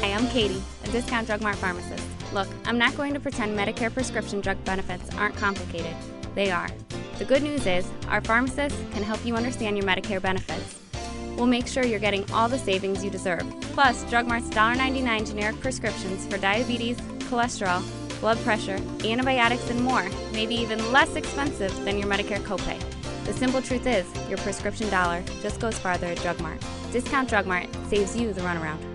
Hi, 0.00 0.14
I'm 0.14 0.26
Katie, 0.28 0.62
a 0.84 0.88
discount 0.88 1.26
drug 1.26 1.42
mart 1.42 1.56
pharmacist. 1.56 2.02
Look, 2.32 2.48
I'm 2.64 2.78
not 2.78 2.96
going 2.96 3.12
to 3.12 3.20
pretend 3.20 3.58
Medicare 3.58 3.92
prescription 3.92 4.40
drug 4.40 4.64
benefits 4.64 5.14
aren't 5.16 5.36
complicated. 5.36 5.94
They 6.34 6.50
are. 6.50 6.70
The 7.18 7.26
good 7.26 7.42
news 7.42 7.66
is, 7.66 7.86
our 8.08 8.22
pharmacists 8.22 8.80
can 8.92 9.02
help 9.02 9.22
you 9.26 9.36
understand 9.36 9.76
your 9.76 9.84
Medicare 9.86 10.22
benefits. 10.22 10.80
We'll 11.40 11.48
make 11.48 11.66
sure 11.66 11.86
you're 11.86 11.98
getting 11.98 12.30
all 12.32 12.50
the 12.50 12.58
savings 12.58 13.02
you 13.02 13.08
deserve. 13.08 13.46
Plus, 13.72 14.04
Drug 14.10 14.26
Mart's 14.28 14.50
$1.99 14.50 15.26
generic 15.26 15.58
prescriptions 15.60 16.26
for 16.26 16.36
diabetes, 16.36 16.98
cholesterol, 17.30 17.82
blood 18.20 18.36
pressure, 18.40 18.78
antibiotics, 19.02 19.70
and 19.70 19.82
more 19.82 20.06
may 20.34 20.44
be 20.44 20.56
even 20.56 20.92
less 20.92 21.16
expensive 21.16 21.74
than 21.86 21.96
your 21.96 22.08
Medicare 22.08 22.42
copay. 22.42 22.78
The 23.24 23.32
simple 23.32 23.62
truth 23.62 23.86
is, 23.86 24.06
your 24.28 24.36
prescription 24.36 24.90
dollar 24.90 25.22
just 25.40 25.60
goes 25.60 25.78
farther 25.78 26.08
at 26.08 26.20
Drug 26.20 26.38
Mart. 26.42 26.62
Discount 26.92 27.30
Drug 27.30 27.46
Mart 27.46 27.68
saves 27.88 28.14
you 28.14 28.34
the 28.34 28.42
runaround. 28.42 28.89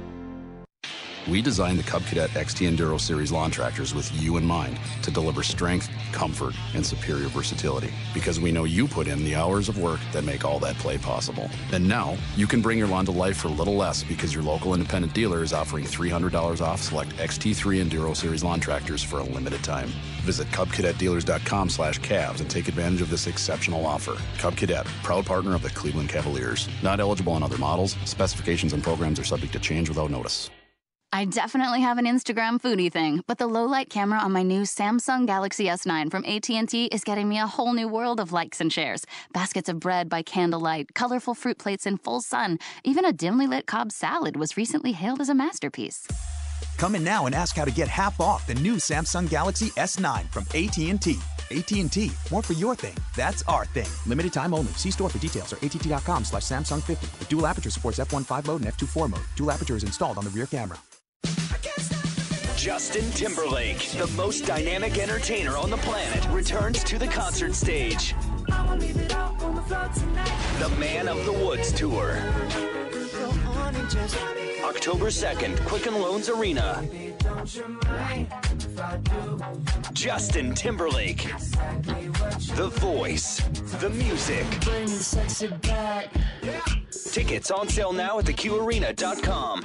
We 1.28 1.42
designed 1.42 1.80
the 1.80 1.84
Cub 1.84 2.06
Cadet 2.06 2.30
XT 2.32 2.70
Enduro 2.70 3.02
Series 3.02 3.32
lawn 3.32 3.50
tractors 3.50 3.96
with 3.96 4.12
you 4.22 4.38
in 4.38 4.46
mind 4.46 4.78
to 5.02 5.10
deliver 5.10 5.42
strength, 5.42 5.90
comfort, 6.12 6.54
and 6.76 6.86
superior 6.86 7.28
versatility. 7.30 7.92
Because 8.14 8.40
we 8.40 8.52
know 8.52 8.66
you 8.66 8.88
put 8.88 9.08
in 9.08 9.24
the 9.24 9.34
hours 9.34 9.68
of 9.68 9.80
work 9.80 10.00
that 10.12 10.24
make 10.24 10.46
all 10.46 10.60
that 10.60 10.76
play 10.76 11.00
possible. 11.00 11.50
And 11.72 11.88
now 11.88 12.16
you 12.36 12.46
can 12.46 12.62
bring 12.62 12.78
your 12.78 12.88
lawn 12.88 13.06
to 13.06 13.12
life 13.12 13.38
for 13.38 13.48
a 13.48 13.52
little 13.52 13.76
less 13.76 14.04
because 14.04 14.36
your 14.36 14.44
local 14.44 14.76
independent 14.76 15.16
dealer 15.16 15.42
is 15.42 15.52
offering 15.52 15.86
$300 15.86 16.62
off 16.62 16.84
select 16.84 17.10
XT3 17.18 17.84
Enduro 17.84 18.16
Series 18.16 18.44
lawn 18.44 18.60
tractors 18.60 19.02
for 19.02 19.18
a 19.18 19.24
limited 19.24 19.64
time. 19.64 19.90
Visit 20.22 20.48
CubCadetDealers.com 20.50 21.70
slash 21.70 22.00
Cavs 22.02 22.40
and 22.40 22.50
take 22.52 22.68
advantage 22.68 23.02
of 23.02 23.10
this 23.10 23.26
exceptional 23.26 23.88
offer. 23.88 24.16
Cub 24.38 24.56
Cadet, 24.56 24.86
proud 25.02 25.26
partner 25.26 25.56
of 25.56 25.64
the 25.64 25.72
Cleveland 25.72 26.10
Cavaliers. 26.10 26.70
Not 26.84 27.00
eligible 27.00 27.34
on 27.34 27.42
other 27.42 27.58
models. 27.58 27.96
Specifications 28.06 28.74
and 28.74 28.84
programs 28.84 29.20
are 29.20 29.24
subject 29.24 29.54
to 29.54 29.60
change 29.60 29.90
without 29.90 30.12
notice. 30.12 30.52
I 31.16 31.24
definitely 31.24 31.80
have 31.80 31.98
an 31.98 32.04
Instagram 32.04 32.62
foodie 32.62 32.92
thing, 32.92 33.24
but 33.26 33.38
the 33.38 33.48
low 33.48 33.64
light 33.64 33.90
camera 33.90 34.20
on 34.20 34.34
my 34.34 34.44
new 34.44 34.64
Samsung 34.64 35.26
Galaxy 35.26 35.68
S9 35.68 36.12
from 36.12 36.26
AT&T 36.26 36.88
is 36.88 37.06
getting 37.06 37.30
me 37.30 37.40
a 37.40 37.48
whole 37.48 37.72
new 37.72 37.88
world 37.88 38.20
of 38.20 38.34
likes 38.34 38.60
and 38.60 38.72
shares. 38.72 39.06
Baskets 39.32 39.70
of 39.70 39.80
bread 39.80 40.10
by 40.10 40.24
candlelight, 40.24 40.94
colorful 40.94 41.34
fruit 41.34 41.58
plates 41.58 41.86
in 41.86 41.96
full 41.96 42.20
sun, 42.20 42.60
even 42.84 43.06
a 43.06 43.14
dimly 43.14 43.48
lit 43.48 43.66
Cobb 43.66 43.94
salad 43.94 44.36
was 44.36 44.58
recently 44.58 44.92
hailed 44.92 45.22
as 45.22 45.30
a 45.30 45.34
masterpiece. 45.34 46.06
Come 46.76 46.96
in 46.96 47.06
now 47.06 47.28
and 47.28 47.34
ask 47.34 47.56
how 47.56 47.64
to 47.64 47.72
get 47.72 47.88
half 47.88 48.20
off 48.20 48.46
the 48.46 48.56
new 48.56 48.76
Samsung 48.76 49.30
Galaxy 49.30 49.68
S9 49.78 50.30
from 50.34 50.44
AT&T. 50.54 51.18
AT&T, 51.50 52.12
more 52.30 52.44
for 52.44 52.54
your 52.60 52.76
thing. 52.76 52.96
That's 53.16 53.42
our 53.44 53.64
thing. 53.68 53.88
Limited 54.06 54.34
time 54.34 54.54
only. 54.54 54.74
See 54.74 54.92
store 54.92 55.10
for 55.10 55.20
details 55.20 55.54
or 55.54 55.60
att.com 55.66 56.26
slash 56.26 56.44
Samsung 56.44 56.84
50. 56.84 57.08
The 57.20 57.26
dual 57.34 57.48
aperture 57.48 57.70
supports 57.70 58.00
f1.5 58.00 58.48
mode 58.48 58.66
and 58.66 58.74
f2.4 58.74 59.10
mode. 59.10 59.22
Dual 59.38 59.52
aperture 59.52 59.78
is 59.78 59.86
installed 59.86 60.18
on 60.18 60.26
the 60.26 60.32
rear 60.32 60.46
camera. 60.46 60.78
Justin 62.66 63.06
Timberlake, 63.12 63.92
the 63.92 64.08
most 64.18 64.44
dynamic 64.44 64.98
entertainer 64.98 65.56
on 65.56 65.70
the 65.70 65.78
planet, 65.78 66.28
returns 66.32 66.84
to 66.86 66.98
the 66.98 67.06
concert 67.06 67.54
stage. 67.54 68.16
The 68.48 69.96
Man 70.80 71.08
of 71.08 71.24
the 71.28 71.32
Woods 71.32 71.72
Tour. 71.72 72.18
October 74.64 75.12
2nd, 75.12 75.64
Quicken 75.68 75.94
Loans 75.94 76.28
Arena. 76.28 76.84
Justin 79.94 80.56
Timberlake. 80.56 81.32
The 82.56 82.72
voice, 82.80 83.42
the 83.80 83.92
music. 83.92 84.44
Tickets 87.12 87.52
on 87.52 87.70
sale 87.70 87.94
now 87.94 88.18
at 88.18 88.26
theqarena.com. 88.26 89.64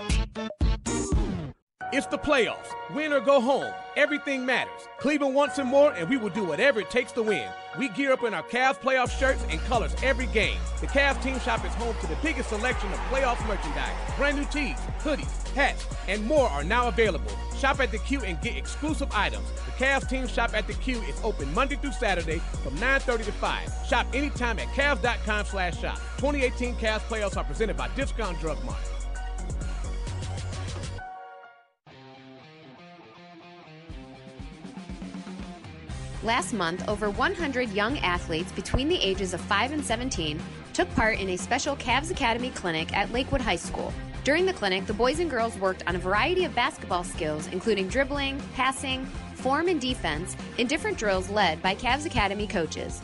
It's 1.92 2.06
the 2.06 2.18
playoffs. 2.18 2.72
Win 2.94 3.12
or 3.12 3.20
go 3.20 3.40
home. 3.40 3.74
Everything 3.96 4.46
matters. 4.46 4.86
Cleveland 4.98 5.34
wants 5.34 5.58
it 5.58 5.64
more, 5.64 5.92
and 5.92 6.08
we 6.08 6.16
will 6.16 6.28
do 6.28 6.44
whatever 6.44 6.78
it 6.78 6.88
takes 6.88 7.10
to 7.12 7.22
win. 7.22 7.48
We 7.80 7.88
gear 7.88 8.12
up 8.12 8.22
in 8.22 8.32
our 8.32 8.44
Cavs 8.44 8.78
playoff 8.78 9.10
shirts 9.10 9.44
and 9.50 9.60
colors 9.62 9.96
every 10.00 10.26
game. 10.26 10.56
The 10.80 10.86
Cavs 10.86 11.20
team 11.20 11.40
shop 11.40 11.64
is 11.64 11.74
home 11.74 11.96
to 12.00 12.06
the 12.06 12.16
biggest 12.22 12.50
selection 12.50 12.92
of 12.92 12.98
playoff 13.10 13.44
merchandise. 13.48 13.96
Brand 14.16 14.36
new 14.36 14.44
tees, 14.44 14.76
hoodies, 15.00 15.48
hats, 15.54 15.84
and 16.06 16.24
more 16.24 16.48
are 16.48 16.62
now 16.62 16.86
available. 16.86 17.32
Shop 17.58 17.80
at 17.80 17.90
the 17.90 17.98
Q 17.98 18.20
and 18.20 18.40
get 18.40 18.56
exclusive 18.56 19.08
items. 19.12 19.50
The 19.66 19.84
Cavs 19.84 20.08
team 20.08 20.28
shop 20.28 20.54
at 20.54 20.68
the 20.68 20.74
Q 20.74 21.00
is 21.02 21.20
open 21.24 21.52
Monday 21.54 21.74
through 21.74 21.92
Saturday 21.92 22.38
from 22.62 22.76
9:30 22.76 23.24
to 23.24 23.32
5. 23.32 23.68
Shop 23.88 24.06
anytime 24.14 24.60
at 24.60 24.68
Cavs.com/shop. 24.68 25.98
2018 26.18 26.76
Cavs 26.76 27.00
playoffs 27.00 27.36
are 27.36 27.44
presented 27.44 27.76
by 27.76 27.88
Discount 27.96 28.38
Drug 28.38 28.62
Mart. 28.64 28.78
Last 36.22 36.52
month, 36.52 36.86
over 36.86 37.08
100 37.08 37.70
young 37.70 37.96
athletes 38.00 38.52
between 38.52 38.88
the 38.88 39.00
ages 39.00 39.32
of 39.32 39.40
5 39.40 39.72
and 39.72 39.82
17 39.82 40.38
took 40.74 40.94
part 40.94 41.18
in 41.18 41.30
a 41.30 41.38
special 41.38 41.74
Cavs 41.76 42.10
Academy 42.10 42.50
clinic 42.50 42.94
at 42.94 43.10
Lakewood 43.10 43.40
High 43.40 43.56
School. 43.56 43.90
During 44.22 44.44
the 44.44 44.52
clinic, 44.52 44.84
the 44.84 44.92
boys 44.92 45.18
and 45.18 45.30
girls 45.30 45.56
worked 45.56 45.82
on 45.86 45.96
a 45.96 45.98
variety 45.98 46.44
of 46.44 46.54
basketball 46.54 47.04
skills, 47.04 47.46
including 47.52 47.88
dribbling, 47.88 48.38
passing, 48.54 49.06
form, 49.34 49.68
and 49.68 49.80
defense, 49.80 50.36
in 50.58 50.66
different 50.66 50.98
drills 50.98 51.30
led 51.30 51.62
by 51.62 51.74
Cavs 51.74 52.04
Academy 52.04 52.46
coaches. 52.46 53.00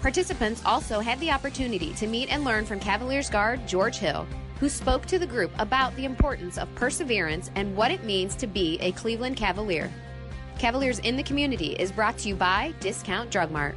Participants 0.00 0.62
also 0.64 1.00
had 1.00 1.18
the 1.18 1.32
opportunity 1.32 1.92
to 1.94 2.06
meet 2.06 2.32
and 2.32 2.44
learn 2.44 2.64
from 2.64 2.78
Cavaliers 2.78 3.28
guard 3.28 3.66
George 3.66 3.96
Hill, 3.96 4.24
who 4.60 4.68
spoke 4.68 5.04
to 5.06 5.18
the 5.18 5.26
group 5.26 5.50
about 5.58 5.96
the 5.96 6.04
importance 6.04 6.58
of 6.58 6.72
perseverance 6.76 7.50
and 7.56 7.74
what 7.74 7.90
it 7.90 8.04
means 8.04 8.36
to 8.36 8.46
be 8.46 8.78
a 8.80 8.92
Cleveland 8.92 9.36
Cavalier. 9.36 9.90
Cavaliers 10.62 11.00
in 11.00 11.16
the 11.16 11.24
Community 11.24 11.72
is 11.72 11.90
brought 11.90 12.16
to 12.18 12.28
you 12.28 12.36
by 12.36 12.72
Discount 12.78 13.32
Drug 13.32 13.50
Mart. 13.50 13.74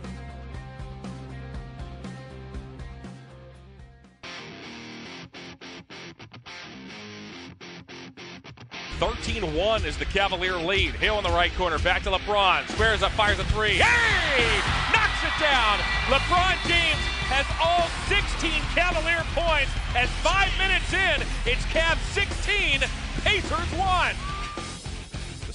Thirteen-one 9.00 9.84
is 9.84 9.98
the 9.98 10.06
Cavalier 10.06 10.58
lead. 10.58 10.92
Hill 10.92 11.18
in 11.18 11.24
the 11.24 11.32
right 11.32 11.52
corner, 11.56 11.80
back 11.80 12.04
to 12.04 12.12
LeBron. 12.12 12.70
Squares 12.70 13.02
up, 13.02 13.12
fires 13.14 13.40
a 13.40 13.46
three. 13.46 13.78
Hey! 13.78 14.46
Knocks 14.94 15.24
it 15.24 15.42
down. 15.42 15.80
LeBron 16.06 16.54
James 16.68 17.02
has 17.34 17.48
all 17.60 17.90
16 18.08 18.52
Cavalier 18.76 19.24
points. 19.34 19.72
And 19.96 20.08
five 20.22 20.56
minutes 20.60 20.94
in, 20.94 21.26
it's 21.52 21.66
Cavs 21.66 21.98
16, 22.14 22.88
Pacers 23.24 23.74
1. 23.74 24.35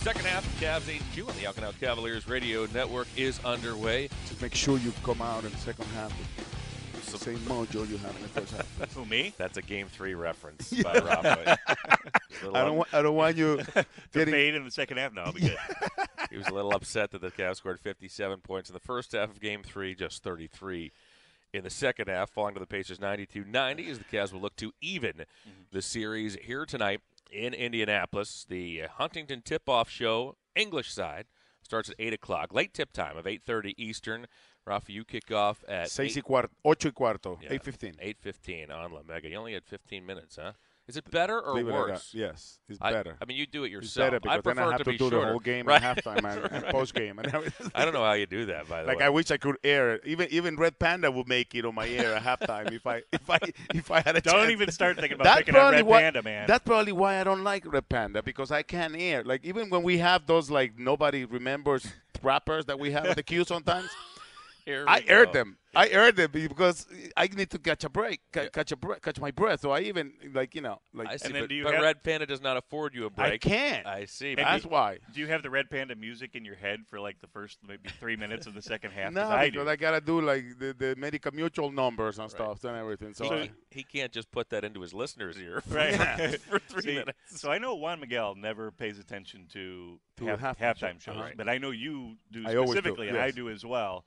The 0.01 0.07
second 0.07 0.25
half 0.25 0.47
of 0.47 0.61
Cavs 0.63 0.89
HQ 0.89 1.29
on 1.29 1.35
the 1.37 1.43
Alcanal 1.43 1.79
Cavaliers 1.79 2.27
radio 2.27 2.67
network 2.73 3.07
is 3.19 3.39
underway. 3.45 4.09
Just 4.27 4.41
make 4.41 4.55
sure 4.55 4.79
you 4.79 4.95
come 5.03 5.21
out 5.21 5.45
in 5.45 5.51
the 5.51 5.59
second 5.59 5.85
half 5.89 6.09
with 6.19 7.11
the 7.13 7.19
same 7.19 7.37
mojo 7.41 7.87
you 7.87 7.99
have 7.99 8.17
in 8.17 8.23
the 8.23 8.29
first 8.29 8.55
half. 8.55 8.93
Who 8.95 9.05
me? 9.05 9.35
That's 9.37 9.59
a 9.59 9.63
game 9.63 9.89
three 9.89 10.15
reference 10.15 10.73
by 10.83 10.95
Rob. 10.95 11.27
I 11.27 11.57
don't, 12.65 12.77
want, 12.77 12.95
I 12.95 13.03
don't 13.03 13.15
want 13.15 13.37
you 13.37 13.59
To 13.75 13.87
getting 14.15 14.33
fade 14.33 14.55
in 14.55 14.65
the 14.65 14.71
second 14.71 14.97
half. 14.97 15.13
No, 15.13 15.21
I'll 15.21 15.33
be 15.35 15.43
good. 15.43 15.59
he 16.31 16.39
was 16.39 16.47
a 16.47 16.55
little 16.55 16.73
upset 16.73 17.11
that 17.11 17.21
the 17.21 17.31
Cavs 17.31 17.57
scored 17.57 17.79
57 17.79 18.41
points 18.41 18.71
in 18.71 18.73
the 18.73 18.81
first 18.81 19.13
half 19.13 19.29
of 19.29 19.39
Game 19.39 19.63
Three, 19.63 19.95
just 19.95 20.23
33 20.23 20.93
in 21.53 21.63
the 21.63 21.69
second 21.69 22.09
half, 22.09 22.31
falling 22.31 22.55
to 22.55 22.61
the 22.61 22.67
Pacers 22.67 22.99
92-90 23.01 23.91
as 23.91 23.99
the 23.99 24.05
Cavs 24.05 24.33
will 24.33 24.41
look 24.41 24.57
to 24.57 24.73
even 24.81 25.13
mm-hmm. 25.13 25.51
the 25.73 25.83
series 25.83 26.37
here 26.37 26.65
tonight 26.65 27.03
in 27.33 27.55
Indianapolis. 27.55 28.45
The 28.49 28.83
Huntington 28.97 29.43
Tip-Off 29.43 29.89
Show 29.91 30.37
English 30.55 30.93
side 30.93 31.27
starts 31.63 31.89
at 31.91 31.97
8 31.99 32.13
o'clock, 32.13 32.53
late 32.53 32.75
tip 32.75 32.93
time 32.93 33.17
of 33.17 33.27
8:30 33.27 33.75
Eastern. 33.77 34.27
Rafa, 34.67 34.93
you 34.93 35.05
kick 35.05 35.31
off 35.33 35.65
at 35.69 35.91
Seis 35.91 36.15
y 36.17 36.19
eight- 36.19 36.25
cuarto, 36.25 36.51
ocho 36.65 36.89
y 36.89 36.93
cuarto, 36.93 37.39
Yeah, 37.43 37.51
8:15. 37.53 37.97
8:15 38.01 38.71
on 38.71 38.93
La 38.93 39.03
Mega. 39.03 39.29
You 39.29 39.37
only 39.37 39.55
had 39.55 39.65
15 39.65 40.05
minutes, 40.05 40.37
huh? 40.37 40.53
Is 40.91 40.97
it 40.97 41.09
better 41.11 41.41
or 41.41 41.53
Believe 41.55 41.69
it 41.69 41.71
or 41.71 41.89
worse? 41.89 42.11
yes, 42.13 42.59
it's 42.69 42.79
I- 42.83 42.91
better. 42.93 43.17
I, 43.23 43.25
mean, 43.25 43.37
you 43.37 43.47
do 43.47 43.63
it 43.63 43.67
It's 43.69 43.73
yourself. 43.75 44.07
better 44.07 44.21
because 44.21 44.39
I 44.39 44.41
prefer 44.41 44.55
then 44.61 44.65
I 44.69 44.71
have 44.73 44.79
to, 44.79 44.85
to 44.85 44.91
be 44.91 44.99
do 44.99 45.09
the 45.11 45.25
whole 45.25 45.39
game 45.39 45.67
right. 45.67 45.81
and 45.83 45.97
halftime 45.97 46.25
and, 46.45 46.53
and 46.53 46.65
post 46.67 46.95
game 46.95 47.19
and 47.21 47.33
everything. 47.33 47.71
I 47.75 47.85
don't 47.85 47.95
know 47.95 48.03
how 48.05 48.15
you 48.15 48.27
do 48.27 48.47
that, 48.47 48.69
by 48.69 48.83
the 48.83 48.89
Like 48.89 48.99
way. 48.99 49.05
Like 49.05 49.07
I 49.07 49.11
wish 49.11 49.31
I 49.31 49.37
could 49.37 49.57
air 49.63 49.95
it. 49.95 50.03
Even 50.05 50.27
even 50.33 50.57
Red 50.57 50.79
Panda 50.81 51.11
would 51.11 51.29
make 51.29 51.55
it 51.55 51.65
on 51.65 51.75
my 51.77 51.89
air 51.89 52.15
at 52.17 52.23
halftime 52.23 52.73
if 52.73 52.87
I 52.87 53.03
if 53.13 53.31
I 53.31 53.39
if 53.73 53.91
I 53.91 54.01
had 54.01 54.17
a 54.17 54.21
Don't 54.21 54.35
chance. 54.35 54.51
even 54.51 54.71
start 54.73 54.97
thinking 54.97 55.15
about 55.15 55.25
That's 55.25 55.39
picking 55.39 55.55
on 55.55 55.61
probably 55.61 55.77
Red 55.79 55.87
why- 55.87 56.01
Panda, 56.03 56.23
man. 56.23 56.47
That's 56.49 56.65
probably 56.65 56.93
why 56.93 57.21
I 57.21 57.25
don't 57.25 57.45
like 57.45 57.65
Red 57.73 57.89
Panda 57.89 58.23
because 58.23 58.51
I 58.51 58.63
can't 58.63 58.97
air. 58.97 59.23
Like 59.25 59.45
even 59.45 59.71
when 59.71 59.83
we 59.85 59.99
have 59.99 60.27
those 60.27 60.51
like 60.51 60.79
nobody 60.79 61.25
remembers 61.25 61.87
rappers 62.23 62.67
that 62.67 62.79
we 62.79 62.91
have 62.91 63.07
at 63.07 63.17
the 63.17 63.23
Q 63.23 63.45
sometimes. 63.45 63.89
Here 64.65 64.85
I 64.87 65.01
we 65.01 65.09
aired 65.09 65.33
them. 65.33 65.57
I 65.73 65.87
aired 65.89 66.17
them 66.17 66.31
because 66.33 66.85
I 67.17 67.29
need 67.29 67.49
to 67.51 67.59
catch 67.61 67.85
a 67.85 67.89
break, 67.89 68.21
ca- 68.33 68.49
catch 68.53 68.73
a 68.73 68.77
break, 68.77 69.01
catch 69.03 69.21
my 69.21 69.31
breath. 69.31 69.61
So 69.61 69.71
I 69.71 69.81
even 69.83 70.13
like 70.35 70.57
you 70.57 70.63
know 70.63 70.81
like. 70.93 71.07
I 71.09 71.17
see, 71.17 71.33
then 71.33 71.43
but, 71.43 71.49
do 71.49 71.55
you 71.55 71.63
but 71.63 71.75
have- 71.75 71.83
Red 71.85 72.03
Panda 72.03 72.27
does 72.27 72.41
not 72.43 72.57
afford 72.57 72.93
you 72.93 73.07
a 73.07 73.11
break. 73.11 73.33
I 73.35 73.39
can't. 73.39 73.87
I 73.87 74.05
see. 74.07 74.31
And 74.31 74.39
That's 74.39 74.65
do- 74.65 74.69
why. 74.71 74.99
Do 75.15 75.21
you 75.21 75.29
have 75.29 75.45
the 75.45 75.51
Red 75.51 75.71
Panda 75.71 75.95
music 75.95 76.35
in 76.35 76.45
your 76.45 76.57
head 76.57 76.81
for 76.89 76.99
like 76.99 77.21
the 77.21 77.29
first 77.29 77.59
maybe 77.69 77.89
three 78.01 78.17
minutes 78.17 78.49
of 78.49 78.55
the 78.55 78.63
second 78.63 78.91
half? 78.91 79.13
No, 79.13 79.21
'Cause 79.23 79.31
I 79.31 79.51
because 79.51 79.65
do. 79.67 79.71
I 79.71 79.77
gotta 79.77 80.01
do 80.01 80.21
like 80.21 80.45
the, 80.59 80.75
the 80.77 80.95
medical 80.99 81.33
mutual 81.33 81.71
numbers 81.71 82.19
and 82.19 82.29
stuff 82.29 82.65
and 82.65 82.77
everything. 82.77 83.15
So 83.15 83.25
he, 83.25 83.31
I- 83.31 83.37
can't- 83.39 83.51
he 83.71 83.83
can't 83.85 84.13
just 84.13 84.33
put 84.33 84.51
that 84.51 84.65
into 84.65 84.81
his 84.81 84.93
listeners' 84.93 85.39
ear 85.39 85.61
for, 85.61 85.75
Right. 85.77 86.41
for 86.51 86.59
three 86.69 86.83
See, 86.83 86.95
minutes. 86.95 87.17
So 87.41 87.53
I 87.53 87.59
know 87.59 87.77
Juan 87.77 88.01
Miguel 88.01 88.35
never 88.35 88.73
pays 88.73 88.99
attention 88.99 89.47
to, 89.53 90.01
To 90.17 90.27
half, 90.27 90.41
halftime 90.41 90.57
halftime 90.59 91.01
show. 91.01 91.13
shows, 91.13 91.21
Right. 91.23 91.37
but 91.37 91.49
I 91.49 91.59
know 91.59 91.71
you 91.71 92.17
do 92.33 92.43
I 92.45 92.57
always 92.57 92.71
do, 92.71 92.77
specifically, 92.79 93.09
and 93.09 93.19
I 93.19 93.31
do 93.31 93.49
as 93.49 93.65
well. 93.65 94.05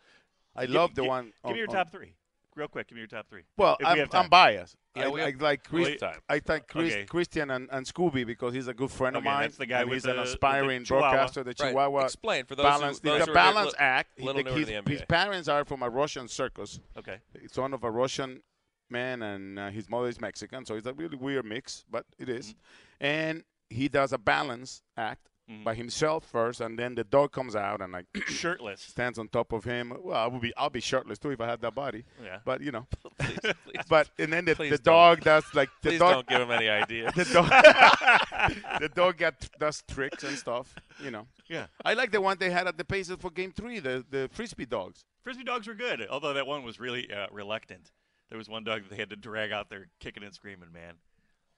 I 0.56 0.66
Give- 0.66 0.76
love 0.76 0.96
the 0.96 1.04
gi- 1.04 1.08
one 1.08 1.26
Give 1.26 1.34
on- 1.46 1.52
me 1.54 1.60
your 1.60 1.70
on- 1.70 1.76
top 1.76 1.92
three, 1.92 2.14
real 2.56 2.68
quick. 2.68 2.88
Give 2.88 2.96
me 2.96 3.02
your 3.02 3.08
top 3.08 3.28
three. 3.30 3.44
Well, 3.58 3.78
I'm, 3.84 3.98
have. 3.98 4.14
I'm 4.14 4.30
biased. 4.30 4.76
Yeah, 4.96 5.06
I, 5.06 5.10
we 5.10 5.22
I 5.22 5.32
have- 5.32 5.42
like 5.42 5.64
Chris, 5.64 5.98
I 6.30 6.40
think 6.40 6.68
Chris, 6.68 6.94
Okay. 6.94 7.06
Christian 7.06 7.50
and, 7.50 7.68
and 7.72 7.86
Scooby 7.86 8.26
because 8.28 8.54
he's 8.54 8.68
a 8.68 8.74
good 8.76 8.92
friend 8.92 9.16
of 9.16 9.24
mine. 9.24 9.42
that's 9.42 9.58
the 9.58 9.66
guy 9.66 9.82
and 9.82 9.92
he's 9.92 10.04
the- 10.04 10.12
an 10.12 10.18
with 10.18 10.28
the 10.28 10.34
aspiring 10.34 10.84
broadcaster. 10.84 11.44
The 11.44 11.50
Right. 11.60 11.70
Chihuahua 11.70 12.04
Explain 12.04 12.46
for 12.46 12.56
those 12.56 12.64
who- 12.66 12.70
balance. 12.80 13.00
those 13.00 13.18
it's 13.22 13.26
who 13.28 13.34
a 13.34 13.36
are 13.36 13.66
li- 13.66 13.72
act. 13.80 14.12
He- 14.18 14.24
little 14.24 14.44
the- 14.44 14.50
newer 14.50 14.60
his, 14.60 14.68
the 14.68 14.74
NBA. 14.76 14.90
his 14.92 15.02
parents 15.06 15.48
are 15.48 15.66
from 15.66 15.82
a 15.82 15.90
Russian 15.90 16.28
circus. 16.28 16.80
Okay. 16.96 17.18
It's 17.34 17.58
one 17.58 17.74
of 17.74 17.84
a 17.84 17.90
Russian 17.90 18.44
man, 18.90 19.24
and 19.24 19.58
uh, 19.58 19.70
his 19.72 19.90
mother 19.90 20.08
is 20.08 20.22
Mexican. 20.22 20.66
So 20.66 20.76
it's 20.76 20.86
a 20.86 20.94
really 20.94 21.18
weird 21.18 21.46
mix, 21.46 21.84
but 21.90 22.06
it 22.20 22.30
is. 22.30 22.50
Mm-hmm. 22.50 23.06
And 23.06 23.44
he 23.72 23.88
does 23.88 24.14
a 24.14 24.20
balance 24.20 24.84
act 24.96 25.30
by 25.64 25.76
himself 25.76 26.26
first, 26.26 26.62
and 26.62 26.80
then 26.80 26.96
the 26.96 27.04
dog 27.04 27.32
comes 27.32 27.56
out 27.56 27.82
and 27.82 27.92
like 27.92 28.06
shirtless 28.28 28.82
stands 28.82 29.20
on 29.20 29.28
top 29.28 29.52
of 29.52 29.64
him. 29.64 29.94
Well, 30.02 30.18
I 30.18 30.28
would 30.28 30.42
be 30.42 30.56
I'll 30.56 30.70
be 30.70 30.80
shirtless 30.80 31.20
too 31.20 31.32
if 31.32 31.42
I 31.42 31.48
had 31.48 31.62
that 31.62 31.76
body. 31.76 32.06
Yeah. 32.24 32.40
But 32.46 32.62
you 32.62 32.72
know. 32.72 32.88
Please, 33.20 33.40
please 33.40 33.86
but 33.90 34.10
and 34.18 34.34
then 34.34 34.46
the, 34.46 34.56
the 34.56 34.78
dog 34.78 35.22
does 35.22 35.44
like 35.54 35.70
the 35.82 35.92
Please 35.92 36.00
dog 36.00 36.14
don't 36.14 36.28
give 36.28 36.42
him 36.42 36.52
any 36.52 36.70
idea. 36.70 37.12
the 37.16 37.26
dog 37.26 37.50
the 38.82 38.90
dog 38.90 39.18
got 39.18 39.36
does 39.60 39.84
tricks 39.90 40.24
and 40.24 40.38
stuff. 40.38 40.76
You 41.04 41.12
know. 41.12 41.28
Yeah. 41.48 41.68
I 41.84 41.94
like 41.94 42.12
the 42.12 42.22
one 42.22 42.38
they 42.40 42.50
had 42.50 42.68
at 42.68 42.78
the 42.78 42.86
Pacers 42.86 43.18
for 43.20 43.30
Game 43.30 43.52
Three. 43.52 43.80
The 43.80 44.04
the 44.10 44.30
frisbee 44.32 44.66
dogs. 44.66 45.06
Frisbee 45.24 45.44
dogs 45.44 45.68
were 45.68 45.74
good, 45.74 46.06
although 46.10 46.34
that 46.34 46.48
one 46.48 46.64
was 46.64 46.80
really 46.80 47.12
uh, 47.12 47.28
reluctant. 47.32 47.92
There 48.30 48.38
was 48.38 48.50
one 48.50 48.64
dog 48.64 48.84
that 48.84 48.90
they 48.90 48.98
had 48.98 49.10
to 49.12 49.16
drag 49.16 49.52
out 49.52 49.70
there 49.70 49.88
kicking 50.00 50.24
and 50.24 50.34
screaming, 50.34 50.72
man. 50.74 50.96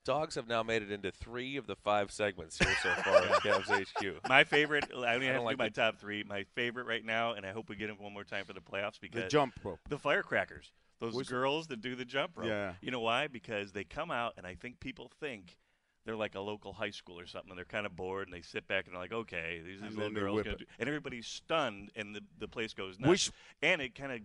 Dogs 0.06 0.36
have 0.36 0.48
now 0.48 0.62
made 0.64 0.84
it 0.84 0.92
into 0.92 1.12
three 1.12 1.58
of 1.58 1.66
the 1.68 1.76
five 1.76 2.12
segments 2.12 2.58
here 2.60 2.74
so 2.84 2.90
far 3.02 3.24
in 3.24 3.28
Cavs 3.44 3.68
HQ. 3.68 4.30
My 4.30 4.44
favorite, 4.44 4.86
I 4.92 4.96
only 4.96 5.08
I 5.08 5.12
have 5.14 5.22
don't 5.22 5.36
to 5.38 5.42
like 5.42 5.58
do 5.58 5.64
my 5.64 5.70
the- 5.70 5.76
top 5.82 5.98
three. 6.00 6.24
My 6.24 6.44
favorite 6.54 6.86
right 6.86 7.04
now, 7.04 7.34
and 7.34 7.46
I 7.46 7.52
hope 7.52 7.70
we 7.70 7.76
get 7.76 7.90
it 7.90 8.00
one 8.00 8.14
more 8.14 8.24
time 8.24 8.46
for 8.46 8.54
the 8.54 8.62
playoffs 8.62 9.00
because 9.02 9.24
the 9.24 9.30
jump 9.30 9.54
rope. 9.64 9.80
the 9.90 9.98
firecrackers, 9.98 10.72
those 11.00 11.14
Which- 11.16 11.28
girls 11.30 11.68
that 11.68 11.82
do 11.82 11.96
the 11.96 12.06
jump 12.06 12.38
rope. 12.38 12.48
Yeah. 12.48 12.74
You 12.82 12.92
know 12.92 13.00
why? 13.00 13.28
Because 13.28 13.72
they 13.72 13.84
come 13.84 14.12
out, 14.12 14.34
and 14.38 14.46
I 14.46 14.54
think 14.54 14.80
people 14.80 15.10
think 15.20 15.58
they're 16.06 16.16
like 16.16 16.36
a 16.36 16.40
local 16.40 16.74
high 16.74 16.92
school 16.92 17.20
or 17.20 17.26
something. 17.26 17.50
And 17.50 17.58
they're 17.58 17.66
kind 17.66 17.88
of 17.88 17.96
bored, 17.96 18.28
and 18.28 18.34
they 18.36 18.42
sit 18.44 18.68
back 18.68 18.86
and 18.86 18.94
they're 18.94 19.02
like, 19.02 19.12
"Okay, 19.12 19.62
these, 19.66 19.82
And 19.82 19.90
these 19.90 19.98
little 19.98 20.14
girls," 20.14 20.44
gonna 20.44 20.58
do, 20.58 20.66
and 20.78 20.88
everybody's 20.88 21.26
stunned, 21.26 21.90
and 21.96 22.16
the 22.16 22.22
the 22.38 22.48
place 22.48 22.74
goes 22.74 23.00
nuts. 23.00 23.10
Which- 23.10 23.32
and 23.64 23.82
it 23.82 23.96
kind 23.96 24.12
of 24.12 24.20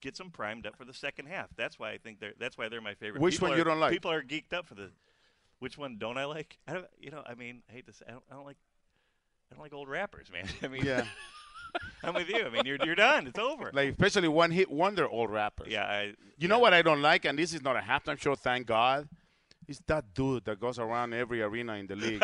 gets 0.00 0.16
them 0.18 0.30
primed 0.30 0.66
up 0.66 0.76
for 0.76 0.84
the 0.86 0.94
second 0.94 1.26
half. 1.26 1.48
That's 1.56 1.78
why 1.78 1.90
I 1.90 1.98
think 1.98 2.20
they're 2.20 2.32
that's 2.38 2.56
why 2.56 2.70
they're 2.70 2.80
my 2.80 2.94
favorite. 2.94 3.20
Which 3.20 3.34
People 3.34 3.48
one 3.48 3.54
are- 3.54 3.58
you 3.58 3.64
don't 3.64 3.80
like? 3.80 3.92
People 3.92 4.10
are 4.10 4.22
geeked 4.22 4.54
up 4.54 4.66
for 4.66 4.74
the. 4.74 4.92
Which 5.58 5.78
one 5.78 5.96
don't 5.98 6.18
I 6.18 6.24
like? 6.26 6.58
I 6.68 6.74
don't. 6.74 6.86
You 7.00 7.10
know, 7.10 7.22
I 7.26 7.34
mean, 7.34 7.62
I 7.68 7.72
hate 7.72 7.86
to 7.86 7.92
say, 7.92 8.04
I 8.08 8.12
don't, 8.12 8.24
I 8.30 8.34
don't 8.34 8.44
like. 8.46 8.56
I 9.50 9.54
don't 9.54 9.62
like 9.62 9.72
old 9.74 9.88
rappers, 9.88 10.28
man. 10.32 10.46
I 10.62 10.68
mean, 10.68 10.84
Yeah. 10.84 11.04
I'm 12.02 12.14
with 12.14 12.28
you. 12.28 12.44
I 12.44 12.48
mean, 12.48 12.64
you're 12.64 12.78
you're 12.84 12.94
done. 12.94 13.26
It's 13.26 13.38
over. 13.38 13.70
Like 13.72 13.90
especially 13.90 14.28
one 14.28 14.50
hit 14.50 14.70
wonder 14.70 15.06
old 15.06 15.30
rappers. 15.30 15.68
yeah, 15.70 15.84
I, 15.84 16.14
You 16.38 16.48
know 16.48 16.58
what 16.58 16.72
I 16.72 16.80
don't 16.80 17.02
like, 17.02 17.24
and 17.26 17.38
this 17.38 17.52
is 17.52 17.62
not 17.62 17.76
a 17.76 17.80
halftime 17.80 18.18
show, 18.18 18.34
thank 18.34 18.66
God. 18.66 19.08
Is 19.68 19.80
that 19.88 20.14
dude 20.14 20.44
that 20.44 20.58
goes 20.60 20.78
around 20.78 21.12
every 21.12 21.42
arena 21.42 21.74
in 21.74 21.86
the 21.86 21.96
league, 22.06 22.22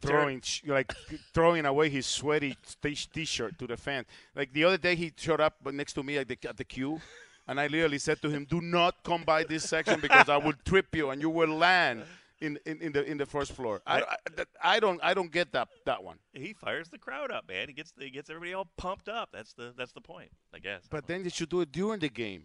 throwing 0.00 0.42
like 0.66 0.92
throwing 1.32 1.64
away 1.64 1.88
his 1.88 2.06
sweaty 2.06 2.56
t- 2.82 2.94
t-shirt 2.94 3.58
to 3.58 3.66
the 3.66 3.76
fans. 3.76 4.06
Like 4.36 4.52
the 4.52 4.64
other 4.64 4.76
day, 4.78 4.94
he 4.94 5.12
showed 5.16 5.40
up 5.40 5.54
next 5.72 5.94
to 5.94 6.02
me 6.02 6.18
at 6.18 6.28
the 6.28 6.38
at 6.48 6.56
the 6.56 6.64
Q 6.64 7.00
and 7.48 7.60
I 7.60 7.66
literally 7.66 7.98
said 7.98 8.20
to 8.22 8.30
him, 8.30 8.46
"Do 8.48 8.60
not 8.60 9.02
come 9.02 9.22
by 9.24 9.44
this 9.44 9.68
section 9.68 10.00
because 10.00 10.28
I 10.28 10.36
will 10.36 10.54
trip 10.64 10.94
you 10.94 11.10
and 11.10 11.20
you 11.20 11.30
will 11.30 11.54
land." 11.56 12.04
In, 12.44 12.58
in, 12.66 12.80
in 12.82 12.92
the 12.92 13.02
in 13.12 13.16
the 13.16 13.26
first 13.26 13.52
floor, 13.52 13.80
I, 13.86 14.02
I, 14.02 14.16
I 14.62 14.80
don't 14.80 15.00
I 15.02 15.14
don't 15.14 15.32
get 15.32 15.52
that 15.52 15.68
that 15.86 16.02
one. 16.04 16.18
He 16.32 16.52
fires 16.52 16.88
the 16.90 16.98
crowd 16.98 17.30
up, 17.30 17.48
man. 17.48 17.68
He 17.68 17.74
gets 17.74 17.92
he 17.98 18.10
gets 18.10 18.28
everybody 18.28 18.52
all 18.52 18.68
pumped 18.76 19.08
up. 19.08 19.30
That's 19.32 19.54
the 19.54 19.72
that's 19.78 19.92
the 19.92 20.00
point, 20.00 20.30
I 20.52 20.58
guess. 20.58 20.82
But 20.90 21.06
then 21.06 21.24
you 21.24 21.30
should 21.30 21.48
do 21.48 21.60
it 21.62 21.72
during 21.72 22.00
the 22.00 22.08
game 22.10 22.42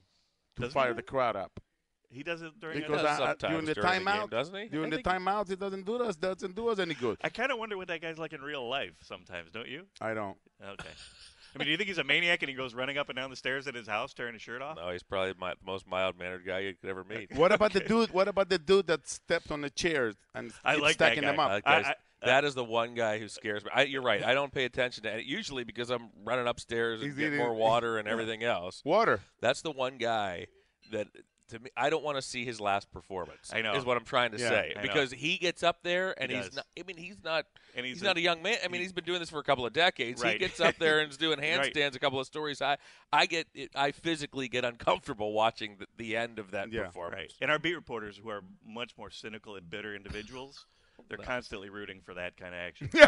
to 0.56 0.62
Doesn't 0.62 0.74
fire 0.74 0.94
the 0.94 1.02
crowd 1.04 1.36
up. 1.36 1.60
He 2.12 2.24
does 2.24 2.42
it 2.42 2.60
during. 2.60 2.80
Because 2.80 3.04
a, 3.04 3.10
I- 3.10 3.18
I- 3.18 3.32
uh, 3.32 3.36
during 3.36 3.66
the 3.66 3.74
during 3.74 3.90
the 3.90 4.00
game, 4.00 4.06
timeout, 4.06 4.30
doesn't 4.32 4.56
he? 4.56 4.68
During 4.70 4.90
the 4.90 4.96
think- 4.98 5.08
timeout, 5.08 5.52
it 5.52 5.60
doesn't 5.60 5.86
do 5.86 5.96
us 6.02 6.16
doesn't 6.16 6.56
do 6.56 6.70
us 6.70 6.80
any 6.80 6.94
good. 6.96 7.18
I 7.22 7.30
kind 7.30 7.52
of 7.52 7.60
wonder 7.60 7.78
what 7.78 7.88
that 7.90 8.02
guy's 8.02 8.18
like 8.18 8.34
in 8.34 8.42
real 8.42 8.68
life 8.68 8.94
sometimes, 9.04 9.52
don't 9.52 9.68
you? 9.68 9.86
I 10.02 10.14
don't. 10.14 10.38
Okay. 10.64 10.90
I 11.56 11.58
mean, 11.60 11.66
do 11.66 11.72
you 11.72 11.78
think 11.78 11.88
he's 11.88 11.98
a 11.98 12.04
maniac 12.04 12.42
and 12.44 12.50
he 12.50 12.56
goes 12.56 12.74
running 12.74 12.98
up 12.98 13.10
and 13.10 13.16
down 13.16 13.30
the 13.30 13.36
stairs 13.36 13.68
at 13.68 13.76
his 13.76 13.88
house 13.88 14.14
tearing 14.14 14.34
his 14.34 14.42
shirt 14.42 14.62
off? 14.62 14.76
No, 14.78 14.90
he's 14.92 15.04
probably 15.04 15.34
my, 15.40 15.52
the 15.52 15.66
most 15.66 15.88
mild 15.88 16.18
mannered 16.18 16.46
guy 16.46 16.60
you 16.60 16.76
could 16.80 16.90
ever 16.90 17.04
meet. 17.04 17.30
What 17.36 17.52
about 17.52 17.74
the 17.74 17.80
dude? 17.80 18.12
What 18.12 18.28
about 18.28 18.50
the 18.50 18.60
dude 18.60 18.88
that 18.88 19.08
stepped 19.08 19.52
on 19.52 19.62
the 19.62 19.70
chairs 19.70 20.16
and 20.36 20.52
I 20.64 20.74
keeps 20.74 20.84
like 20.84 20.94
stacking 20.94 21.24
them 21.24 21.40
up? 21.40 21.50
Uh, 21.50 21.54
that, 21.56 21.64
guy's- 21.66 21.96
that 22.24 22.44
is 22.46 22.54
the 22.54 22.64
one 22.66 22.94
guy 22.96 23.18
who 23.18 23.28
scares 23.30 23.64
me. 23.64 23.72
I, 23.74 23.84
you're 23.84 24.02
right. 24.02 24.24
I 24.24 24.34
don't 24.34 24.52
pay 24.54 24.66
attention 24.66 25.04
to 25.04 25.18
it 25.18 25.26
usually 25.26 25.64
because 25.64 25.90
I'm 25.90 26.10
running 26.26 26.48
upstairs 26.48 27.00
and 27.02 27.08
He's 27.10 27.16
getting 27.18 27.34
eating- 27.36 27.46
more 27.46 27.54
water 27.56 27.98
and 28.00 28.08
everything 28.08 28.44
else. 28.44 28.82
Water. 28.86 29.22
That's 29.42 29.62
the 29.62 29.72
one 29.72 29.98
guy 29.98 30.48
that 30.92 31.08
to 31.50 31.60
me 31.60 31.70
I 31.78 31.90
don't 31.90 32.04
want 32.04 32.18
to 32.18 32.22
see 32.22 32.46
his 32.46 32.60
last 32.60 32.92
performance. 32.92 33.52
I 33.54 33.62
know. 33.62 33.74
is 33.76 33.86
what 33.86 33.98
I'm 33.98 34.04
trying 34.06 34.32
to 34.32 34.40
Yeah, 34.40 34.50
say 34.50 34.74
I 34.76 34.82
know. 34.82 34.82
because 34.82 35.12
he 35.12 35.38
gets 35.38 35.62
up 35.64 35.84
there 35.84 36.16
and 36.22 36.32
He 36.32 36.38
he's 36.38 36.48
does. 36.48 36.56
not. 36.58 36.66
I 36.80 36.84
mean, 36.84 36.98
he's 36.98 37.18
not. 37.24 37.46
And 37.76 37.86
he's, 37.86 37.98
he's 37.98 38.04
not 38.04 38.18
a- 38.18 38.20
a 38.20 38.24
young 38.24 38.42
man. 38.42 38.58
I 38.64 38.68
mean, 38.68 38.82
he's 38.82 38.94
been 38.94 39.04
doing 39.04 39.20
this 39.20 39.30
for 39.30 39.40
a 39.40 39.44
couple 39.44 39.66
of 39.66 39.74
decades. 39.74 40.22
He 40.24 40.38
gets 40.38 40.60
up 40.60 40.76
there 40.80 41.00
and 41.00 41.12
is 41.12 41.18
doing 41.18 41.40
Right. 41.40 41.74
handstands. 41.74 41.96
A 41.96 42.00
couple 42.00 42.20
of 42.20 42.26
stories. 42.28 42.62
I 42.62 42.78
I 43.14 43.26
get 43.26 43.48
it, 43.54 43.72
I 43.76 43.92
physically 43.92 44.48
get 44.48 44.66
uncomfortable 44.66 45.34
watching 45.34 45.78
the, 45.80 45.86
the 45.98 46.16
end 46.18 46.40
of 46.40 46.52
that 46.52 46.72
Yeah. 46.72 46.86
performance. 46.86 47.16
Right. 47.20 47.34
And 47.42 47.52
our 47.52 47.60
beat 47.60 47.76
reporters, 47.76 48.18
who 48.18 48.30
are 48.30 48.42
much 48.66 48.98
more 48.98 49.10
cynical 49.10 49.56
and 49.56 49.70
bitter 49.70 49.96
individuals, 49.96 50.66
they're 51.08 51.18
constantly 51.18 51.70
rooting 51.70 52.02
for 52.04 52.14
that 52.16 52.38
kind 52.38 52.54
of 52.54 52.60
action. 52.60 52.90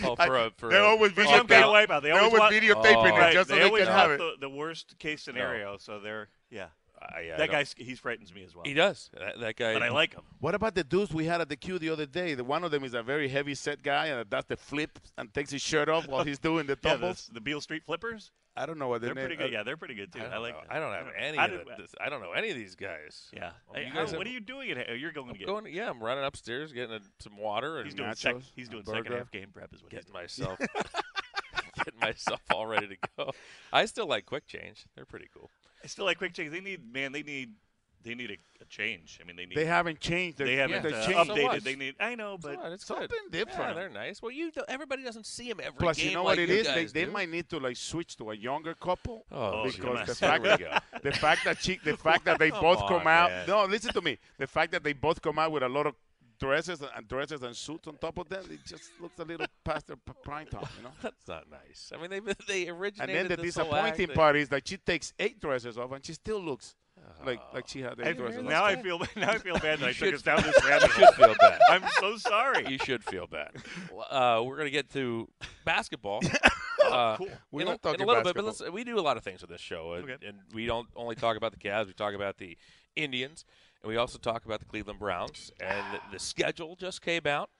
Oh, 0.00 0.14
oh 0.16 0.26
for 0.26 0.36
a, 0.36 0.50
for 0.56 0.68
They're 0.70 0.80
a, 0.84 0.86
always 0.86 1.10
For 1.10 1.22
videotaping- 1.22 1.36
some 1.38 1.46
kind 1.48 1.64
of 1.64 1.70
wipeout. 1.72 2.02
They 2.02 2.10
they're 2.10 2.20
always 2.20 2.38
want, 2.38 2.54
videotaping 2.54 3.20
Oh. 3.20 3.26
it 3.26 3.32
just 3.32 3.48
so 3.48 3.56
they 3.56 3.62
they 3.68 3.78
can 3.78 3.86
have 3.88 4.12
it. 4.12 4.18
the, 4.18 4.34
the 4.42 4.48
worst 4.48 4.96
case 5.00 5.22
scenario. 5.22 5.72
Oh. 5.74 5.76
So 5.80 5.98
they're 5.98 6.28
yeah. 6.50 6.68
Uh, 7.00 7.20
yeah, 7.20 7.34
I 7.34 7.36
that 7.38 7.50
don't- 7.50 7.74
he 7.78 7.94
frightens 7.94 8.34
me 8.34 8.42
as 8.44 8.54
well. 8.56 8.64
He 8.64 8.74
does. 8.74 9.10
That, 9.18 9.38
that 9.40 9.56
guy. 9.56 9.72
But 9.72 9.82
I 9.84 9.90
like 9.90 10.14
him. 10.14 10.22
What 10.40 10.54
about 10.54 10.74
the 10.74 10.82
dudes 10.84 11.12
we 11.14 11.26
had 11.26 11.40
at 11.40 11.48
the 11.48 11.56
Q 11.56 11.78
the 11.78 11.90
other 11.90 12.06
day? 12.06 12.34
The 12.34 12.42
one 12.44 12.64
of 12.64 12.70
them 12.72 12.82
is 12.82 12.92
a 12.94 13.02
very 13.02 13.28
heavy 13.28 13.54
set 13.54 13.82
guy 13.82 14.06
and 14.06 14.28
does 14.28 14.44
the 14.46 14.56
flip 14.56 14.98
and 15.16 15.32
takes 15.32 15.50
his 15.52 15.62
shirt 15.62 15.88
off 15.88 16.08
while 16.08 16.24
he's 16.24 16.38
doing 16.40 16.66
the 16.66 16.76
Yeah, 16.84 16.96
the, 16.96 17.22
the 17.32 17.40
Beale 17.40 17.60
Street 17.60 17.84
Flippers. 17.84 18.32
I 18.56 18.66
don't 18.66 18.80
know 18.80 18.88
what 18.88 19.00
They're 19.00 19.14
their 19.14 19.26
pretty 19.26 19.36
name- 19.36 19.46
good. 19.46 19.52
Yeah, 19.52 19.62
they're 19.62 19.76
pretty 19.76 19.94
good 19.94 20.12
too. 20.12 20.20
I, 20.20 20.34
I, 20.34 20.38
like. 20.38 20.54
know. 20.54 20.60
I 20.68 20.80
don't 20.80 20.92
have 20.92 21.06
any 21.16 21.38
I 21.38 21.44
of 21.44 21.50
do- 21.52 21.58
the, 21.76 21.82
this, 21.82 21.94
I 22.00 22.08
don't 22.08 22.20
know 22.20 22.32
any 22.32 22.50
of 22.50 22.56
these 22.56 22.74
guys. 22.74 23.28
Yeah. 23.32 23.50
Oh, 23.70 23.74
Hey, 23.74 23.84
you 23.84 23.92
how- 23.92 24.04
guys 24.04 24.16
what 24.16 24.26
are 24.26 24.30
you 24.30 24.40
doing? 24.40 24.72
At, 24.72 24.86
oh, 24.90 24.94
you're 24.94 25.12
going 25.12 25.32
to 25.32 25.38
get. 25.38 25.46
Going, 25.46 25.72
yeah, 25.72 25.88
I'm 25.88 26.02
running 26.02 26.24
upstairs, 26.24 26.72
getting 26.72 26.96
a, 26.96 27.00
some 27.20 27.36
water, 27.38 27.76
and 27.78 27.86
he's 27.86 27.94
doing 27.94 28.12
sec, 28.16 28.34
He's 28.56 28.68
doing 28.68 28.82
a 28.82 28.90
second 28.90 29.12
half 29.12 29.30
game 29.30 29.50
prep. 29.54 29.72
Is 29.72 29.82
what 29.84 29.92
he's 29.92 30.00
getting 30.00 30.12
doing. 30.12 30.22
myself 30.24 30.58
getting 31.84 32.00
myself 32.00 32.40
all 32.50 32.66
ready 32.66 32.88
to 32.88 32.96
go. 33.16 33.30
I 33.72 33.84
still 33.84 34.06
like 34.08 34.26
quick 34.26 34.46
change. 34.48 34.86
They're 34.96 35.04
pretty 35.06 35.28
cool. 35.32 35.50
I 35.82 35.86
still 35.86 36.04
like 36.04 36.18
quick 36.18 36.34
change. 36.34 36.50
They 36.52 36.60
need 36.60 36.92
man. 36.92 37.12
They 37.12 37.22
need. 37.22 37.52
They 38.04 38.14
need 38.14 38.30
a, 38.30 38.62
a 38.62 38.64
change. 38.66 39.18
I 39.20 39.26
mean, 39.26 39.34
they 39.34 39.44
need. 39.44 39.56
They 39.56 39.64
haven't 39.64 39.98
changed. 39.98 40.38
They 40.38 40.54
haven't 40.54 40.84
they 40.84 40.92
uh, 40.94 41.04
changed. 41.04 41.30
updated. 41.32 41.64
they 41.64 41.74
need. 41.74 41.96
I 41.98 42.14
know, 42.14 42.38
but 42.40 42.54
So, 42.54 42.72
it's 42.72 42.86
something 42.86 43.08
good. 43.08 43.32
different. 43.32 43.70
Yeah, 43.70 43.74
they're 43.74 43.88
nice. 43.88 44.22
Well, 44.22 44.30
you 44.30 44.52
do, 44.52 44.62
everybody 44.68 45.02
doesn't 45.02 45.26
see 45.26 45.48
them 45.48 45.58
every 45.60 45.76
Plus, 45.78 45.96
game 45.96 46.10
you 46.10 46.14
know 46.14 46.22
like 46.22 46.38
what 46.38 46.48
it 46.48 46.48
you? 46.48 46.62
They, 46.62 46.84
they 46.84 47.06
might 47.06 47.28
need 47.28 47.48
to 47.50 47.58
like 47.58 47.76
switch 47.76 48.16
to 48.18 48.30
a 48.30 48.36
younger 48.36 48.74
couple. 48.74 49.26
Oh, 49.32 49.64
because 49.64 50.06
the 50.06 50.14
fact 50.14 50.44
that 50.44 50.82
the 51.02 51.10
fact 51.12 51.44
that 51.44 51.60
she, 51.60 51.80
the 51.84 51.96
fact 51.96 52.24
that 52.26 52.38
they 52.38 52.50
Come 52.58 52.60
both 52.62 52.82
on, 52.82 52.88
come 52.88 53.06
out. 53.08 53.30
man. 53.30 53.48
No, 53.48 53.64
listen 53.64 53.92
to 53.92 54.00
me. 54.00 54.16
The 54.38 54.46
fact 54.46 54.70
that 54.72 54.84
they 54.84 54.92
both 54.92 55.20
come 55.20 55.38
out 55.40 55.50
with 55.50 55.64
a 55.64 55.68
lot 55.68 55.86
of 55.88 55.94
dresses 56.38 56.82
and 56.96 57.08
dresses 57.08 57.42
and 57.42 57.54
suits 57.56 57.86
on 57.88 57.96
top 57.96 58.18
of 58.18 58.28
them, 58.28 58.44
it 58.50 58.60
just 58.64 58.90
looks 59.00 59.18
a 59.18 59.24
little 59.24 59.46
past 59.64 59.86
their 59.88 59.96
p- 59.96 60.12
prime 60.22 60.46
time, 60.46 60.66
you 60.76 60.84
know. 60.84 60.90
That's 61.02 61.26
not 61.28 61.44
nice. 61.50 61.92
I 61.94 62.00
mean, 62.00 62.10
they 62.10 62.20
they 62.48 62.68
originated. 62.68 63.16
And 63.16 63.30
then 63.30 63.36
the 63.36 63.42
this 63.42 63.54
disappointing 63.54 64.08
part 64.08 64.36
is 64.36 64.48
that 64.50 64.66
she 64.68 64.76
takes 64.76 65.12
eight 65.18 65.40
dresses 65.40 65.76
off 65.78 65.92
and 65.92 66.04
she 66.04 66.12
still 66.14 66.40
looks 66.40 66.74
like 67.24 67.40
like 67.54 67.66
she 67.68 67.80
had 67.80 67.98
eight 68.00 68.16
dresses. 68.16 68.42
now. 68.42 68.64
I 68.64 68.76
feel 68.76 68.98
now 69.16 69.30
I 69.30 69.38
feel 69.38 69.58
bad 69.58 69.78
that 69.80 69.88
I 69.88 69.92
took 69.92 70.14
us 70.14 70.22
down 70.22 70.42
this 70.42 70.64
rabbit 70.64 70.88
you 70.98 71.04
hole. 71.04 71.06
should 71.06 71.14
feel 71.16 71.34
bad. 71.40 71.60
I'm 71.70 71.82
so 72.00 72.16
sorry. 72.16 72.66
You 72.68 72.78
should 72.78 73.04
feel 73.04 73.26
bad. 73.26 73.50
Uh, 74.10 74.42
we're 74.44 74.56
gonna 74.56 74.70
get 74.70 74.90
to 74.92 75.28
basketball. 75.64 76.20
uh, 76.86 77.16
cool. 77.16 77.28
We're 77.50 77.62
in, 77.62 77.68
a, 77.68 77.70
not 77.72 77.82
talking 77.82 78.00
in 78.00 78.04
a 78.04 78.06
little 78.08 78.22
bit, 78.24 78.34
but 78.34 78.44
basketball. 78.44 78.66
let's, 78.66 78.74
we 78.74 78.84
do 78.84 78.98
a 78.98 79.00
lot 79.02 79.16
of 79.16 79.22
things 79.22 79.40
with 79.40 79.50
this 79.50 79.60
show, 79.60 79.92
and, 79.94 80.10
Okay. 80.10 80.26
and 80.26 80.38
we 80.52 80.66
don't 80.66 80.88
only 80.96 81.14
talk 81.14 81.36
about 81.36 81.52
the 81.52 81.58
Cavs. 81.58 81.86
We 81.86 81.92
talk 81.92 82.14
about 82.14 82.38
the 82.38 82.56
Indians, 82.96 83.44
and 83.82 83.88
we 83.88 83.96
also 83.96 84.18
talk 84.18 84.44
about 84.44 84.60
the 84.60 84.66
Cleveland 84.66 84.98
Browns. 84.98 85.52
And 85.60 85.94
the, 85.94 86.00
the 86.12 86.18
schedule 86.18 86.76
just 86.76 87.02
came 87.02 87.26
out. 87.26 87.50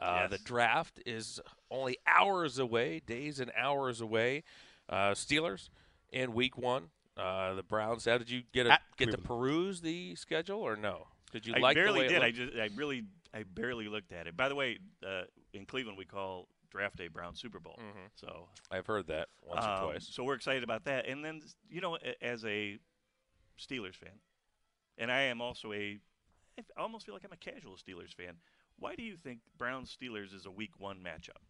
uh, 0.00 0.28
yes. 0.28 0.30
The 0.30 0.38
draft 0.38 1.00
is 1.06 1.40
only 1.70 1.96
hours 2.06 2.58
away, 2.58 3.00
days 3.04 3.40
and 3.40 3.50
hours 3.56 4.00
away. 4.00 4.44
Uh, 4.88 5.10
Steelers 5.12 5.68
in 6.12 6.32
Week 6.34 6.56
One. 6.56 6.90
Uh, 7.16 7.54
the 7.54 7.62
Browns. 7.62 8.04
How 8.04 8.18
did 8.18 8.30
you 8.30 8.42
get 8.52 8.66
a, 8.66 8.78
get 8.98 9.10
to 9.10 9.18
peruse 9.18 9.80
the 9.80 10.14
schedule 10.16 10.60
or 10.60 10.76
no? 10.76 11.06
Did 11.32 11.46
you 11.46 11.54
I 11.54 11.58
like 11.58 11.74
barely 11.74 12.00
the 12.00 12.06
way 12.06 12.08
did. 12.08 12.22
I 12.22 12.30
just 12.30 12.52
I 12.56 12.68
really 12.76 13.04
I 13.34 13.42
barely 13.42 13.88
looked 13.88 14.12
at 14.12 14.26
it. 14.26 14.36
By 14.36 14.48
the 14.50 14.54
way, 14.54 14.78
uh, 15.06 15.22
in 15.54 15.64
Cleveland 15.64 15.96
we 15.98 16.04
call 16.04 16.46
draft 16.70 16.96
day 16.96 17.08
Brown 17.08 17.34
Super 17.34 17.58
Bowl. 17.58 17.78
Mhm. 17.80 18.10
So 18.14 18.48
I've 18.70 18.86
heard 18.86 19.06
that 19.08 19.28
once 19.42 19.64
um, 19.64 19.70
or 19.70 19.92
twice. 19.92 20.08
So 20.12 20.24
we're 20.24 20.34
excited 20.34 20.62
about 20.62 20.84
that. 20.84 21.06
And 21.06 21.24
then 21.24 21.40
you 21.70 21.80
know, 21.80 21.96
as 22.20 22.44
a 22.44 22.78
Steelers 23.58 23.94
fan, 23.96 24.20
and 24.98 25.10
I 25.10 25.22
am 25.22 25.40
also 25.40 25.72
a, 25.72 25.98
I 26.58 26.80
almost 26.80 27.06
feel 27.06 27.14
like 27.14 27.24
I'm 27.24 27.32
a 27.32 27.36
casual 27.36 27.74
Steelers 27.74 28.14
fan. 28.14 28.34
Why 28.78 28.94
do 28.94 29.02
you 29.02 29.16
think 29.16 29.40
Browns 29.56 29.96
Steelers 29.96 30.34
is 30.34 30.46
a 30.46 30.50
Week 30.50 30.78
One 30.78 30.98
matchup? 30.98 31.42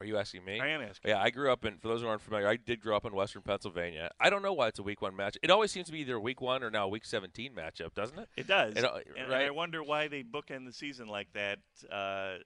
Are 0.00 0.06
you 0.06 0.18
asking 0.18 0.44
me? 0.44 0.60
I 0.60 0.68
am 0.68 0.82
asking. 0.82 1.10
Yeah, 1.10 1.22
I 1.22 1.30
grew 1.30 1.52
up 1.52 1.64
in. 1.64 1.78
For 1.78 1.88
those 1.88 2.02
who 2.02 2.08
aren't 2.08 2.20
familiar, 2.20 2.48
I 2.48 2.56
did 2.56 2.80
grow 2.80 2.96
up 2.96 3.04
in 3.06 3.14
Western 3.14 3.42
Pennsylvania. 3.42 4.10
I 4.20 4.28
don't 4.28 4.42
know 4.42 4.52
why 4.52 4.68
it's 4.68 4.78
a 4.78 4.82
Week 4.82 5.00
One 5.00 5.14
match. 5.14 5.38
It 5.42 5.50
always 5.50 5.70
seems 5.70 5.86
to 5.86 5.92
be 5.92 6.00
either 6.00 6.16
a 6.16 6.20
Week 6.20 6.40
One 6.40 6.62
or 6.62 6.70
now 6.70 6.86
a 6.86 6.88
Week 6.88 7.04
17 7.04 7.52
matchup, 7.54 7.94
doesn't 7.94 8.18
it? 8.18 8.28
It 8.36 8.46
does. 8.46 8.74
It, 8.76 8.84
uh, 8.84 8.98
and, 9.16 9.30
right? 9.30 9.42
and 9.42 9.48
I 9.48 9.50
wonder 9.50 9.82
why 9.82 10.08
they 10.08 10.22
bookend 10.22 10.66
the 10.66 10.72
season 10.72 11.06
like 11.06 11.28
that. 11.34 11.60
Uh, 11.90 12.38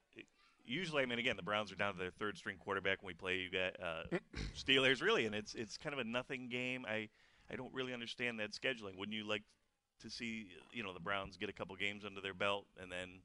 usually, 0.64 1.02
I 1.02 1.06
mean, 1.06 1.18
again, 1.18 1.36
the 1.36 1.42
Browns 1.42 1.72
are 1.72 1.76
down 1.76 1.94
to 1.94 1.98
their 1.98 2.10
third 2.10 2.36
string 2.36 2.58
quarterback 2.58 3.02
when 3.02 3.08
we 3.08 3.14
play 3.14 3.38
you 3.38 3.50
got 3.50 3.82
uh, 3.82 4.18
Steelers, 4.56 5.02
really, 5.02 5.24
and 5.24 5.34
it's 5.34 5.54
it's 5.54 5.78
kind 5.78 5.94
of 5.94 5.98
a 5.98 6.04
nothing 6.04 6.48
game. 6.48 6.84
I 6.86 7.08
I 7.50 7.56
don't 7.56 7.72
really 7.72 7.94
understand 7.94 8.38
that 8.40 8.52
scheduling. 8.52 8.96
Wouldn't 8.98 9.16
you 9.16 9.26
like 9.26 9.42
to 10.02 10.10
see 10.10 10.48
you 10.72 10.82
know 10.82 10.92
the 10.92 11.00
Browns 11.00 11.36
get 11.36 11.48
a 11.48 11.52
couple 11.52 11.74
games 11.76 12.04
under 12.04 12.20
their 12.20 12.34
belt 12.34 12.66
and 12.80 12.90
then? 12.90 13.20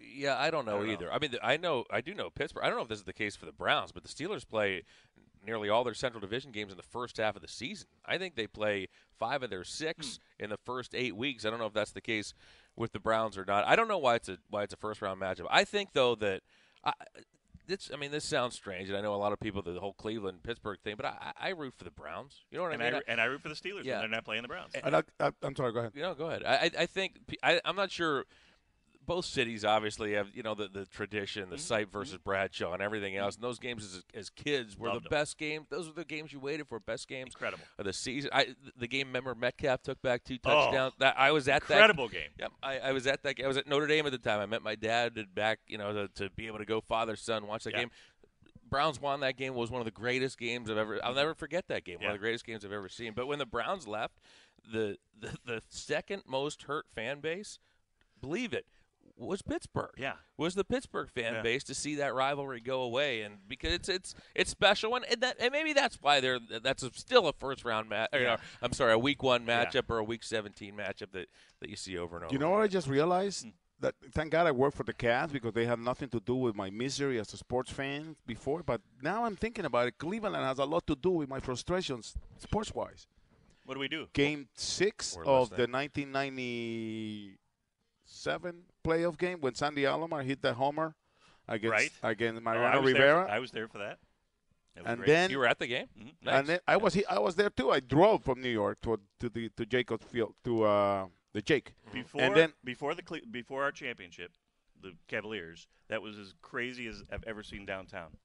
Yeah, 0.00 0.36
I 0.38 0.50
don't 0.50 0.64
know 0.64 0.76
I 0.76 0.78
don't 0.78 0.86
know. 0.86 0.92
either. 0.92 1.12
I 1.12 1.18
mean, 1.18 1.34
I 1.42 1.56
know 1.56 1.84
I 1.90 2.00
do 2.00 2.14
know 2.14 2.30
Pittsburgh. 2.30 2.62
I 2.64 2.68
don't 2.68 2.76
know 2.76 2.82
if 2.84 2.88
this 2.88 2.98
is 2.98 3.04
the 3.04 3.12
case 3.12 3.34
for 3.36 3.46
the 3.46 3.52
Browns, 3.52 3.90
but 3.92 4.02
the 4.04 4.08
Steelers 4.08 4.48
play 4.48 4.84
nearly 5.44 5.68
all 5.68 5.82
their 5.84 5.94
Central 5.94 6.20
Division 6.20 6.52
games 6.52 6.70
in 6.72 6.76
the 6.76 6.82
first 6.82 7.16
half 7.16 7.34
of 7.36 7.42
the 7.42 7.48
season. 7.48 7.86
I 8.04 8.18
think 8.18 8.34
they 8.36 8.46
play 8.46 8.88
five 9.18 9.42
of 9.42 9.50
their 9.50 9.64
six 9.64 10.18
Hmm. 10.38 10.44
in 10.44 10.50
the 10.50 10.56
first 10.56 10.94
eight 10.94 11.16
weeks. 11.16 11.44
I 11.44 11.50
don't 11.50 11.58
know 11.58 11.66
if 11.66 11.72
that's 11.72 11.92
the 11.92 12.00
case 12.00 12.32
with 12.76 12.92
the 12.92 13.00
Browns 13.00 13.36
or 13.36 13.44
not. 13.44 13.66
I 13.66 13.74
don't 13.74 13.88
know 13.88 13.98
why 13.98 14.14
it's 14.16 14.28
a 14.28 14.38
why 14.50 14.62
it's 14.62 14.74
a 14.74 14.76
first 14.76 15.02
round 15.02 15.20
matchup. 15.20 15.46
I 15.50 15.64
think 15.64 15.92
though 15.94 16.14
that 16.16 16.42
I, 16.84 16.92
it's. 17.68 17.90
I 17.92 17.96
mean, 17.96 18.10
this 18.10 18.24
sounds 18.24 18.54
strange, 18.54 18.88
and 18.88 18.96
I 18.98 19.00
know 19.00 19.14
a 19.14 19.16
lot 19.16 19.32
of 19.32 19.40
people 19.40 19.62
the 19.62 19.78
whole 19.78 19.92
Cleveland 19.94 20.42
Pittsburgh 20.42 20.78
thing, 20.82 20.94
but 20.96 21.06
I, 21.06 21.32
I 21.40 21.48
I 21.48 21.50
root 21.50 21.74
for 21.76 21.84
the 21.84 21.90
Browns. 21.90 22.42
You 22.50 22.58
know 22.58 22.64
what 22.64 22.72
and 22.72 22.82
I 22.82 22.90
mean? 22.90 22.94
I, 23.06 23.12
and 23.12 23.20
I 23.20 23.24
root 23.24 23.42
for 23.42 23.48
the 23.48 23.54
Steelers 23.54 23.84
Yeah. 23.84 24.00
when 24.00 24.10
they're 24.10 24.18
not 24.18 24.24
playing 24.24 24.42
the 24.42 24.48
Browns. 24.48 24.72
And 24.82 24.96
I, 24.96 25.02
I, 25.20 25.30
I'm 25.42 25.54
sorry. 25.56 25.72
Go 25.72 25.80
ahead. 25.80 25.92
You 25.94 26.02
know, 26.02 26.14
go 26.14 26.26
ahead. 26.26 26.44
I, 26.44 26.54
I 26.54 26.70
I 26.82 26.86
think 26.86 27.14
I, 27.42 27.60
I'm 27.64 27.76
not 27.76 27.90
sure. 27.90 28.24
Both 29.08 29.24
cities 29.24 29.64
obviously 29.64 30.12
have 30.12 30.28
you 30.34 30.44
know 30.44 30.54
the, 30.54 30.68
the 30.68 30.84
tradition, 30.86 31.50
the 31.50 31.56
Mm-hmm. 31.56 31.74
Sipe 31.74 31.90
versus 31.90 32.18
Bradshaw, 32.18 32.72
and 32.74 32.80
everything 32.82 33.16
else. 33.16 33.34
And 33.34 33.42
those 33.42 33.58
games 33.58 33.82
as, 33.84 34.02
as 34.14 34.30
kids 34.30 34.78
were 34.78 34.88
Loved 34.90 35.06
the 35.06 35.08
'em. 35.08 35.10
best 35.10 35.36
games. 35.38 35.66
Those 35.70 35.88
were 35.88 35.94
the 35.94 36.04
games 36.04 36.32
you 36.32 36.38
waited 36.38 36.68
for. 36.68 36.78
Best 36.78 37.08
games 37.08 37.32
Incredible. 37.34 37.64
of 37.78 37.86
the 37.86 37.92
season. 37.92 38.30
I 38.32 38.54
the 38.76 38.86
game. 38.86 39.10
member 39.10 39.34
Metcalf 39.34 39.82
took 39.82 40.00
back 40.02 40.22
two 40.22 40.38
touchdowns. 40.38 40.92
that 41.00 41.18
I 41.18 41.32
was 41.32 41.48
at 41.48 41.62
incredible 41.62 42.06
that 42.08 42.12
game. 42.14 42.28
Yep, 42.38 42.52
I, 42.62 42.78
I 42.78 42.92
was 42.92 43.06
at 43.08 43.22
that. 43.24 43.42
I 43.42 43.46
was 43.48 43.56
at 43.56 43.66
Notre 43.66 43.86
Dame 43.88 44.06
at 44.06 44.12
the 44.12 44.18
time. 44.18 44.38
I 44.40 44.46
met 44.46 44.62
my 44.62 44.76
dad 44.76 45.18
back. 45.34 45.58
You 45.66 45.78
know 45.78 45.92
to, 45.92 46.08
to 46.16 46.30
be 46.30 46.46
able 46.46 46.58
to 46.58 46.64
go 46.66 46.80
father 46.82 47.16
son 47.16 47.46
watch 47.46 47.64
that 47.64 47.72
Yeah. 47.72 47.80
game. 47.80 47.90
Browns 48.68 49.00
won 49.00 49.20
that 49.20 49.38
game 49.38 49.54
was 49.54 49.70
one 49.70 49.80
of 49.80 49.86
the 49.86 49.90
greatest 49.90 50.38
games 50.38 50.68
I've 50.70 50.76
ever. 50.76 51.02
I'll 51.02 51.14
never 51.14 51.34
forget 51.34 51.68
that 51.68 51.84
game. 51.84 52.00
One 52.00 52.08
of 52.08 52.12
the 52.12 52.18
greatest 52.18 52.44
games 52.44 52.64
I've 52.66 52.72
ever 52.72 52.90
seen. 52.90 53.14
But 53.14 53.26
when 53.26 53.38
the 53.38 53.46
Browns 53.46 53.88
left, 53.88 54.18
the 54.70 54.98
the, 55.18 55.34
the 55.46 55.62
second 55.70 56.24
most 56.26 56.64
hurt 56.64 56.84
fan 56.94 57.20
base, 57.20 57.58
believe 58.20 58.52
it, 58.52 58.66
was 59.18 59.42
Pittsburgh. 59.42 59.90
Yeah. 59.98 60.14
was 60.36 60.54
the 60.54 60.64
Pittsburgh 60.64 61.10
fan 61.10 61.34
Yeah. 61.34 61.42
base 61.42 61.64
to 61.64 61.74
see 61.74 61.96
that 61.96 62.14
rivalry 62.14 62.60
go 62.60 62.82
away, 62.82 63.22
and 63.22 63.38
because 63.48 63.72
it's 63.72 63.88
it's 63.88 64.14
it's 64.34 64.50
special, 64.50 64.94
and, 64.94 65.04
and 65.10 65.20
that 65.22 65.36
and 65.40 65.52
maybe 65.52 65.72
that's 65.72 65.98
why 66.00 66.20
they're 66.20 66.38
that's 66.62 66.82
a, 66.82 66.90
still 66.94 67.26
a 67.26 67.32
first 67.32 67.64
round 67.64 67.88
match. 67.88 68.10
Yeah. 68.12 68.36
I'm 68.62 68.72
sorry, 68.72 68.92
a 68.92 68.98
week 68.98 69.22
one 69.22 69.44
Yeah. 69.46 69.64
matchup 69.66 69.90
or 69.90 69.98
a 69.98 70.04
week 70.04 70.22
17 70.22 70.74
matchup 70.74 71.10
that 71.12 71.28
that 71.60 71.68
you 71.68 71.76
see 71.76 71.98
over 71.98 72.16
and 72.16 72.24
over. 72.26 72.32
You 72.32 72.38
know 72.38 72.50
what 72.50 72.62
I 72.62 72.68
just 72.68 72.88
realized? 72.88 73.44
Hmm. 73.44 73.50
That 73.80 73.94
thank 74.12 74.32
God 74.32 74.48
I 74.48 74.50
work 74.50 74.74
for 74.74 74.82
the 74.82 74.92
Cavs 74.92 75.30
because 75.32 75.52
they 75.52 75.64
have 75.66 75.78
nothing 75.78 76.08
to 76.08 76.18
do 76.18 76.34
with 76.34 76.56
my 76.56 76.68
misery 76.68 77.20
as 77.20 77.32
a 77.32 77.36
sports 77.36 77.70
fan 77.70 78.16
before. 78.26 78.64
But 78.64 78.80
now 79.02 79.24
I'm 79.24 79.36
thinking 79.36 79.64
about 79.64 79.86
it. 79.86 79.98
Cleveland 79.98 80.34
has 80.34 80.58
a 80.58 80.64
lot 80.64 80.84
to 80.88 80.96
do 80.96 81.10
with 81.10 81.28
my 81.28 81.38
frustrations, 81.38 82.16
sports 82.38 82.74
wise. 82.74 83.06
What 83.64 83.74
do 83.74 83.80
we 83.80 83.86
do? 83.86 84.08
Game 84.14 84.48
six 84.56 85.16
of 85.24 85.50
listening. 85.52 85.70
the 85.70 85.78
1997 85.78 88.64
playoff 88.88 89.18
game 89.18 89.40
when 89.40 89.54
Sandy 89.54 89.82
Alomar 89.82 90.24
hit 90.24 90.42
that 90.42 90.54
homer 90.54 90.94
against 91.46 91.72
Right. 91.72 91.90
against 92.02 92.38
Oh, 92.40 92.44
Mariano 92.44 92.82
there 92.82 92.94
Rivera. 92.94 93.24
for- 93.26 93.30
I 93.30 93.38
was 93.38 93.50
there 93.52 93.68
for 93.68 93.78
that. 93.78 93.98
That 94.74 94.86
and 94.86 94.98
great. 94.98 95.06
then 95.06 95.30
You 95.30 95.38
were 95.38 95.46
at 95.46 95.58
the 95.58 95.66
game? 95.66 95.88
Mhm. 95.98 96.12
Nice. 96.22 96.34
and 96.38 96.46
then 96.48 96.60
I 96.68 96.76
was 96.76 96.94
he, 96.94 97.04
I 97.06 97.18
was 97.18 97.34
there 97.36 97.50
too. 97.50 97.70
I 97.70 97.80
drove 97.80 98.22
from 98.24 98.40
New 98.40 98.48
York 98.50 98.80
to 98.82 99.00
to 99.20 99.28
the 99.28 99.48
to 99.56 99.66
Jacobs 99.66 100.06
Field 100.06 100.34
to 100.44 100.62
uh, 100.64 101.06
the 101.32 101.42
Jake. 101.42 101.74
Before 101.92 102.20
and 102.22 102.34
then 102.36 102.52
before 102.64 102.94
the 102.94 103.02
Cle- 103.02 103.26
before 103.30 103.62
our 103.64 103.72
championship, 103.72 104.32
the 104.80 104.92
Cavaliers, 105.08 105.66
that 105.88 106.00
was 106.00 106.16
as 106.18 106.34
crazy 106.42 106.86
as 106.86 107.02
I've 107.10 107.24
ever 107.24 107.42
seen 107.42 107.66
downtown. 107.66 108.16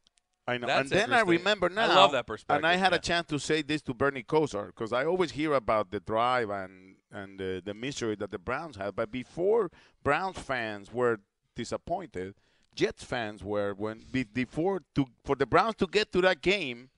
I 0.46 0.58
know. 0.58 0.68
That's 0.68 0.92
and 0.92 1.02
then 1.02 1.14
I 1.14 1.22
remember 1.22 1.72
I 1.76 1.88
love 1.88 2.12
that 2.12 2.28
perspective. 2.28 2.58
And 2.58 2.68
I 2.68 2.76
had 2.76 2.92
Yeah. 2.92 2.98
a 2.98 3.02
chance 3.02 3.28
to 3.30 3.40
say 3.40 3.62
this 3.62 3.82
to 3.84 3.94
Bernie 3.94 4.24
Kosar 4.24 4.68
because 4.68 4.92
I 4.94 5.06
always 5.06 5.32
hear 5.32 5.54
about 5.54 5.90
the 5.90 6.00
drive 6.02 6.50
and 6.50 6.98
and 7.14 7.40
uh, 7.40 7.44
the, 7.44 7.62
the 7.66 7.74
misery 7.74 8.16
that 8.16 8.32
the 8.32 8.40
Browns 8.40 8.76
had. 8.76 8.96
But 8.96 9.12
before 9.12 9.70
Browns 10.04 10.38
fans 10.38 10.92
were 10.92 11.20
disappointed, 11.56 12.36
Jets 12.76 13.04
fans 13.04 13.44
were 13.44 13.74
when 13.74 14.02
before 14.34 14.82
to 14.96 15.06
for 15.24 15.36
the 15.36 15.46
Browns 15.46 15.76
to 15.76 15.88
get 15.88 16.12
to 16.14 16.22
that 16.22 16.42
game. 16.42 16.90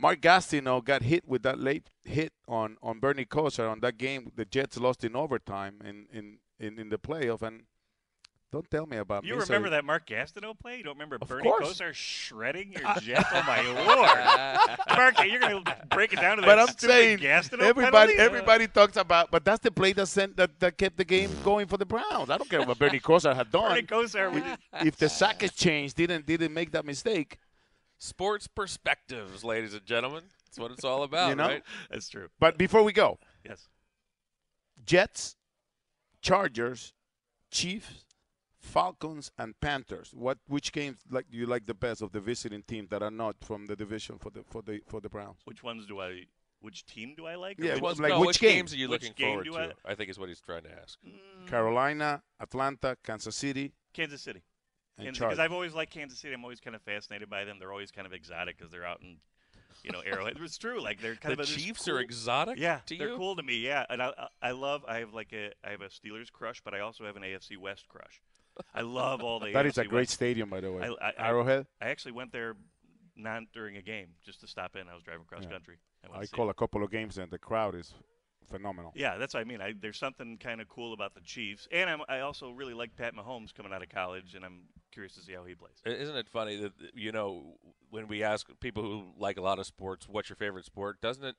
Mark 0.00 0.20
Gastineau 0.20 0.82
got 0.84 1.02
hit 1.02 1.26
with 1.26 1.42
that 1.42 1.58
late 1.58 1.90
hit 2.04 2.32
on, 2.46 2.76
on 2.80 3.00
Bernie 3.00 3.24
Kosar 3.24 3.68
on 3.68 3.80
that 3.80 3.98
game. 3.98 4.30
The 4.36 4.44
Jets 4.44 4.78
lost 4.78 5.02
in 5.02 5.16
overtime 5.16 5.80
in, 5.84 6.06
in, 6.12 6.38
in, 6.60 6.78
in 6.78 6.88
the 6.88 6.98
playoff. 6.98 7.42
And 7.42 7.62
don't 8.50 8.70
tell 8.70 8.86
me 8.86 8.96
about 8.96 9.24
You 9.24 9.36
misery. 9.36 9.54
remember 9.56 9.70
that 9.76 9.84
Mark 9.84 10.06
Gastineau 10.06 10.58
play? 10.58 10.78
You 10.78 10.84
don't 10.84 10.94
remember 10.94 11.18
Bernie 11.18 11.42
course. 11.42 11.78
Kosar 11.78 11.92
shredding 11.92 12.72
your 12.72 12.80
Jets? 13.02 13.28
oh 13.32 13.42
my 13.46 13.60
lord, 13.62 14.78
Mark, 14.96 15.24
you're 15.30 15.40
gonna 15.40 15.62
break 15.90 16.12
it 16.12 16.20
down 16.20 16.36
to 16.36 16.40
that 16.42 16.46
but 16.46 16.58
I'm 16.58 16.76
saying 16.78 17.18
Gastineau 17.18 17.62
everybody 17.62 18.14
penalty? 18.14 18.18
everybody 18.18 18.66
talks 18.68 18.96
about, 18.96 19.30
but 19.30 19.44
that's 19.44 19.60
the 19.60 19.70
play 19.70 19.92
that 19.92 20.06
sent 20.06 20.36
that, 20.38 20.58
that 20.60 20.78
kept 20.78 20.96
the 20.96 21.04
game 21.04 21.30
going 21.44 21.66
for 21.66 21.76
the 21.76 21.84
Browns. 21.86 22.30
I 22.30 22.38
don't 22.38 22.48
care 22.48 22.62
what 22.62 22.78
Bernie 22.78 23.00
Kosar 23.00 23.34
had 23.36 23.50
done. 23.50 23.70
Bernie 23.70 23.82
Kosar, 23.82 24.32
we 24.32 24.42
if 24.86 24.96
the 24.96 25.08
Sackett 25.08 25.54
change 25.54 25.94
didn't 25.94 26.24
didn't 26.26 26.54
make 26.54 26.72
that 26.72 26.84
mistake, 26.86 27.38
Sports 27.98 28.46
perspectives, 28.46 29.42
ladies 29.44 29.74
and 29.74 29.84
gentlemen. 29.84 30.22
That's 30.46 30.58
what 30.58 30.70
it's 30.70 30.84
all 30.84 31.02
about, 31.02 31.28
you 31.30 31.34
know. 31.36 31.46
right? 31.48 31.62
That's 31.90 32.08
true. 32.08 32.28
But 32.40 32.56
before 32.56 32.82
we 32.82 32.92
go, 32.94 33.18
Yes. 33.44 33.68
Jets, 34.86 35.36
Chargers, 36.22 36.94
Chiefs, 37.50 38.04
Falcons, 38.68 39.30
and 39.38 39.58
Panthers. 39.60 40.10
What 40.14 40.38
which 40.46 40.72
games 40.72 40.98
like 41.10 41.26
do 41.30 41.36
you 41.38 41.46
like 41.46 41.66
the 41.66 41.74
best 41.74 42.02
of 42.02 42.12
the 42.12 42.20
visiting 42.20 42.62
teams 42.62 42.88
that 42.90 43.02
are 43.02 43.10
not 43.10 43.36
from 43.42 43.66
the 43.66 43.76
division 43.76 44.18
for 44.18 44.30
the 44.30 44.42
for 44.50 44.62
the 44.62 44.80
for 44.86 45.00
the 45.00 45.08
Browns? 45.08 45.38
Which 45.44 45.62
ones 45.62 45.86
do 45.86 46.00
I? 46.00 46.24
Which 46.60 46.84
team 46.86 47.14
do 47.16 47.26
I 47.26 47.36
like? 47.36 47.56
Yeah, 47.58 47.74
which- 47.74 47.82
well, 47.82 47.94
like 47.98 48.10
no, 48.10 48.20
which 48.20 48.26
which 48.28 48.40
game? 48.40 48.56
games 48.56 48.74
are 48.74 48.76
you 48.76 48.88
Which 48.88 49.02
looking 49.02 49.14
game 49.16 49.28
forward 49.28 49.44
do 49.44 49.50
to? 49.52 49.74
I- 49.86 49.92
I 49.92 49.94
think 49.94 50.10
is 50.10 50.18
what 50.18 50.28
he's 50.28 50.40
trying 50.40 50.64
to 50.64 50.72
ask. 50.82 50.98
Mm. 51.06 51.46
Carolina, 51.48 52.22
Atlanta, 52.40 52.96
Kansas 53.04 53.34
City, 53.36 53.72
Kansas 53.94 54.20
City. 54.22 54.42
and 54.96 55.06
Kansas, 55.06 55.20
because 55.20 55.38
I've 55.38 55.52
always 55.52 55.72
liked 55.74 55.92
Kansas 55.92 56.18
City. 56.18 56.34
I'm 56.34 56.42
always 56.44 56.60
kind 56.60 56.74
of 56.76 56.82
fascinated 56.82 57.30
by 57.30 57.44
them. 57.44 57.58
They're 57.58 57.72
always 57.72 57.90
kind 57.92 58.06
of 58.06 58.12
exotic 58.12 58.58
because 58.58 58.70
they're 58.72 58.84
out 58.84 59.00
in, 59.02 59.18
you 59.84 59.92
know, 59.92 60.00
Arrowhead. 60.00 60.36
It's 60.40 60.58
true. 60.58 60.80
Like 60.82 61.00
they're 61.00 61.14
kind 61.14 61.36
The 61.36 61.42
of 61.42 61.48
a, 61.48 61.50
they're 61.50 61.58
Chiefs 61.60 61.84
cool. 61.84 61.94
are 61.96 62.00
exotic 62.00 62.58
Yeah, 62.58 62.80
to 62.86 62.96
they're 62.98 63.10
you? 63.10 63.16
cool 63.16 63.36
to 63.36 63.42
me. 63.44 63.58
Yeah, 63.58 63.86
and 63.88 64.02
I, 64.02 64.08
I 64.42 64.48
I 64.48 64.50
love. 64.50 64.84
I 64.88 64.98
have 64.98 65.14
like 65.14 65.32
a 65.32 65.52
I 65.64 65.70
have 65.70 65.80
a 65.80 65.88
Steelers 65.88 66.30
crush, 66.32 66.60
but 66.64 66.74
I 66.74 66.80
also 66.80 67.04
have 67.04 67.14
an 67.16 67.22
AFC 67.22 67.56
West 67.56 67.86
crush. 67.88 68.20
I 68.74 68.80
love 68.82 69.22
all 69.22 69.40
the. 69.40 69.52
That 69.52 69.66
is 69.66 69.74
AFC 69.74 69.78
a 69.78 69.84
great 69.88 70.00
West. 70.02 70.12
stadium, 70.12 70.50
by 70.50 70.60
the 70.60 70.72
way. 70.72 70.82
I, 71.00 71.06
I, 71.08 71.12
I- 71.18 71.28
Arrowhead. 71.28 71.66
I 71.80 71.88
actually 71.88 72.12
went 72.12 72.32
there, 72.32 72.56
not 73.16 73.42
during 73.52 73.76
a 73.76 73.82
game, 73.82 74.08
just 74.24 74.40
to 74.40 74.46
stop 74.46 74.76
in. 74.76 74.88
I 74.88 74.94
was 74.94 75.02
driving 75.02 75.24
cross 75.26 75.42
Yeah. 75.44 75.50
country. 75.50 75.78
went 76.08 76.22
I 76.22 76.26
call 76.26 76.48
it. 76.48 76.52
a 76.52 76.54
couple 76.54 76.82
of 76.82 76.90
games 76.90 77.18
and 77.18 77.30
the 77.30 77.38
crowd 77.38 77.74
is 77.74 77.94
phenomenal. 78.50 78.92
Yeah, 78.94 79.18
that's 79.18 79.34
what 79.34 79.40
I 79.40 79.44
mean. 79.44 79.60
I, 79.60 79.74
there's 79.78 79.98
something 79.98 80.38
kind 80.38 80.60
of 80.60 80.68
cool 80.68 80.92
about 80.94 81.14
the 81.14 81.20
Chiefs, 81.20 81.68
and 81.70 81.90
I'm, 81.90 82.00
I 82.08 82.20
also 82.20 82.50
really 82.50 82.72
like 82.74 82.96
Pat 82.96 83.14
Mahomes 83.14 83.52
coming 83.54 83.72
out 83.72 83.82
of 83.82 83.88
college, 83.90 84.34
and 84.34 84.44
I'm 84.44 84.60
curious 84.92 85.14
to 85.16 85.20
see 85.20 85.32
how 85.34 85.44
he 85.44 85.54
plays. 85.54 85.74
Isn't 85.84 86.16
it 86.16 86.28
funny 86.28 86.56
that 86.62 86.72
you 86.94 87.12
know 87.12 87.56
when 87.90 88.08
we 88.08 88.22
ask 88.22 88.46
people 88.60 88.82
who 88.82 89.04
like 89.18 89.36
a 89.36 89.42
lot 89.42 89.58
of 89.58 89.66
sports, 89.66 90.08
"What's 90.08 90.30
your 90.30 90.36
favorite 90.36 90.64
sport?" 90.64 91.00
Doesn't 91.02 91.24
it 91.24 91.36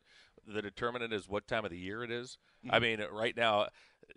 the 0.53 0.61
determinant 0.61 1.13
is 1.13 1.27
what 1.29 1.47
time 1.47 1.65
of 1.65 1.71
the 1.71 1.77
year 1.77 2.03
it 2.03 2.11
is? 2.11 2.37
I 2.69 2.79
Mhm. 2.79 2.81
mean, 2.81 3.01
right 3.11 3.35
now, 3.37 3.67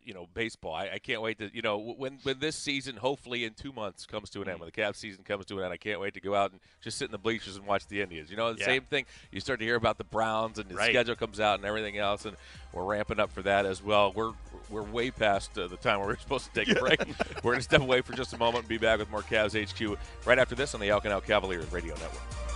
you 0.03 0.14
know, 0.14 0.26
baseball. 0.33 0.74
I, 0.74 0.89
I 0.95 0.99
can't 0.99 1.20
wait 1.20 1.39
to 1.39 1.51
you 1.55 1.61
know 1.62 1.76
when 1.78 2.18
when 2.22 2.39
this 2.41 2.57
season, 2.57 2.97
hopefully 2.97 3.45
in 3.45 3.53
two 3.55 3.72
months, 3.72 4.07
comes 4.07 4.30
to 4.30 4.41
an 4.43 4.49
end. 4.49 4.59
When 4.59 4.66
the 4.74 4.80
Cavs 4.83 4.97
season 4.97 5.22
comes 5.22 5.45
to 5.47 5.59
an 5.59 5.64
end, 5.64 5.72
I 5.72 5.76
can't 5.76 6.01
wait 6.01 6.14
to 6.14 6.20
go 6.20 6.35
out 6.35 6.51
and 6.51 6.61
just 6.80 6.97
sit 6.99 7.05
in 7.05 7.12
the 7.12 7.18
bleachers 7.18 7.57
and 7.57 7.66
watch 7.66 7.87
the 7.87 8.01
Indians. 8.01 8.30
You 8.30 8.37
know, 8.37 8.53
the 8.53 8.59
Yeah. 8.61 8.66
same 8.66 8.83
thing. 8.85 9.05
You 9.30 9.39
start 9.41 9.59
to 9.61 9.64
hear 9.66 9.76
about 9.76 9.99
the 9.99 10.05
Browns 10.05 10.59
and 10.59 10.68
the 10.68 10.74
Right. 10.76 10.91
schedule 10.93 11.14
comes 11.14 11.39
out 11.41 11.59
and 11.59 11.64
everything 11.66 11.99
else, 11.99 12.24
and 12.24 12.37
we're 12.72 12.85
ramping 12.85 13.20
up 13.20 13.30
for 13.33 13.43
that 13.43 13.66
as 13.66 13.83
well. 13.83 14.12
We're 14.12 14.33
we're 14.70 14.83
way 14.83 15.11
past 15.11 15.59
uh, 15.59 15.66
the 15.68 15.76
time 15.76 15.99
where 16.01 16.09
we're 16.09 16.16
supposed 16.18 16.53
to 16.53 16.64
take 16.64 16.74
a 16.74 16.80
break. 16.80 16.99
we're 17.45 17.53
going 17.53 17.57
to 17.59 17.62
step 17.62 17.83
away 17.83 18.01
for 18.01 18.14
just 18.14 18.33
a 18.33 18.39
moment 18.39 18.61
and 18.61 18.68
be 18.68 18.78
back 18.78 18.99
with 18.99 19.11
more 19.11 19.22
Cavs 19.22 19.53
HQ 19.55 19.99
right 20.26 20.39
after 20.39 20.55
this 20.55 20.74
on 20.74 20.80
the 20.80 20.91
Out 20.91 21.05
Cavaliers 21.26 21.70
Radio 21.70 21.95
Network. 21.97 22.51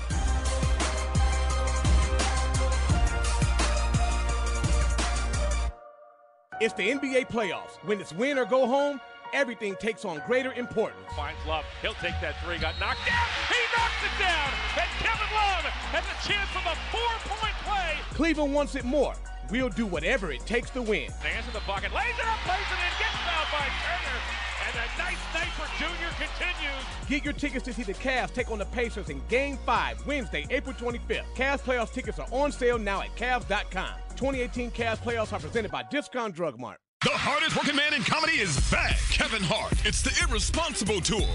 It's 6.58 6.72
the 6.72 6.88
NBA 6.88 7.28
playoffs. 7.28 7.76
When 7.84 8.00
it's 8.00 8.14
win 8.14 8.38
or 8.38 8.46
go 8.46 8.66
home, 8.66 8.98
everything 9.34 9.76
takes 9.76 10.06
on 10.06 10.22
greater 10.26 10.54
importance. 10.54 11.04
Finds 11.14 11.38
Love. 11.46 11.66
He'll 11.82 11.92
take 12.00 12.18
that 12.22 12.40
three. 12.42 12.56
Got 12.56 12.80
knocked 12.80 13.04
down. 13.04 13.26
He 13.52 13.60
knocks 13.76 14.00
it 14.00 14.16
down. 14.16 14.48
And 14.80 14.88
Kevin 15.04 15.28
Love 15.36 15.68
has 15.92 16.04
a 16.08 16.16
chance 16.24 16.48
of 16.56 16.64
a 16.64 16.76
four-point 16.88 17.56
play. 17.60 18.00
Cleveland 18.16 18.54
wants 18.54 18.74
it 18.74 18.86
more. 18.86 19.12
We'll 19.50 19.68
do 19.68 19.84
whatever 19.84 20.32
it 20.32 20.46
takes 20.46 20.70
to 20.70 20.80
win. 20.80 21.10
Stands 21.20 21.46
in 21.46 21.52
the 21.52 21.60
bucket. 21.66 21.92
Lays 21.92 22.16
it 22.16 22.24
up. 22.24 22.40
Plays 22.48 22.64
it 22.72 22.80
in. 22.80 22.92
Gets 23.04 23.20
fouled 23.20 23.52
by 23.52 23.68
Turner. 23.84 24.18
And 24.64 24.72
the 24.72 24.86
nice 24.96 25.24
night 25.36 25.52
for 25.60 25.68
Junior 25.76 26.08
continues. 26.16 26.84
Get 27.06 27.22
your 27.22 27.34
tickets 27.34 27.66
to 27.66 27.74
see 27.74 27.82
the 27.82 27.94
Cavs 27.94 28.32
take 28.32 28.50
on 28.50 28.58
the 28.58 28.64
Pacers 28.64 29.10
in 29.10 29.20
Game 29.28 29.58
5, 29.66 30.06
Wednesday, 30.06 30.46
April 30.48 30.74
25th. 30.74 31.26
Cavs 31.36 31.60
playoffs 31.60 31.92
tickets 31.92 32.18
are 32.18 32.28
on 32.30 32.50
sale 32.50 32.78
now 32.78 33.02
at 33.02 33.14
Cavs.com. 33.14 34.05
2018 34.16 34.70
Cavs 34.70 34.98
playoffs 34.98 35.32
are 35.32 35.40
presented 35.40 35.70
by 35.70 35.82
Discount 35.90 36.34
Drug 36.34 36.58
Mart. 36.58 36.78
The 37.04 37.10
hardest 37.10 37.54
working 37.54 37.76
man 37.76 37.92
in 37.92 38.02
comedy 38.02 38.40
is 38.40 38.58
back. 38.70 38.96
Kevin 39.12 39.42
Hart. 39.42 39.74
It's 39.84 40.00
the 40.00 40.10
Irresponsible 40.24 41.00
Tour. 41.02 41.28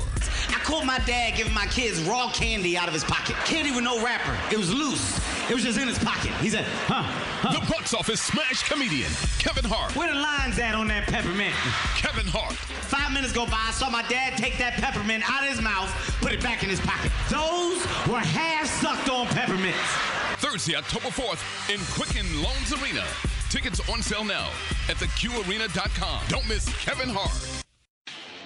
I 0.49 0.59
caught 0.65 0.85
my 0.85 0.97
dad 1.05 1.37
giving 1.37 1.53
my 1.53 1.67
kids 1.67 2.01
raw 2.01 2.31
candy 2.33 2.75
out 2.75 2.87
of 2.87 2.93
his 2.93 3.03
pocket. 3.03 3.35
Candy 3.45 3.71
with 3.71 3.83
no 3.83 4.03
wrapper. 4.03 4.35
It 4.51 4.57
was 4.57 4.73
loose. 4.73 5.21
It 5.49 5.53
was 5.53 5.63
just 5.63 5.79
in 5.79 5.87
his 5.87 5.99
pocket. 5.99 6.31
He 6.41 6.49
said, 6.49 6.65
huh, 6.87 7.03
huh. 7.05 7.53
The 7.53 7.71
box 7.71 7.93
office 7.93 8.19
smash 8.19 8.67
comedian, 8.67 9.11
Kevin 9.37 9.63
Hart. 9.63 9.95
Where 9.95 10.11
the 10.11 10.19
lines 10.19 10.57
at 10.57 10.73
on 10.73 10.87
that 10.87 11.07
peppermint? 11.07 11.53
Kevin 11.95 12.25
Hart. 12.27 12.53
Five 12.89 13.13
minutes 13.13 13.31
go 13.31 13.45
by, 13.45 13.61
I 13.61 13.71
saw 13.71 13.89
my 13.89 14.01
dad 14.09 14.37
take 14.37 14.57
that 14.57 14.73
peppermint 14.73 15.23
out 15.29 15.43
of 15.43 15.49
his 15.49 15.61
mouth, 15.61 15.93
put 16.19 16.33
it 16.33 16.41
back 16.41 16.63
in 16.63 16.69
his 16.69 16.81
pocket. 16.81 17.11
Those 17.29 17.85
were 18.11 18.19
half 18.19 18.65
sucked 18.67 19.09
on 19.09 19.27
peppermints. 19.27 20.30
Thursday, 20.51 20.75
October 20.75 21.07
4th 21.07 21.73
in 21.73 21.79
Quicken 21.93 22.25
Loans 22.43 22.73
Arena. 22.73 23.05
Tickets 23.49 23.79
on 23.89 24.01
sale 24.01 24.25
now 24.25 24.49
at 24.89 24.97
theqarena.com. 24.97 26.23
Don't 26.27 26.45
miss 26.49 26.67
Kevin 26.83 27.07
Hart. 27.09 27.63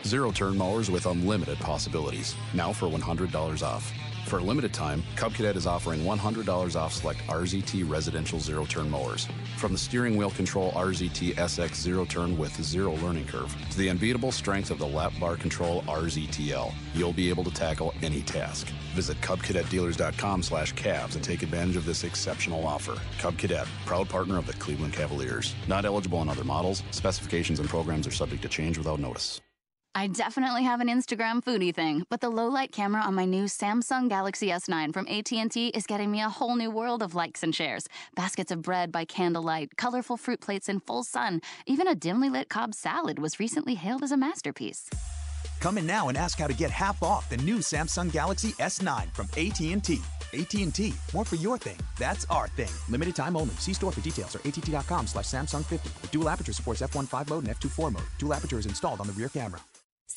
Zero 0.06 0.32
turn 0.32 0.56
mowers 0.56 0.92
with 0.92 1.08
unlimited 1.08 1.58
possibilities. 1.58 2.36
Now 2.54 2.72
for 2.72 2.86
$100 2.86 3.64
off. 3.64 3.92
For 4.26 4.40
a 4.40 4.42
limited 4.42 4.74
time, 4.74 5.04
Cub 5.16 5.36
Cadet 5.36 5.56
is 5.56 5.68
offering 5.68 6.02
$100 6.02 6.76
off 6.76 6.94
select 6.94 7.20
RZT 7.28 7.88
residential 7.88 8.40
zero 8.40 8.66
turn 8.66 8.90
mowers. 8.90 9.28
From 9.58 9.72
the 9.72 9.78
steering 9.78 10.18
wheel 10.18 10.32
control 10.32 10.72
RZT 10.72 11.36
SX 11.36 11.76
zero 11.76 12.06
turn 12.06 12.36
with 12.36 12.60
zero 12.64 12.96
learning 12.96 13.28
curve 13.28 13.56
to 13.70 13.78
the 13.78 13.88
unbeatable 13.88 14.32
strength 14.32 14.72
of 14.72 14.80
the 14.80 14.88
lap 14.88 15.14
bar 15.20 15.38
control 15.38 15.84
RZTL, 15.84 16.74
you'll 16.96 17.14
be 17.14 17.30
able 17.30 17.44
to 17.44 17.52
tackle 17.52 17.94
any 18.02 18.24
task. 18.24 18.68
Visit 18.96 19.22
CubCadetDealers.com 19.22 20.42
slash 20.42 20.74
cavs 20.74 21.14
and 21.14 21.24
take 21.24 21.44
advantage 21.44 21.76
of 21.76 21.86
this 21.86 22.04
exceptional 22.04 22.66
offer. 22.66 23.00
Cub 23.20 23.38
Cadet, 23.38 23.68
proud 23.86 24.10
partner 24.10 24.40
of 24.40 24.48
the 24.48 24.54
Cleveland 24.54 24.94
Cavaliers. 24.94 25.54
Not 25.68 25.86
eligible 25.86 26.18
on 26.18 26.30
other 26.30 26.44
models. 26.44 26.82
Specifications 26.90 27.60
and 27.60 27.70
programs 27.70 28.08
are 28.08 28.12
subject 28.12 28.42
to 28.42 28.50
change 28.50 28.80
without 28.80 29.00
notice. 29.00 29.40
I 29.98 30.08
definitely 30.08 30.64
have 30.64 30.82
an 30.82 30.90
Instagram 30.90 31.42
foodie 31.42 31.74
thing, 31.74 32.06
but 32.10 32.20
the 32.20 32.28
low 32.28 32.50
light 32.50 32.74
camera 32.74 33.02
on 33.02 33.16
my 33.16 33.24
new 33.24 33.46
Samsung 33.46 34.10
Galaxy 34.10 34.50
S9 34.50 34.94
from 34.94 35.08
AT&T 35.08 35.70
is 35.70 35.86
getting 35.86 36.12
me 36.12 36.22
a 36.22 36.28
whole 36.28 36.58
new 36.58 36.70
world 36.70 37.02
of 37.02 37.16
likes 37.16 37.44
and 37.44 37.56
shares. 37.56 37.88
Baskets 38.14 38.52
of 38.52 38.62
bread 38.62 38.92
by 38.92 39.06
candlelight, 39.06 39.78
colorful 39.78 40.18
fruit 40.18 40.42
plates 40.42 40.68
in 40.68 40.82
full 40.82 41.04
sun, 41.04 41.40
even 41.66 41.88
a 41.88 41.96
dimly 41.96 42.30
lit 42.30 42.50
Cobb 42.50 42.74
salad 42.76 43.20
was 43.20 43.40
recently 43.40 43.76
hailed 43.76 44.04
as 44.04 44.12
a 44.12 44.18
masterpiece. 44.18 44.90
Come 45.62 45.78
in 45.78 45.88
now 45.88 46.10
and 46.10 46.18
ask 46.18 46.40
how 46.40 46.48
to 46.48 46.54
get 46.54 46.72
half 46.72 47.02
off 47.02 47.30
the 47.30 47.38
new 47.38 47.60
Samsung 47.60 48.12
Galaxy 48.12 48.50
S9 48.60 49.16
from 49.16 49.28
AT&T. 49.38 50.02
AT&T, 50.34 50.94
more 51.14 51.24
for 51.24 51.38
your 51.38 51.58
thing. 51.58 51.78
That's 51.98 52.26
our 52.30 52.50
thing. 52.50 52.74
Limited 52.90 53.16
time 53.16 53.38
only. 53.38 53.54
See 53.56 53.74
store 53.74 53.94
for 53.94 54.02
details 54.02 54.36
or 54.36 54.40
att.com 54.40 55.08
slash 55.08 55.26
Samsung 55.26 55.64
50. 55.64 55.90
With 56.02 56.12
dual 56.12 56.28
aperture 56.28 56.52
supports 56.52 56.82
f1.5 56.82 57.30
mode 57.30 57.48
and 57.48 57.56
f2.4 57.56 57.94
mode. 57.94 58.04
Dual 58.20 58.34
aperture 58.34 58.60
is 58.60 58.66
installed 58.66 59.00
on 59.00 59.08
the 59.08 59.14
rear 59.14 59.30
camera. 59.30 59.62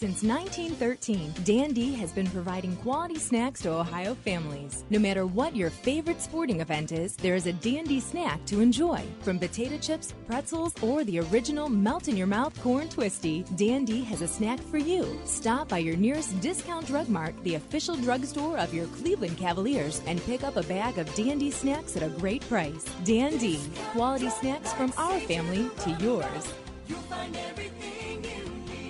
Since 0.01 0.22
1913, 0.22 1.34
Dan-Dee 1.42 1.92
has 1.94 2.12
been 2.12 2.28
providing 2.28 2.76
quality 2.76 3.18
snacks 3.18 3.61
to 3.62 3.72
Ohio 3.72 4.14
families. 4.14 4.84
No 4.90 5.01
matter 5.01 5.26
what 5.26 5.57
your 5.57 5.70
favorite 5.70 6.22
sporting 6.22 6.61
event 6.61 6.92
is, 6.92 7.16
there 7.16 7.34
is 7.34 7.49
a 7.49 7.53
Dan-Dee 7.53 7.99
snack 7.99 8.44
to 8.46 8.61
enjoy. 8.61 9.03
From 9.22 9.40
potato 9.40 9.76
chips, 9.76 10.14
pretzels, 10.24 10.72
or 10.84 11.03
the 11.03 11.18
original 11.18 11.68
melt 11.68 12.07
in 12.07 12.16
your 12.16 12.28
mouth 12.28 12.57
corn 12.62 12.88
twisty, 12.88 13.44
Dan-Dee 13.57 14.05
has 14.05 14.22
a 14.22 14.28
snack 14.28 14.61
for 14.61 14.78
you. 14.78 15.20
Stop 15.24 15.66
by 15.66 15.78
your 15.78 15.96
nearest 15.96 16.40
discount 16.40 16.86
drug 16.86 17.09
mart, 17.09 17.34
the 17.42 17.57
official 17.57 17.96
drugstore 17.96 18.57
of 18.57 18.72
your 18.72 18.86
Cleveland 19.03 19.36
Cavaliers, 19.36 20.01
and 20.07 20.24
pick 20.26 20.44
up 20.44 20.55
a 20.55 20.62
bag 20.62 20.99
of 20.99 21.12
Dan-Dee 21.16 21.51
snacks 21.51 21.96
at 21.96 22.05
a 22.05 22.14
great 22.20 22.49
price. 22.49 22.84
Dan-Dee, 23.03 23.59
quality 23.90 24.30
snacks 24.30 24.72
from 24.74 24.92
our 24.96 25.18
family 25.18 25.68
to 25.80 25.90
yours. 26.01 26.55
You'll 26.86 27.01
find 27.11 27.36
everything 27.36 28.22
you 28.22 28.44
need. 28.70 28.88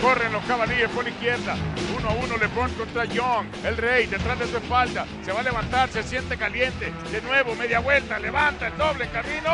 Corren 0.00 0.32
los 0.32 0.44
caballeros 0.44 0.92
por 0.92 1.04
la 1.04 1.10
izquierda. 1.10 1.56
1-1 2.00 2.38
LeBron 2.38 2.70
contra 2.74 3.04
Young. 3.04 3.46
El 3.64 3.76
rey 3.76 4.06
detrás 4.06 4.38
de 4.38 4.46
su 4.46 4.56
espalda. 4.56 5.06
Se 5.24 5.32
va 5.32 5.40
a 5.40 5.42
levantar, 5.42 5.88
se 5.90 6.04
siente 6.04 6.36
caliente. 6.36 6.92
De 7.10 7.20
nuevo, 7.22 7.54
media 7.56 7.80
vuelta. 7.80 8.18
Levanta 8.18 8.68
el 8.68 8.76
doble 8.76 9.08
camino. 9.08 9.50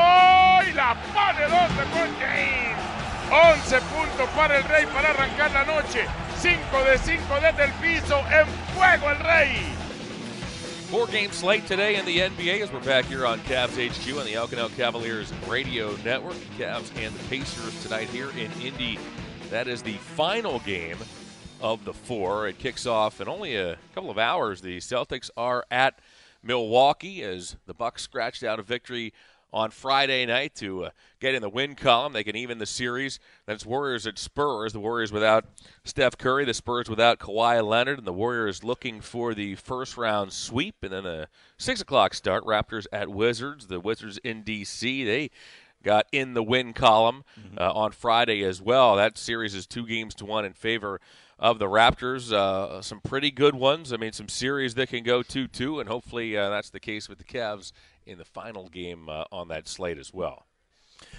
Y 0.68 0.72
la 0.74 0.97
pone 1.14 1.42
dos 1.45 1.76
LeBron 1.76 2.14
James. 2.20 2.76
11 3.30 3.80
puntos 3.80 4.28
para 4.36 4.59
el 4.59 4.64
rey 4.64 4.84
para 4.86 5.11
arrancar 5.11 5.51
la 5.53 5.64
noche. 5.64 6.05
5 6.38 6.84
de 6.84 6.99
5 6.99 7.22
desde 7.40 7.64
el 7.64 7.72
piso. 7.72 8.18
En 8.30 8.47
fuego 8.74 9.11
el 9.11 9.18
rey. 9.20 9.74
Four 10.90 11.07
game 11.07 11.32
slate 11.32 11.66
today 11.66 11.97
in 11.97 12.05
the 12.05 12.18
NBA 12.18 12.61
as 12.61 12.70
we're 12.70 12.78
back 12.80 13.07
here 13.07 13.26
on 13.26 13.40
Cavs 13.40 13.78
HQ 13.78 14.18
on 14.18 14.26
the 14.26 14.34
Alcanel 14.34 14.68
Cavaliers 14.76 15.32
Radio 15.49 15.97
Network. 16.05 16.36
Cavs 16.59 16.95
and 17.03 17.12
the 17.14 17.24
Pacers 17.30 17.82
tonight 17.82 18.09
here 18.11 18.28
in 18.36 18.53
Indy. 18.61 18.99
That 19.55 19.68
is 19.68 19.82
the 19.82 19.92
final 19.92 20.59
game 20.59 20.96
of 21.61 21.84
the 21.84 21.94
four. 21.94 22.48
It 22.48 22.59
kicks 22.59 22.86
off 22.86 23.20
in 23.20 23.28
only 23.28 23.55
a 23.55 23.76
couple 23.94 24.11
of 24.11 24.18
hours. 24.18 24.61
The 24.61 24.78
Celtics 24.78 25.30
are 25.36 25.64
at 25.70 26.00
Milwaukee 26.42 27.22
as 27.22 27.55
the 27.64 27.72
Bucks 27.72 28.02
scratched 28.02 28.42
out 28.42 28.59
a 28.59 28.64
victory 28.64 29.12
on 29.52 29.70
Friday 29.70 30.26
night 30.26 30.57
to 30.57 30.86
uh, 30.86 30.90
get 31.20 31.36
in 31.36 31.40
the 31.40 31.48
win 31.48 31.76
column. 31.76 32.12
They 32.12 32.24
can 32.24 32.34
even 32.34 32.59
the 32.59 32.66
series. 32.66 33.20
Then 33.46 33.55
it's 33.55 33.64
Warriors 33.64 34.09
at 34.09 34.18
Spurs. 34.18 34.72
The 34.72 34.80
Warriors 34.80 35.12
without 35.12 35.44
Steph 35.84 36.18
Curry, 36.18 36.44
the 36.44 36.52
Spurs 36.52 36.90
without 36.90 37.20
Kawhi 37.20 37.64
Leonard, 37.64 37.98
and 37.98 38.07
the 38.09 38.12
Warriors 38.12 38.64
looking 38.64 39.00
for 39.00 39.34
the 39.34 39.55
first 39.55 39.96
round 39.96 40.32
sweep. 40.32 40.74
And 40.82 40.92
then 40.92 41.07
a 41.07 41.28
six 41.59 41.80
o'clock 41.80 42.14
start. 42.14 42.44
Raptors 42.44 42.86
at 42.92 43.09
Wizards. 43.09 43.68
The 43.68 43.78
Wizards 43.78 44.18
in 44.24 44.42
DC. 44.42 45.05
They 45.05 45.30
got 45.85 46.07
in 46.11 46.35
the 46.35 46.43
win 46.43 46.72
column 46.72 47.24
uh, 47.57 47.72
on 47.72 47.93
Friday 47.93 48.43
as 48.43 48.61
well. 48.61 48.97
That 48.97 49.16
series 49.16 49.55
is 49.55 49.66
two 49.66 49.87
games 49.87 50.14
to 50.16 50.24
one 50.24 50.45
in 50.45 50.53
favor 50.53 51.01
of 51.39 51.59
the 51.59 51.66
Raptors. 51.66 52.32
Uh, 52.32 52.82
some 52.82 53.01
pretty 53.01 53.30
good 53.30 53.55
ones. 53.55 53.93
I 53.93 53.97
mean, 53.97 54.12
some 54.12 54.28
series 54.28 54.74
that 54.74 54.89
can 54.89 55.05
go 55.05 55.22
2 55.22 55.47
2, 55.49 55.80
and 55.80 55.89
hopefully 55.89 56.37
uh, 56.37 56.51
that's 56.51 56.70
the 56.70 56.80
case 56.80 57.09
with 57.09 57.18
the 57.18 57.24
Cavs 57.24 57.72
in 58.07 58.18
the 58.18 58.24
final 58.24 58.68
game 58.68 59.09
uh, 59.09 59.24
on 59.30 59.49
that 59.49 59.68
slate 59.68 59.99
as 59.99 60.12
well. 60.12 60.47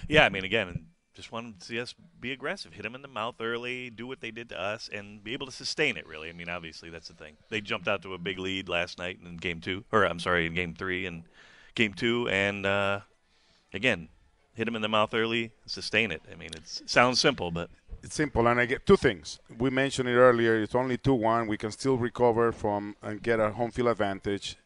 Yeah, 0.08 0.24
I 0.24 0.28
mean, 0.28 0.44
again, 0.44 0.86
just 1.14 1.32
want 1.32 1.60
to 1.60 1.66
see 1.66 1.80
us 1.80 1.94
be 2.20 2.32
aggressive, 2.32 2.74
hit 2.74 2.82
them 2.82 2.94
in 2.94 3.02
the 3.02 3.08
mouth 3.08 3.36
early, 3.40 3.90
do 3.90 4.06
what 4.06 4.20
they 4.20 4.30
did 4.30 4.50
to 4.50 4.60
us, 4.60 4.88
and 4.92 5.24
be 5.24 5.32
able 5.32 5.46
to 5.46 5.52
sustain 5.52 5.96
it. 5.96 6.06
Really, 6.06 6.28
I 6.28 6.32
mean, 6.32 6.48
obviously 6.48 6.90
that's 6.90 7.08
the 7.08 7.14
thing. 7.14 7.36
They 7.48 7.60
jumped 7.60 7.88
out 7.88 8.02
to 8.02 8.14
a 8.14 8.18
big 8.18 8.38
lead 8.38 8.68
last 8.68 8.98
night 8.98 9.18
in 9.24 9.36
game 9.38 9.60
two, 9.60 9.84
or 9.90 10.04
I'm 10.04 10.20
sorry, 10.20 10.46
in 10.46 10.54
game 10.54 10.74
three 10.74 11.06
and 11.06 11.24
game 11.74 11.94
two, 11.94 12.28
and 12.28 12.66
uh, 12.66 13.00
again, 13.72 14.08
hit 14.56 14.64
them 14.64 14.76
in 14.76 14.82
the 14.82 14.88
mouth 14.88 15.12
early, 15.14 15.52
sustain 15.66 16.10
it. 16.10 16.22
I 16.32 16.34
mean, 16.34 16.50
it 16.54 16.66
sounds 16.66 17.20
simple, 17.20 17.50
but 17.50 17.68
It's 18.02 18.14
simple, 18.14 18.46
and 18.46 18.60
I 18.60 18.66
get 18.66 18.86
two 18.86 18.96
things. 18.96 19.40
We 19.58 19.68
mentioned 19.70 20.08
it 20.08 20.14
earlier. 20.14 20.62
It's 20.62 20.74
only 20.74 20.96
two 20.96 21.14
one. 21.14 21.46
We 21.48 21.56
can 21.56 21.72
still 21.72 21.96
recover 21.96 22.52
from 22.52 22.94
and 23.02 23.22
get 23.22 23.40
a 23.40 23.50
home 23.50 23.70
field 23.70 23.88
advantage. 23.88 24.56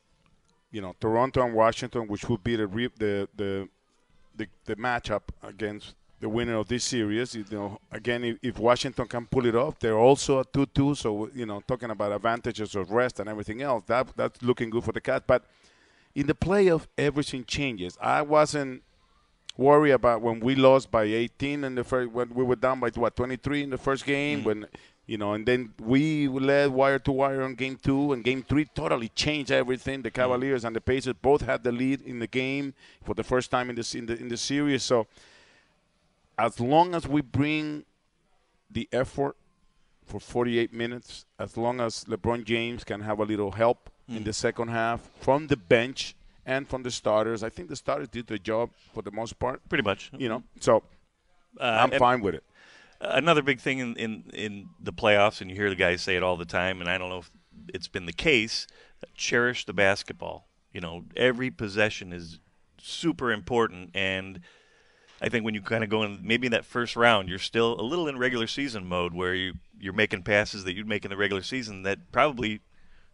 You 0.70 0.82
know, 0.82 0.94
Toronto 1.00 1.44
and 1.44 1.54
Washington, 1.54 2.06
which 2.06 2.28
would 2.28 2.44
be 2.44 2.56
the 2.56 2.66
the 2.98 3.28
the 3.34 3.68
the, 4.36 4.46
the 4.64 4.76
matchup 4.76 5.22
against 5.42 5.94
the 6.20 6.28
winner 6.28 6.56
of 6.56 6.68
this 6.68 6.84
series. 6.84 7.34
You 7.34 7.44
know, 7.50 7.78
again, 7.90 8.24
if, 8.24 8.36
if 8.42 8.58
Washington 8.58 9.06
can 9.06 9.26
pull 9.26 9.46
it 9.46 9.54
off, 9.54 9.78
they're 9.78 9.98
also 9.98 10.40
a 10.40 10.44
two-two. 10.44 10.94
So 10.94 11.30
you 11.34 11.46
know, 11.46 11.62
talking 11.66 11.90
about 11.90 12.12
advantages 12.12 12.74
of 12.74 12.90
rest 12.90 13.20
and 13.20 13.28
everything 13.28 13.62
else, 13.62 13.84
that 13.86 14.08
that's 14.16 14.42
looking 14.42 14.70
good 14.70 14.84
for 14.84 14.92
the 14.92 15.00
Cats. 15.00 15.24
But 15.26 15.44
in 16.14 16.26
the 16.26 16.34
playoff, 16.34 16.86
everything 16.98 17.44
changes. 17.44 17.96
I 18.00 18.22
wasn't 18.22 18.82
worry 19.56 19.90
about 19.90 20.22
when 20.22 20.40
we 20.40 20.54
lost 20.54 20.90
by 20.90 21.02
18 21.02 21.64
in 21.64 21.74
the 21.74 21.84
first 21.84 22.10
when 22.12 22.32
we 22.34 22.44
were 22.44 22.56
down 22.56 22.80
by 22.80 22.90
what 22.90 23.16
23 23.16 23.64
in 23.64 23.70
the 23.70 23.78
first 23.78 24.04
game 24.06 24.40
mm. 24.40 24.44
when 24.44 24.66
you 25.06 25.18
know 25.18 25.34
and 25.34 25.44
then 25.46 25.72
we 25.80 26.28
led 26.28 26.70
wire 26.70 26.98
to 26.98 27.12
wire 27.12 27.42
on 27.42 27.54
game 27.54 27.78
two 27.82 28.12
and 28.12 28.24
game 28.24 28.42
three 28.42 28.64
totally 28.64 29.08
changed 29.08 29.50
everything. 29.50 30.02
The 30.02 30.10
mm. 30.10 30.14
cavaliers 30.14 30.64
and 30.64 30.74
the 30.74 30.80
pacers 30.80 31.14
both 31.20 31.42
had 31.42 31.62
the 31.62 31.72
lead 31.72 32.00
in 32.02 32.18
the 32.18 32.26
game 32.26 32.74
for 33.04 33.14
the 33.14 33.24
first 33.24 33.50
time 33.50 33.70
in 33.70 33.76
this 33.76 33.94
in 33.94 34.06
the 34.06 34.16
in 34.16 34.28
the 34.28 34.36
series. 34.36 34.82
So 34.82 35.06
as 36.38 36.58
long 36.58 36.94
as 36.94 37.06
we 37.06 37.20
bring 37.20 37.84
the 38.70 38.88
effort 38.92 39.36
for 40.06 40.20
48 40.20 40.72
minutes 40.72 41.24
as 41.38 41.56
long 41.56 41.80
as 41.80 42.04
lebron 42.04 42.44
james 42.44 42.82
can 42.82 43.00
have 43.00 43.20
a 43.20 43.24
little 43.24 43.52
help 43.52 43.90
in 44.08 44.20
mm. 44.20 44.24
the 44.24 44.32
second 44.32 44.68
half 44.68 45.08
from 45.20 45.46
the 45.46 45.56
bench 45.56 46.16
and 46.50 46.68
from 46.68 46.82
the 46.82 46.90
starters. 46.90 47.42
I 47.42 47.48
think 47.48 47.68
the 47.68 47.76
starters 47.76 48.08
did 48.08 48.26
the 48.26 48.38
job 48.38 48.70
for 48.92 49.02
the 49.02 49.12
most 49.12 49.38
part. 49.38 49.66
Pretty 49.68 49.84
much. 49.84 50.10
You 50.18 50.28
know, 50.28 50.42
so 50.58 50.82
Uh, 51.58 51.64
I'm 51.64 51.98
fine 51.98 52.20
with 52.20 52.34
it. 52.34 52.44
Another 53.00 53.42
big 53.42 53.60
thing 53.60 53.78
in, 53.78 53.96
in, 53.96 54.24
in 54.34 54.68
the 54.78 54.92
playoffs, 54.92 55.40
and 55.40 55.48
you 55.48 55.56
hear 55.56 55.70
the 55.70 55.76
guys 55.76 56.02
say 56.02 56.16
it 56.16 56.22
all 56.22 56.36
the 56.36 56.44
time, 56.44 56.80
and 56.80 56.90
I 56.90 56.98
don't 56.98 57.08
know 57.08 57.18
if 57.18 57.30
it's 57.68 57.88
been 57.88 58.06
the 58.06 58.12
case, 58.12 58.66
cherish 59.14 59.64
the 59.64 59.72
basketball. 59.72 60.48
You 60.72 60.80
know, 60.80 61.04
every 61.16 61.50
possession 61.50 62.12
is 62.12 62.40
super 62.78 63.32
important, 63.32 63.90
and 63.94 64.40
I 65.22 65.28
think 65.28 65.44
when 65.44 65.54
you 65.54 65.62
kind 65.62 65.82
of 65.82 65.90
go 65.90 66.02
in, 66.02 66.20
maybe 66.22 66.46
in 66.46 66.52
that 66.52 66.64
first 66.64 66.94
round, 66.96 67.28
you're 67.28 67.38
still 67.38 67.80
a 67.80 67.82
little 67.82 68.06
in 68.08 68.18
regular 68.18 68.46
season 68.46 68.86
mode 68.86 69.14
where 69.14 69.34
you, 69.34 69.54
you're 69.78 69.92
making 69.92 70.22
passes 70.22 70.64
that 70.64 70.74
you'd 70.74 70.88
make 70.88 71.04
in 71.04 71.10
the 71.10 71.16
regular 71.16 71.42
season 71.42 71.82
that 71.84 72.12
probably 72.12 72.60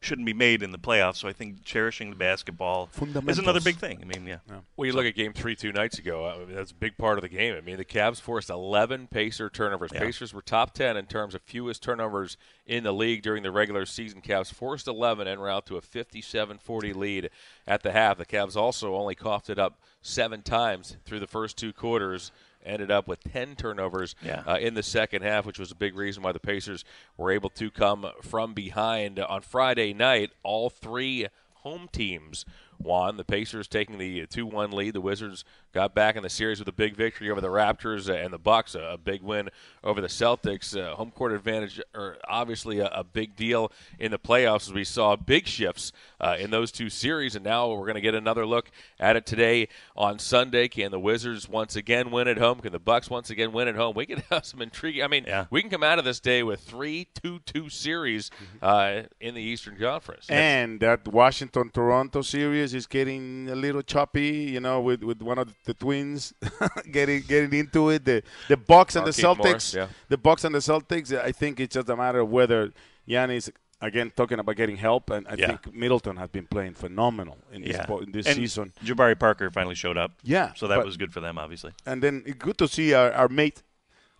shouldn't 0.01 0.27
be 0.27 0.35
made 0.35 0.63
in 0.63 0.73
the 0.73 0.79
playoffs. 0.79 1.17
So 1.17 1.29
I 1.29 1.33
think 1.33 1.65
cherishing 1.65 2.11
the 2.11 2.17
basketball 2.17 2.89
is 3.27 3.39
another 3.39 3.61
big 3.61 3.77
thing. 3.77 3.99
I 4.03 4.05
mean, 4.05 4.27
yeah. 4.27 4.39
Well, 4.77 4.87
you 4.87 4.93
look 4.93 5.07
at 5.07 5.15
Game 5.15 5.33
Three 5.33 5.57
two 5.57 5.73
nights 5.73 5.99
ago. 5.99 6.27
I 6.27 6.39
mean, 6.45 6.55
that's 6.55 6.71
a 6.71 6.75
big 6.75 6.97
part 6.97 7.19
of 7.19 7.23
the 7.23 7.29
game. 7.29 7.55
I 7.57 7.61
mean, 7.61 7.77
the 7.77 7.85
Cavs 7.85 8.21
forced 8.21 8.51
11 8.51 9.09
Pacer 9.09 9.49
turnovers. 9.49 9.91
Yeah. 9.93 10.01
Pacers 10.01 10.33
were 10.35 10.43
top 10.43 10.75
10 10.75 10.97
in 10.97 11.07
terms 11.07 11.35
of 11.35 11.43
fewest 11.43 11.83
turnovers 11.83 12.37
in 12.67 12.85
the 12.85 12.93
league 12.93 13.23
during 13.23 13.43
the 13.43 13.51
regular 13.51 13.87
season. 13.87 14.21
Cavs 14.21 14.53
forced 14.53 14.87
11 14.87 15.27
en 15.27 15.39
route 15.39 15.67
to 15.67 15.77
a 15.77 15.81
57-40 15.81 16.95
lead 16.95 17.31
at 17.67 17.83
the 17.83 17.93
half. 17.93 18.19
The 18.19 18.27
Cavs 18.27 18.57
also 18.57 18.95
only 18.95 19.15
coughed 19.15 19.51
it 19.51 19.59
up 19.59 19.81
seven 20.03 20.43
times 20.43 20.97
through 21.05 21.21
the 21.21 21.27
first 21.27 21.57
two 21.57 21.73
quarters. 21.73 22.31
Ended 22.67 22.91
up 22.91 23.07
with 23.07 23.23
10 23.33 23.55
turnovers 23.57 24.15
Yeah. 24.23 24.43
uh, 24.47 24.57
in 24.59 24.75
the 24.75 24.83
second 24.83 25.23
half, 25.23 25.47
which 25.47 25.59
was 25.59 25.71
a 25.71 25.75
big 25.77 25.97
reason 25.97 26.23
why 26.23 26.33
the 26.33 26.41
Pacers 26.41 26.85
were 27.17 27.31
able 27.31 27.51
to 27.51 27.71
come 27.71 28.07
from 28.23 28.53
behind 28.55 29.19
on 29.21 29.41
Friday 29.43 29.95
night. 29.95 30.33
All 30.43 30.69
three 30.69 31.29
home 31.61 31.89
teams 31.93 32.45
won. 32.79 33.17
The 33.17 33.25
Pacers 33.25 33.69
taking 33.69 33.99
the 33.99 34.27
2-1 34.27 34.73
lead. 34.73 34.95
The 34.95 35.01
Wizards 35.01 35.45
got 35.77 35.95
back 35.95 36.17
in 36.17 36.23
the 36.23 36.31
series 36.31 36.59
with 36.59 36.67
a 36.69 36.73
big 36.73 36.97
victory 36.97 37.31
over 37.31 37.43
the 37.43 37.49
Raptors 37.49 38.09
and 38.09 38.33
the 38.33 38.39
Bucks. 38.39 38.75
A, 38.75 38.81
a 38.81 38.97
big 38.97 39.21
win 39.21 39.51
over 39.85 40.01
the 40.01 40.07
Celtics. 40.07 40.75
Uh, 40.75 40.97
home 40.97 41.11
court 41.11 41.33
advantage, 41.33 41.79
are 41.95 42.17
obviously 42.27 42.79
a, 42.79 42.87
a 42.87 43.05
big 43.05 43.37
deal 43.37 43.71
in 43.99 44.11
the 44.11 44.19
playoffs. 44.19 44.69
As 44.69 44.73
we 44.73 44.85
saw 44.85 45.17
big 45.17 45.47
shifts 45.47 45.93
uh, 46.19 46.35
in 46.39 46.51
those 46.51 46.73
two 46.73 46.89
series, 46.89 47.37
and 47.37 47.45
now 47.45 47.71
we're 47.71 47.83
going 47.83 47.97
to 47.97 48.01
get 48.01 48.15
another 48.15 48.47
look 48.47 48.71
at 48.99 49.17
it 49.17 49.27
today 49.27 49.69
on 49.95 50.19
Sunday. 50.19 50.67
Can 50.67 50.91
the 50.91 50.99
Wizards 50.99 51.47
once 51.47 51.77
again 51.77 52.11
win 52.11 52.27
at 52.27 52.39
home? 52.39 52.61
Can 52.61 52.73
the 52.73 52.79
Bucks 52.79 53.11
once 53.11 53.29
again 53.29 53.53
win 53.53 53.69
at 53.69 53.77
home? 53.77 53.95
We 53.95 54.07
can 54.07 54.23
have 54.31 54.47
some 54.47 54.63
intriguing. 54.63 55.03
I 55.03 55.09
mean, 55.09 55.27
we 55.51 55.61
can 55.61 55.69
come 55.69 55.83
out 55.83 55.99
of 55.99 56.07
this 56.07 56.21
day 56.21 56.43
with 56.43 56.61
three 56.61 57.09
two-two 57.23 57.69
series 57.69 58.31
uh, 58.63 59.03
in 59.21 59.35
the 59.35 59.43
Eastern 59.43 59.79
Conference. 59.79 60.25
And 60.31 60.81
that 60.81 61.07
Washington 61.07 61.69
Toronto 61.69 62.23
series 62.23 62.73
is 62.73 62.87
getting 62.87 63.51
a 63.51 63.55
little 63.55 63.83
choppy, 63.83 64.29
you 64.55 64.61
know, 64.61 64.81
with, 64.81 65.03
with 65.03 65.21
one 65.21 65.37
of 65.37 65.53
the 65.66 65.66
twins 65.75 66.33
getting 66.93 67.23
getting 67.23 67.53
into 67.59 67.91
it. 67.91 68.05
The 68.05 68.23
the 68.49 68.57
Bucks 68.57 68.97
and 68.97 69.07
the 69.07 69.11
Celtics, 69.13 69.39
Morris, 69.39 69.75
yeah. 69.75 69.89
the 70.09 70.19
Bucks 70.19 70.45
and 70.45 70.55
the 70.55 70.59
Celtics. 70.61 71.13
I 71.19 71.33
think 71.33 71.61
it's 71.61 71.75
just 71.75 71.89
a 71.89 71.97
matter 71.97 72.21
of 72.21 72.31
whether 72.31 72.73
Giannis 73.09 73.51
again 73.81 74.11
talking 74.17 74.39
about 74.39 74.57
getting 74.57 74.77
help, 74.77 75.11
and 75.11 75.27
I 75.29 75.35
Yeah. 75.37 75.47
think 75.49 75.75
Middleton 75.75 76.17
has 76.17 76.31
been 76.31 76.47
playing 76.47 76.75
phenomenal 76.75 77.37
in 77.53 77.63
this 77.63 77.73
Yeah. 77.77 77.85
po- 77.85 77.99
in 77.99 78.11
this 78.11 78.27
and 78.27 78.37
season. 78.37 78.73
Jabari 78.85 79.19
Parker 79.19 79.51
finally 79.51 79.75
showed 79.75 79.99
up. 79.99 80.13
Yeah, 80.23 80.53
So 80.55 80.67
that 80.67 80.77
but- 80.77 80.87
was 80.87 80.97
good 80.97 81.13
for 81.13 81.21
them, 81.21 81.37
obviously. 81.39 81.73
And 81.85 82.03
then 82.03 82.21
good 82.39 82.57
to 82.59 82.69
see 82.69 82.95
our, 82.95 83.13
our 83.13 83.29
mate 83.29 83.63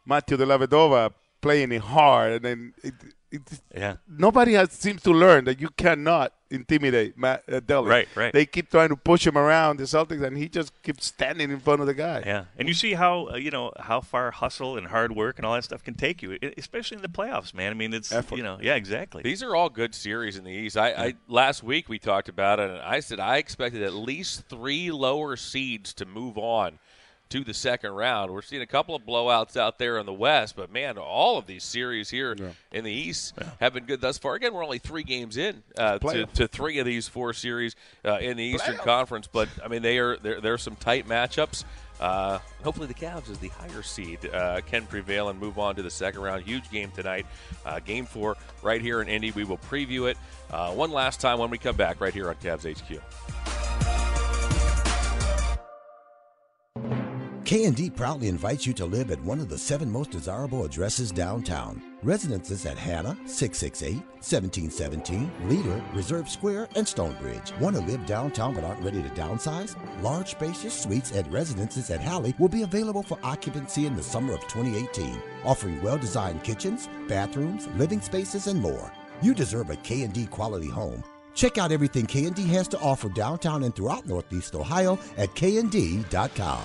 Matthew 0.05 0.37
Dellavedova 0.37 1.13
playing 1.41 1.73
it 1.73 1.81
hard, 1.83 2.33
and 2.33 2.45
then 2.45 2.75
it, 2.83 2.95
it, 3.31 3.43
Yeah. 3.75 3.97
nobody 4.07 4.53
has 4.53 4.73
seems 4.73 5.01
to 5.03 5.11
learn 5.13 5.45
that 5.47 5.59
you 5.61 5.71
cannot 5.71 6.33
intimidate 6.51 7.19
Matt 7.19 7.45
uh, 7.49 7.61
Delly. 7.61 7.89
Right, 7.89 8.09
right. 8.15 8.33
They 8.33 8.47
keep 8.47 8.71
trying 8.71 8.91
to 8.91 8.97
push 8.97 9.27
him 9.27 9.37
around 9.37 9.79
the 9.79 9.85
Celtics, 9.85 10.23
and 10.23 10.37
he 10.37 10.49
just 10.49 10.73
keeps 10.83 11.07
standing 11.07 11.51
in 11.51 11.61
front 11.61 11.81
of 11.81 11.87
the 11.87 11.95
guy. 11.95 12.23
Yeah, 12.25 12.45
and 12.59 12.69
you 12.69 12.75
see 12.75 12.95
how 12.95 13.29
uh, 13.29 13.37
you 13.37 13.51
know 13.51 13.73
how 13.79 14.01
far 14.01 14.31
hustle 14.31 14.77
and 14.77 14.87
hard 14.87 15.15
work 15.15 15.39
and 15.39 15.47
all 15.47 15.55
that 15.55 15.65
stuff 15.65 15.83
can 15.83 15.95
take 15.95 16.23
you, 16.23 16.39
especially 16.57 16.97
in 16.97 17.03
the 17.03 17.09
playoffs, 17.09 17.55
man. 17.55 17.71
I 17.71 17.75
mean, 17.75 17.95
it's 17.95 18.13
you 18.31 18.43
know, 18.43 18.59
yeah, 18.61 18.75
exactly. 18.75 19.23
These 19.23 19.43
are 19.43 19.55
all 19.55 19.69
good 19.69 19.95
series 19.95 20.37
in 20.37 20.45
the 20.45 20.53
East. 20.53 20.77
I, 20.77 20.91
I 20.93 21.15
last 21.29 21.63
week 21.63 21.89
we 21.89 21.99
talked 21.99 22.29
about 22.29 22.61
it, 22.61 22.71
and 22.71 22.81
I 22.81 23.01
said 23.01 23.21
I 23.21 23.39
expected 23.39 23.83
at 23.83 23.95
least 23.95 24.49
three 24.49 24.91
lower 24.91 25.37
seeds 25.37 25.95
to 25.95 26.05
move 26.05 26.39
on 26.39 26.79
to 27.31 27.45
the 27.45 27.55
second 27.55 27.93
round. 27.93 28.31
We're 28.31 28.43
seeing 28.43 28.63
a 28.63 28.67
couple 28.67 28.95
of 28.95 29.03
blowouts 29.03 29.57
out 29.57 29.79
there 29.79 29.99
in 29.99 30.07
the 30.07 30.13
West, 30.13 30.57
but 30.57 30.73
man, 30.73 30.99
all 30.99 31.39
of 31.39 31.47
these 31.47 31.65
series 31.65 32.11
here 32.11 32.37
in 32.73 32.85
the 32.85 32.93
East 32.93 33.35
have 33.61 33.75
been 33.75 33.85
good 33.85 34.01
thus 34.01 34.19
far. 34.19 34.35
Again, 34.35 34.55
we're 34.55 34.65
only 34.65 34.79
three 34.79 35.03
games 35.03 35.37
in 35.37 35.63
uh, 35.77 35.99
to, 35.99 36.27
to 36.27 36.49
three 36.49 36.79
of 36.79 36.87
these 36.87 37.09
four 37.09 37.33
series 37.33 37.75
uh, 38.05 38.19
in 38.19 38.37
the 38.37 38.45
Eastern 38.45 38.77
Playoff. 38.77 38.97
Conference, 38.97 39.27
but 39.27 39.49
I 39.65 39.69
mean 39.69 39.83
they 39.83 39.99
are 39.99 40.17
there. 40.17 40.41
There's 40.41 40.63
some 40.63 40.77
tight 40.77 41.09
matchups. 41.09 41.65
Uh, 41.99 42.39
hopefully, 42.63 42.87
the 42.87 42.95
Cavs, 42.95 43.31
as 43.31 43.39
the 43.39 43.49
higher 43.49 43.83
seed, 43.83 44.19
uh, 44.33 44.61
can 44.67 44.87
prevail 44.87 45.29
and 45.29 45.41
move 45.41 45.59
on 45.59 45.75
to 45.77 45.83
the 45.83 45.91
second 45.91 46.21
round. 46.21 46.43
Huge 46.43 46.71
game 46.71 46.91
tonight, 46.91 47.27
uh, 47.65 47.81
game 47.81 48.05
four, 48.05 48.37
right 48.63 48.81
here 48.81 49.01
in 49.01 49.09
Indy. 49.09 49.31
We 49.31 49.45
will 49.45 49.59
preview 49.59 50.11
it 50.11 50.19
uh, 50.51 50.73
one 50.73 50.93
last 50.93 51.21
time 51.21 51.39
when 51.39 51.51
we 51.51 51.59
come 51.59 51.77
back, 51.77 52.01
right 52.01 52.13
here 52.13 52.29
on 52.29 52.35
Cavs 52.37 52.67
HQ. 52.67 53.03
K&D 57.47 57.91
proudly 57.91 58.27
invites 58.27 58.67
you 58.67 58.73
to 58.73 58.85
live 58.85 59.13
at 59.13 59.23
one 59.23 59.39
of 59.39 59.49
the 59.49 59.57
seven 59.57 59.89
most 59.89 60.11
desirable 60.11 60.65
addresses 60.65 61.13
downtown. 61.13 61.81
Residences 62.03 62.67
at 62.67 62.77
Hanna, 62.77 63.17
668, 63.25 63.99
1717, 64.19 65.31
Leader, 65.49 65.81
Reserve 65.95 66.29
Square, 66.29 66.67
and 66.75 66.87
Stonebridge. 66.87 67.53
Want 67.61 67.77
to 67.77 67.83
live 67.83 68.05
downtown 68.05 68.53
but 68.53 68.65
aren't 68.65 68.83
ready 68.83 69.01
to 69.01 69.09
downsize? 69.11 69.77
Large 70.03 70.33
spacious 70.33 70.75
suites 70.75 71.13
at 71.13 71.31
Residences 71.31 71.89
at 71.91 72.01
Halley 72.01 72.35
will 72.41 72.49
be 72.49 72.63
available 72.63 73.05
for 73.05 73.17
occupancy 73.23 73.87
in 73.87 73.95
the 73.95 74.03
summer 74.03 74.35
of 74.35 74.41
2018, 74.49 75.23
offering 75.45 75.81
well-designed 75.83 76.43
kitchens, 76.43 76.89
bathrooms, 77.07 77.69
living 77.77 78.01
spaces, 78.01 78.49
and 78.49 78.61
more. 78.61 78.93
You 79.23 79.35
deserve 79.35 79.71
a 79.71 79.77
K&D 79.77 80.27
quality 80.27 80.69
home. 80.69 81.05
Check 81.35 81.59
out 81.59 81.71
everything 81.71 82.07
K&D 82.07 82.43
has 82.49 82.67
to 82.69 82.81
offer 82.81 83.09
downtown 83.09 83.63
and 83.63 83.73
throughout 83.73 84.05
Northeast 84.05 84.57
Ohio 84.57 84.99
at 85.17 85.33
knd.com. 85.37 86.65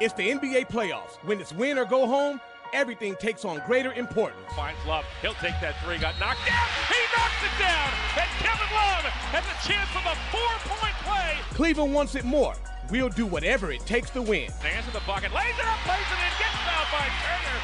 It's 0.00 0.14
the 0.14 0.28
NBA 0.28 0.68
playoffs. 0.68 1.22
When 1.22 1.40
it's 1.40 1.52
win 1.52 1.78
or 1.78 1.84
go 1.84 2.06
home, 2.06 2.40
everything 2.72 3.14
takes 3.14 3.44
on 3.44 3.62
greater 3.64 3.92
importance. 3.92 4.42
Finds 4.56 4.84
Love. 4.86 5.04
He'll 5.22 5.38
take 5.38 5.54
that 5.62 5.78
three. 5.84 5.98
Got 5.98 6.18
knocked 6.18 6.42
down. 6.42 6.66
He 6.90 6.98
knocks 7.14 7.38
it 7.46 7.54
down. 7.62 7.90
And 8.18 8.30
Kevin 8.42 8.70
Love 8.74 9.06
has 9.30 9.46
a 9.46 9.56
chance 9.62 9.86
with 9.94 10.02
a 10.10 10.16
four-point 10.34 10.98
play. 11.06 11.38
Cleveland 11.54 11.94
wants 11.94 12.16
it 12.16 12.24
more. 12.24 12.54
We'll 12.90 13.08
do 13.08 13.24
whatever 13.24 13.70
it 13.70 13.86
takes 13.86 14.10
to 14.10 14.22
win. 14.22 14.50
Hands 14.66 14.84
in 14.84 14.92
the 14.92 15.02
bucket. 15.06 15.30
Lays 15.30 15.54
it 15.54 15.64
up. 15.64 15.78
Plays 15.86 16.10
it 16.10 16.18
in. 16.18 16.32
Gets 16.42 16.58
fouled 16.66 16.90
by 16.90 17.06
Turner. 17.22 17.58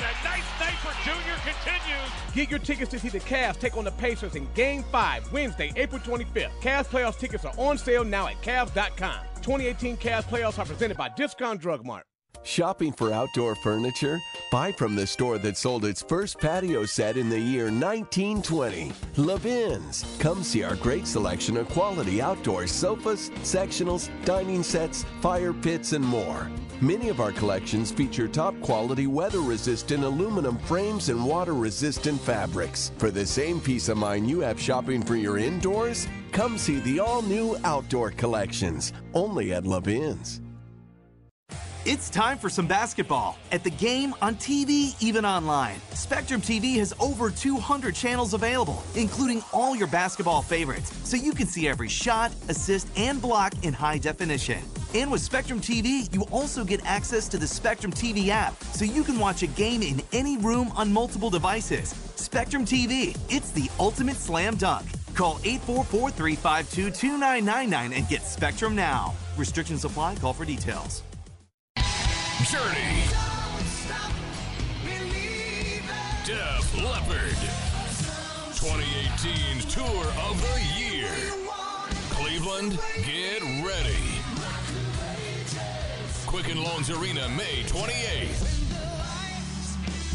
And 0.00 0.08
a 0.08 0.24
nice 0.24 0.60
night 0.60 0.78
for 0.78 0.94
Junior 1.04 1.36
continues. 1.44 2.34
Get 2.34 2.48
your 2.48 2.58
tickets 2.58 2.90
to 2.92 2.98
see 2.98 3.10
the 3.10 3.20
Cavs 3.20 3.58
take 3.58 3.76
on 3.76 3.84
the 3.84 3.90
Pacers 3.92 4.34
in 4.34 4.48
Game 4.54 4.82
5, 4.84 5.30
Wednesday, 5.30 5.72
April 5.76 6.00
25th. 6.00 6.50
Cavs 6.62 6.86
playoffs 6.86 7.18
tickets 7.18 7.44
are 7.44 7.52
on 7.58 7.76
sale 7.76 8.04
now 8.04 8.26
at 8.26 8.40
Cavs.com. 8.40 9.26
2018 9.42 9.98
Cavs 9.98 10.24
playoffs 10.24 10.58
are 10.58 10.64
presented 10.64 10.96
by 10.96 11.10
Discount 11.10 11.60
Drug 11.60 11.84
Mart. 11.84 12.09
Shopping 12.42 12.92
for 12.92 13.12
outdoor 13.12 13.54
furniture? 13.54 14.20
Buy 14.50 14.72
from 14.72 14.96
the 14.96 15.06
store 15.06 15.38
that 15.38 15.56
sold 15.56 15.84
its 15.84 16.02
first 16.02 16.38
patio 16.40 16.84
set 16.84 17.16
in 17.16 17.28
the 17.28 17.38
year 17.38 17.66
1920. 17.66 18.92
Levin's. 19.16 20.16
Come 20.18 20.42
see 20.42 20.64
our 20.64 20.74
great 20.74 21.06
selection 21.06 21.56
of 21.58 21.68
quality 21.68 22.20
outdoor 22.20 22.66
sofas, 22.66 23.30
sectionals, 23.42 24.08
dining 24.24 24.62
sets, 24.62 25.04
fire 25.20 25.52
pits, 25.52 25.92
and 25.92 26.04
more. 26.04 26.50
Many 26.80 27.10
of 27.10 27.20
our 27.20 27.30
collections 27.30 27.92
feature 27.92 28.26
top 28.26 28.58
quality 28.62 29.06
weather 29.06 29.42
resistant 29.42 30.02
aluminum 30.02 30.58
frames 30.58 31.10
and 31.10 31.24
water 31.24 31.54
resistant 31.54 32.20
fabrics. 32.22 32.90
For 32.96 33.10
the 33.10 33.26
same 33.26 33.60
peace 33.60 33.88
of 33.88 33.98
mind 33.98 34.28
you 34.28 34.40
have 34.40 34.58
shopping 34.58 35.02
for 35.02 35.14
your 35.14 35.38
indoors, 35.38 36.08
come 36.32 36.56
see 36.56 36.80
the 36.80 37.00
all 37.00 37.20
new 37.22 37.56
outdoor 37.64 38.10
collections 38.10 38.94
only 39.14 39.52
at 39.52 39.64
Levin's. 39.64 40.40
It's 41.86 42.10
time 42.10 42.36
for 42.36 42.50
some 42.50 42.66
basketball. 42.66 43.38
At 43.52 43.64
the 43.64 43.70
game, 43.70 44.14
on 44.20 44.34
TV, 44.34 44.94
even 45.02 45.24
online. 45.24 45.80
Spectrum 45.94 46.42
TV 46.42 46.76
has 46.76 46.92
over 47.00 47.30
200 47.30 47.94
channels 47.94 48.34
available, 48.34 48.82
including 48.96 49.42
all 49.50 49.74
your 49.74 49.86
basketball 49.86 50.42
favorites, 50.42 50.92
so 51.08 51.16
you 51.16 51.32
can 51.32 51.46
see 51.46 51.68
every 51.68 51.88
shot, 51.88 52.32
assist, 52.50 52.86
and 52.98 53.22
block 53.22 53.54
in 53.64 53.72
high 53.72 53.96
definition. 53.96 54.62
And 54.92 55.10
with 55.10 55.22
Spectrum 55.22 55.58
TV, 55.58 56.12
you 56.12 56.24
also 56.24 56.64
get 56.64 56.84
access 56.84 57.28
to 57.28 57.38
the 57.38 57.46
Spectrum 57.46 57.92
TV 57.92 58.28
app, 58.28 58.62
so 58.74 58.84
you 58.84 59.02
can 59.02 59.18
watch 59.18 59.42
a 59.42 59.46
game 59.46 59.80
in 59.80 60.02
any 60.12 60.36
room 60.36 60.70
on 60.76 60.92
multiple 60.92 61.30
devices. 61.30 61.94
Spectrum 62.14 62.66
TV, 62.66 63.16
it's 63.30 63.52
the 63.52 63.70
ultimate 63.78 64.16
slam 64.16 64.54
dunk. 64.56 64.84
Call 65.14 65.40
844 65.44 66.10
352 66.10 66.90
2999 66.90 67.92
and 67.94 68.06
get 68.06 68.20
Spectrum 68.22 68.76
now. 68.76 69.14
Restrictions 69.38 69.86
apply, 69.86 70.16
call 70.16 70.34
for 70.34 70.44
details. 70.44 71.04
Journey. 72.44 73.04
Def 76.24 76.82
Leppard. 76.82 77.36
2018's 78.56 79.66
Tour 79.74 80.04
of 80.28 80.40
the 80.40 80.60
Year. 80.78 81.10
Cleveland, 82.10 82.78
get 83.04 83.42
ready. 83.64 84.04
Quicken 86.26 86.62
Loans 86.62 86.90
Arena, 86.90 87.28
May 87.30 87.62
28th. 87.64 88.60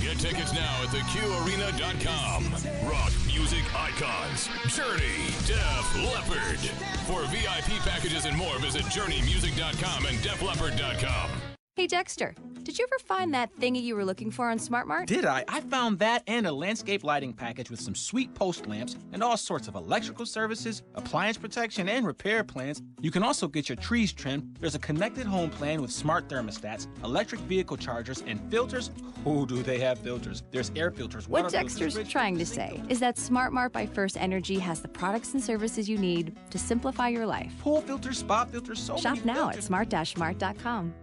Get 0.02 0.20
tickets 0.20 0.54
now 0.54 0.82
at 0.84 0.90
theqarena.com. 0.90 2.44
Rock 2.90 3.12
music 3.28 3.64
icons. 3.76 4.50
Journey, 4.76 5.28
Def 5.46 5.96
Leppard. 5.96 6.60
For 7.08 7.22
VIP 7.32 7.80
packages 7.84 8.26
and 8.26 8.36
more, 8.36 8.58
visit 8.60 8.84
journeymusic.com 8.84 10.06
and 10.06 10.18
defleppard.com. 10.18 11.55
Hey 11.78 11.88
Dexter, 11.88 12.34
did 12.64 12.80
you 12.80 12.88
ever 12.90 13.00
find 13.04 13.34
that 13.34 13.54
thingy 13.60 13.84
you 13.84 13.98
were 13.98 14.06
looking 14.06 14.32
for 14.32 14.50
on 14.50 14.58
SmartMart? 14.60 15.08
Did 15.08 15.26
I? 15.26 15.44
I 15.50 15.60
found 15.60 16.00
that 16.00 16.24
and 16.26 16.48
a 16.48 16.52
landscape 16.54 17.04
lighting 17.04 17.34
package 17.34 17.70
with 17.70 17.82
some 17.82 17.94
sweet 17.94 18.34
post 18.34 18.66
lamps 18.66 18.96
and 19.12 19.22
all 19.22 19.36
sorts 19.36 19.68
of 19.68 19.76
electrical 19.76 20.26
services, 20.26 20.84
appliance 20.94 21.38
protection, 21.38 21.90
and 21.90 22.08
repair 22.08 22.46
plans. 22.46 22.82
You 23.02 23.12
can 23.12 23.24
also 23.24 23.50
get 23.50 23.68
your 23.68 23.76
trees 23.76 24.14
trimmed. 24.14 24.56
There's 24.62 24.76
a 24.76 24.80
connected 24.80 25.28
home 25.28 25.50
plan 25.50 25.82
with 25.82 25.92
smart 25.92 26.30
thermostats, 26.30 26.88
electric 27.04 27.42
vehicle 27.42 27.76
chargers, 27.76 28.24
and 28.26 28.40
filters. 28.50 28.90
Oh, 29.26 29.46
do 29.46 29.62
they 29.62 29.80
have 29.80 30.00
filters? 30.00 30.44
There's 30.52 30.72
air 30.78 30.92
filters, 30.92 31.28
What 31.28 31.42
filters, 31.42 31.60
Dexter's 31.60 31.96
fridge 31.96 32.10
trying 32.10 32.38
to 32.38 32.46
say 32.46 32.82
is 32.88 33.02
that 33.02 33.18
SmartMart 33.18 33.74
by 33.74 33.86
First 33.86 34.16
Energy 34.16 34.60
has 34.60 34.80
the 34.80 34.88
products 34.88 35.34
and 35.34 35.44
services 35.44 35.90
you 35.90 35.98
need 35.98 36.38
to 36.52 36.58
simplify 36.58 37.10
your 37.10 37.26
life. 37.26 37.52
Pool 37.60 37.82
filters, 37.82 38.20
spa 38.20 38.46
filters, 38.46 38.80
so 38.80 38.96
Shop 38.96 39.18
now 39.26 39.50
filters. 39.50 39.58
at 39.58 39.64
smart-mart.com. 39.66 40.94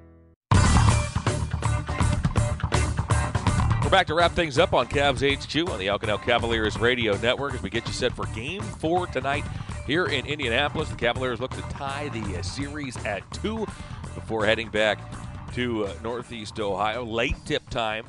back 3.92 4.06
to 4.06 4.14
wrap 4.14 4.32
things 4.32 4.58
up 4.58 4.72
on 4.72 4.86
Cavs 4.86 5.20
HQ 5.20 5.68
on 5.68 5.78
the 5.78 5.88
Alcanel 5.88 6.22
Cavaliers 6.22 6.78
radio 6.78 7.14
network 7.18 7.52
as 7.52 7.62
we 7.62 7.68
get 7.68 7.86
you 7.86 7.92
set 7.92 8.10
for 8.16 8.24
game 8.28 8.62
four 8.62 9.06
tonight 9.06 9.44
here 9.86 10.06
in 10.06 10.24
Indianapolis. 10.24 10.88
The 10.88 10.96
Cavaliers 10.96 11.40
look 11.40 11.50
to 11.50 11.60
tie 11.62 12.08
the 12.08 12.38
uh, 12.38 12.42
series 12.42 12.96
at 13.04 13.22
two 13.34 13.66
before 14.14 14.46
heading 14.46 14.70
back 14.70 14.98
to 15.52 15.84
uh, 15.84 15.92
Northeast 16.02 16.58
Ohio. 16.58 17.04
Late 17.04 17.36
tip 17.44 17.68
time, 17.68 18.06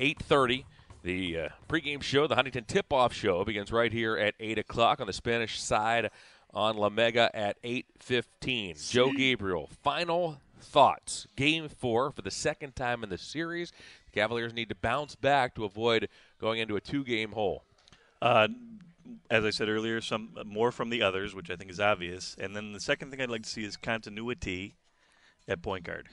8.30. 0.00 0.64
The 1.02 1.38
uh, 1.38 1.48
pregame 1.66 2.02
show, 2.02 2.26
the 2.26 2.34
Huntington 2.34 2.64
tip-off 2.64 3.14
show, 3.14 3.42
begins 3.42 3.72
right 3.72 3.90
here 3.90 4.18
at 4.18 4.34
8 4.38 4.58
o'clock 4.58 5.00
on 5.00 5.06
the 5.06 5.14
Spanish 5.14 5.58
side 5.58 6.10
on 6.52 6.76
La 6.76 6.90
Mega 6.90 7.34
at 7.34 7.56
8.15. 7.62 8.90
Joe 8.90 9.10
Gabriele, 9.16 9.70
final 9.82 10.42
thoughts. 10.60 11.26
Game 11.36 11.68
four 11.68 12.10
for 12.10 12.22
the 12.22 12.30
second 12.30 12.76
time 12.76 13.02
in 13.02 13.08
the 13.08 13.18
series. 13.18 13.72
The 14.12 14.20
Cavaliers 14.20 14.52
need 14.52 14.68
to 14.68 14.74
bounce 14.74 15.14
back 15.14 15.54
to 15.54 15.64
avoid 15.64 16.08
going 16.40 16.60
into 16.60 16.76
a 16.76 16.80
two-game 16.80 17.32
hole. 17.32 17.64
Uh, 18.20 18.48
as 19.30 19.44
I 19.44 19.50
said 19.50 19.68
earlier, 19.68 20.00
some 20.00 20.36
more 20.44 20.70
from 20.70 20.90
the 20.90 21.02
others, 21.02 21.34
which 21.34 21.50
I 21.50 21.56
think 21.56 21.70
is 21.70 21.80
obvious. 21.80 22.36
And 22.38 22.54
then 22.54 22.72
the 22.72 22.80
second 22.80 23.10
thing 23.10 23.20
I'd 23.20 23.30
like 23.30 23.42
to 23.42 23.48
see 23.48 23.64
is 23.64 23.76
continuity 23.76 24.76
at 25.48 25.62
point 25.62 25.84
guard. 25.84 26.08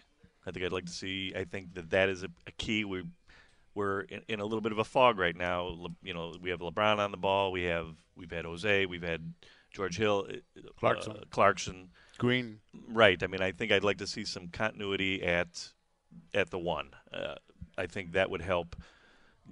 I 0.45 0.51
think 0.51 0.65
I'd 0.65 0.71
like 0.71 0.85
to 0.85 0.91
see. 0.91 1.33
I 1.35 1.43
think 1.43 1.75
that 1.75 1.91
that 1.91 2.09
is 2.09 2.23
a, 2.23 2.29
a 2.47 2.51
key. 2.51 2.85
We 2.85 3.03
we're 3.75 4.01
in, 4.01 4.21
in 4.27 4.39
a 4.39 4.43
little 4.43 4.61
bit 4.61 4.71
of 4.71 4.79
a 4.79 4.83
fog 4.83 5.19
right 5.19 5.35
now. 5.35 5.63
Le, 5.63 5.89
you 6.01 6.13
know, 6.13 6.33
we 6.41 6.49
have 6.49 6.59
LeBron 6.59 6.97
on 6.97 7.11
the 7.11 7.17
ball. 7.17 7.51
We 7.51 7.63
have 7.63 7.95
we've 8.15 8.31
had 8.31 8.45
Jose. 8.45 8.85
We've 8.87 9.03
had 9.03 9.33
George 9.71 9.97
Hill, 9.97 10.27
uh, 10.29 10.61
Clarkson. 10.79 11.11
uh, 11.13 11.19
Clarkson, 11.29 11.89
Green. 12.17 12.59
Right. 12.87 13.21
I 13.21 13.27
mean, 13.27 13.41
I 13.41 13.51
think 13.51 13.71
I'd 13.71 13.83
like 13.83 13.97
to 13.97 14.07
see 14.07 14.25
some 14.25 14.47
continuity 14.47 15.21
at 15.21 15.71
at 16.33 16.49
the 16.49 16.59
one. 16.59 16.91
Uh, 17.13 17.35
I 17.77 17.87
think 17.87 18.13
that 18.13 18.29
would 18.29 18.41
help 18.41 18.75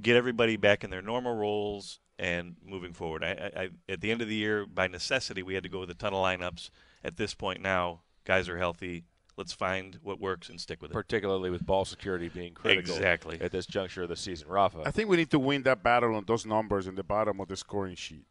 get 0.01 0.15
everybody 0.15 0.57
back 0.57 0.83
in 0.83 0.89
their 0.89 1.01
normal 1.01 1.35
roles 1.35 1.99
and 2.19 2.55
moving 2.65 2.93
forward. 2.93 3.23
I, 3.23 3.27
I, 3.55 3.61
I, 3.61 3.69
at 3.89 4.01
the 4.01 4.11
end 4.11 4.21
of 4.21 4.27
the 4.27 4.35
year, 4.35 4.65
by 4.65 4.87
necessity, 4.87 5.43
we 5.43 5.53
had 5.53 5.63
to 5.63 5.69
go 5.69 5.79
with 5.79 5.89
a 5.89 5.93
ton 5.95 6.13
of 6.13 6.23
lineups. 6.23 6.69
At 7.03 7.17
this 7.17 7.33
point 7.33 7.61
now, 7.61 8.01
guys 8.25 8.49
are 8.49 8.57
healthy. 8.57 9.05
Let's 9.37 9.53
find 9.53 9.99
what 10.01 10.19
works 10.19 10.49
and 10.49 10.59
stick 10.59 10.81
with 10.81 10.89
it. 10.91 10.95
Particularly 10.95 11.51
with 11.51 11.63
ball 11.65 11.85
security 11.85 12.27
being 12.27 12.53
critical 12.55 12.95
Exactly. 12.95 13.39
at 13.39 13.51
this 13.51 13.67
juncture 13.67 14.03
of 14.03 14.09
the 14.09 14.15
season. 14.15 14.47
Rafa. 14.47 14.81
I 14.83 14.89
think 14.91 15.09
we 15.09 15.17
need 15.17 15.29
to 15.29 15.39
win 15.39 15.61
that 15.63 15.83
battle 15.83 16.15
on 16.15 16.23
those 16.25 16.43
numbers 16.45 16.87
in 16.87 16.95
the 16.95 17.03
bottom 17.03 17.39
of 17.39 17.47
the 17.47 17.55
scoring 17.55 17.95
sheet. 17.95 18.25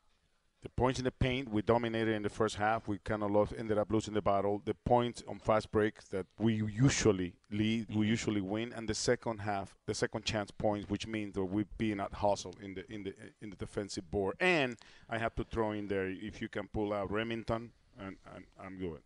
The 0.66 0.70
points 0.70 0.98
in 0.98 1.04
the 1.04 1.12
paint, 1.12 1.48
we 1.48 1.62
dominated 1.62 2.12
in 2.16 2.22
the 2.24 2.28
first 2.28 2.56
half. 2.56 2.88
We 2.88 2.98
kind 2.98 3.22
of 3.22 3.30
lost, 3.30 3.52
ended 3.56 3.78
up 3.78 3.88
losing 3.88 4.14
the 4.14 4.20
battle. 4.20 4.60
The 4.64 4.74
points 4.74 5.22
on 5.28 5.38
fast 5.38 5.70
breaks 5.70 6.08
that 6.08 6.26
we 6.40 6.54
usually 6.54 7.34
lead, 7.52 7.86
we 7.90 7.94
mm-hmm. 7.94 8.02
usually 8.02 8.40
win, 8.40 8.72
and 8.72 8.88
the 8.88 8.94
second 8.94 9.38
half, 9.38 9.76
the 9.86 9.94
second 9.94 10.24
chance 10.24 10.50
points, 10.50 10.90
which 10.90 11.06
means 11.06 11.34
that 11.34 11.44
we're 11.44 11.66
being 11.78 12.00
at 12.00 12.14
hustle 12.14 12.52
in 12.60 12.74
the 12.74 12.92
in 12.92 13.04
the 13.04 13.14
in 13.40 13.50
the 13.50 13.56
defensive 13.56 14.10
board. 14.10 14.34
And 14.40 14.76
I 15.08 15.18
have 15.18 15.36
to 15.36 15.44
throw 15.44 15.70
in 15.70 15.86
there 15.86 16.08
if 16.08 16.42
you 16.42 16.48
can 16.48 16.66
pull 16.66 16.92
out 16.92 17.12
Remington, 17.12 17.70
and, 18.00 18.16
and 18.34 18.44
I'm 18.60 18.76
good. 18.76 19.02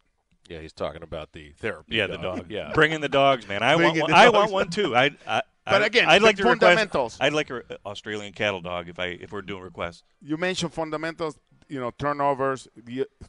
Yeah, 0.48 0.61
he's 0.61 0.72
talking 0.72 1.02
about 1.02 1.32
the 1.32 1.52
therapy. 1.58 1.94
Yeah, 1.94 2.06
the 2.06 2.16
dog. 2.16 2.38
dog. 2.38 2.50
Yeah, 2.50 2.72
bring 2.72 2.92
in 2.92 3.02
the 3.02 3.11
dogs, 3.11 3.46
man. 3.46 3.62
I 3.62 3.76
Bring 3.76 3.98
want 3.98 4.00
one, 4.00 4.14
I 4.14 4.30
want 4.30 4.50
one 4.50 4.70
too. 4.70 4.96
I, 4.96 5.11
I 5.26 5.42
But 5.66 5.82
I- 5.82 5.86
again, 5.86 6.08
I'd 6.08 6.22
the 6.22 6.24
like 6.24 6.36
to 6.36 6.44
request. 6.44 6.61
fundamentals. 6.62 7.18
I'd 7.20 7.34
like 7.34 7.50
an 7.50 7.64
Australian 7.84 8.32
cattle 8.32 8.62
dog 8.62 8.88
if 8.88 8.98
I 8.98 9.08
if 9.08 9.30
we're 9.30 9.42
doing 9.42 9.62
requests. 9.62 10.04
You 10.22 10.38
mentioned 10.38 10.72
fundamentals, 10.72 11.38
you 11.71 11.81
know, 11.81 11.93
turnovers, 11.99 12.68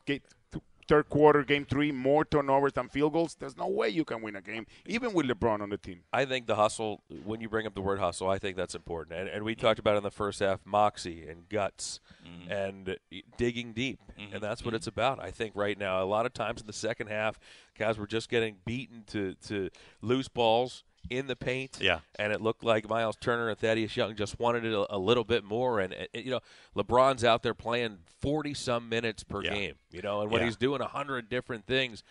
get 0.06 0.24
third 0.88 1.08
quarter, 1.10 1.44
game 1.44 1.64
three, 1.64 1.92
more 1.92 2.26
turnovers 2.26 2.74
than 2.74 2.89
field 2.89 3.14
goals. 3.14 3.38
There's 3.39 3.56
no 3.56 3.68
way 3.68 3.88
you 3.88 4.04
can 4.04 4.22
win 4.22 4.36
a 4.36 4.42
game, 4.42 4.68
even 4.86 5.14
with 5.14 5.26
LeBron 5.26 5.62
on 5.62 5.70
the 5.70 5.78
team. 5.78 6.02
I 6.12 6.26
think 6.26 6.48
the 6.48 6.56
hustle, 6.56 7.02
when 7.24 7.39
you 7.39 7.48
bring 7.48 7.66
up 7.66 7.76
the 7.76 7.82
word 7.82 8.00
hustle, 8.00 8.30
I 8.30 8.39
think 8.39 8.58
that's 8.58 8.76
important. 8.76 9.18
And, 9.18 9.30
and 9.30 9.46
we 9.46 9.56
talked 9.56 9.80
about 9.80 9.94
it 9.94 9.98
in 9.98 10.04
the 10.04 10.12
first 10.12 10.42
half 10.42 10.60
moxie 10.66 11.28
and 11.30 11.48
guts 11.48 12.02
Mm-hmm. 12.42 12.52
and 12.52 12.89
uh, 12.89 13.18
digging 13.38 13.74
deep. 13.74 14.00
Mm-hmm. 14.20 14.36
And 14.36 14.44
that's 14.44 14.64
what 14.64 14.74
it's 14.74 14.88
mm-hmm. 14.88 15.00
about, 15.00 15.20
I 15.20 15.32
think, 15.32 15.56
right 15.56 15.78
now. 15.78 16.04
A 16.04 16.06
lot 16.06 16.26
of 16.26 16.34
times 16.34 16.62
in 16.62 16.68
the 16.68 16.74
second 16.74 17.08
half, 17.08 17.39
guys 17.78 17.98
were 17.98 18.08
just 18.08 18.30
getting 18.30 18.58
beaten 18.66 19.04
to, 19.08 19.36
to 19.48 19.70
loose 20.02 20.28
balls 20.28 20.84
in 21.10 21.28
the 21.28 21.36
paint. 21.36 21.78
Yeah. 21.82 21.99
And 22.18 22.32
it 22.32 22.41
looked 22.41 22.64
like 22.64 22.88
Myles 22.88 23.16
Turner 23.20 23.49
and 23.49 23.58
Thaddeus 23.58 23.95
Young 23.97 24.16
just 24.16 24.39
wanted 24.39 24.66
it 24.66 24.74
a, 24.74 24.95
a 24.95 24.97
little 24.97 25.24
bit 25.24 25.43
more. 25.43 25.80
And, 25.80 25.93
uh, 25.93 25.97
you 26.14 26.32
know, 26.32 26.39
LeBron's 26.76 27.24
out 27.24 27.43
there 27.43 27.54
playing 27.54 27.97
40 28.22 28.54
some 28.54 28.88
minutes 28.89 29.24
per 29.24 29.43
Yeah. 29.43 29.54
game, 29.54 29.76
you 29.91 30.02
know, 30.02 30.22
and 30.22 30.32
when 30.32 30.41
Yeah. 30.41 30.45
he's 30.47 30.58
doing 30.58 30.82
100 30.82 31.30
different 31.30 31.66
things 31.66 32.04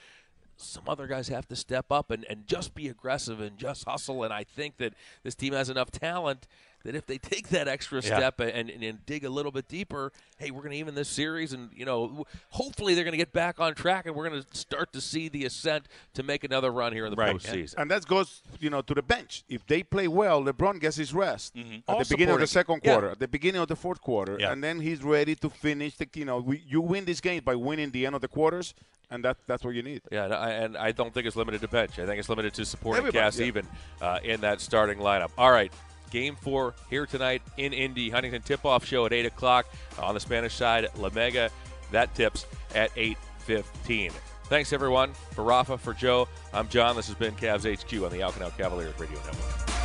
some 0.63 0.83
other 0.89 1.07
guys 1.07 1.29
have 1.29 1.49
to 1.49 1.57
step 1.57 1.87
up 1.91 2.11
and, 2.11 2.27
and 2.29 2.47
just 2.47 2.75
be 2.75 2.87
aggressive 2.87 3.41
and 3.41 3.57
just 3.57 3.85
hustle. 3.87 4.23
And 4.25 4.31
I 4.31 4.45
think 4.45 4.77
that 4.77 4.93
this 5.23 5.35
team 5.35 5.55
has 5.55 5.71
enough 5.71 5.91
talent 5.91 6.47
that 6.85 6.95
if 6.95 7.07
they 7.07 7.19
take 7.19 7.49
that 7.51 7.69
extra 7.69 8.01
Yeah. 8.03 8.17
step 8.17 8.41
and, 8.41 8.71
and, 8.71 8.83
and 8.83 9.05
dig 9.07 9.25
a 9.25 9.31
little 9.31 9.53
bit 9.53 9.69
deeper, 9.69 10.13
hey, 10.39 10.51
we're 10.51 10.61
going 10.63 10.73
to 10.73 10.79
even 10.79 10.95
this 10.95 11.09
series. 11.09 11.53
And, 11.53 11.71
you 11.75 11.85
know, 11.85 12.25
hopefully 12.51 12.95
they're 12.95 13.05
going 13.05 13.13
to 13.13 13.19
get 13.19 13.33
back 13.33 13.61
on 13.61 13.75
track 13.75 14.07
and 14.07 14.15
we're 14.15 14.29
going 14.29 14.43
to 14.43 14.57
start 14.57 14.93
to 14.95 15.01
see 15.01 15.29
the 15.29 15.45
ascent 15.45 15.87
to 16.15 16.23
make 16.23 16.43
another 16.45 16.71
run 16.71 16.93
here 16.93 17.05
in 17.07 17.11
the 17.11 17.17
postseason. 17.17 17.75
And 17.79 17.91
that 17.91 18.07
goes, 18.07 18.43
you 18.59 18.71
know, 18.71 18.81
to 18.83 18.95
the 18.95 19.03
bench. 19.03 19.45
If 19.49 19.67
they 19.67 19.83
play 19.83 20.09
well, 20.09 20.43
LeBron 20.43 20.81
gets 20.81 20.97
his 20.97 21.13
rest 21.13 21.57
at 21.57 21.65
All 21.87 21.99
the 21.99 22.07
beginning 22.09 22.35
of 22.35 22.41
the 22.41 22.47
supporting. 22.47 22.81
second 22.81 22.81
Yeah. 22.85 22.93
quarter, 22.95 23.11
at 23.11 23.19
the 23.19 23.29
beginning 23.29 23.61
of 23.61 23.69
the 23.69 23.77
fourth 23.77 24.01
quarter, 24.01 24.37
Yeah. 24.41 24.53
and 24.53 24.65
then 24.65 24.81
he's 24.81 25.03
ready 25.03 25.35
to 25.37 25.51
finish. 25.51 25.97
The, 25.97 26.09
you 26.15 26.25
know, 26.25 26.39
we, 26.39 26.63
you 26.67 26.81
win 26.81 27.05
this 27.05 27.21
game 27.21 27.43
by 27.45 27.55
winning 27.55 27.91
the 27.91 28.07
end 28.07 28.15
of 28.15 28.21
the 28.23 28.29
quarters, 28.29 28.75
and 29.11 29.25
that 29.25 29.37
that's 29.47 29.65
what 29.65 29.75
you 29.75 29.83
need. 29.83 30.03
Yeah, 30.11 30.25
and 30.25 30.35
I, 30.35 30.51
and 30.51 30.77
I 30.77 30.93
don't 30.93 31.13
think 31.13 31.27
it's 31.27 31.37
limited 31.37 31.61
to 31.63 31.69
bench. 31.69 31.99
I 31.99 32.07
think 32.07 32.19
it's 32.19 32.29
limited 32.29 32.55
to 32.55 32.65
supporting 32.65 33.01
Everybody, 33.01 33.23
cast 33.25 33.39
yeah. 33.39 33.47
even 33.47 33.67
uh, 34.01 34.21
in 34.23 34.41
that 34.43 34.61
starting 34.61 34.99
lineup. 34.99 35.31
All 35.37 35.51
right, 35.51 35.73
game 36.11 36.37
four 36.37 36.75
here 36.89 37.07
tonight 37.07 37.43
in 37.57 37.73
Indy. 37.73 38.11
Huntington 38.11 38.43
tip-off 38.43 38.85
show 38.85 39.07
at 39.07 39.13
8 39.13 39.27
o'clock. 39.27 39.67
On 39.99 40.15
the 40.15 40.21
Spanish 40.21 40.55
side, 40.55 40.89
La 40.97 41.11
Mega. 41.11 41.51
That 41.93 42.15
tips 42.15 42.47
at 42.75 42.95
8.15. 42.95 44.13
Thanks, 44.45 44.73
everyone. 44.73 45.13
For 45.33 45.45
Rafa, 45.45 45.79
for 45.79 45.95
Joe, 45.95 46.29
I'm 46.53 46.69
John. 46.69 46.97
This 46.97 47.07
has 47.07 47.15
been 47.17 47.35
Cavs 47.35 47.65
HQ 47.65 48.03
on 48.03 48.11
the 48.11 48.19
Alcanal 48.19 48.57
Cavaliers 48.57 48.99
Radio 48.99 49.17
Network. 49.17 49.80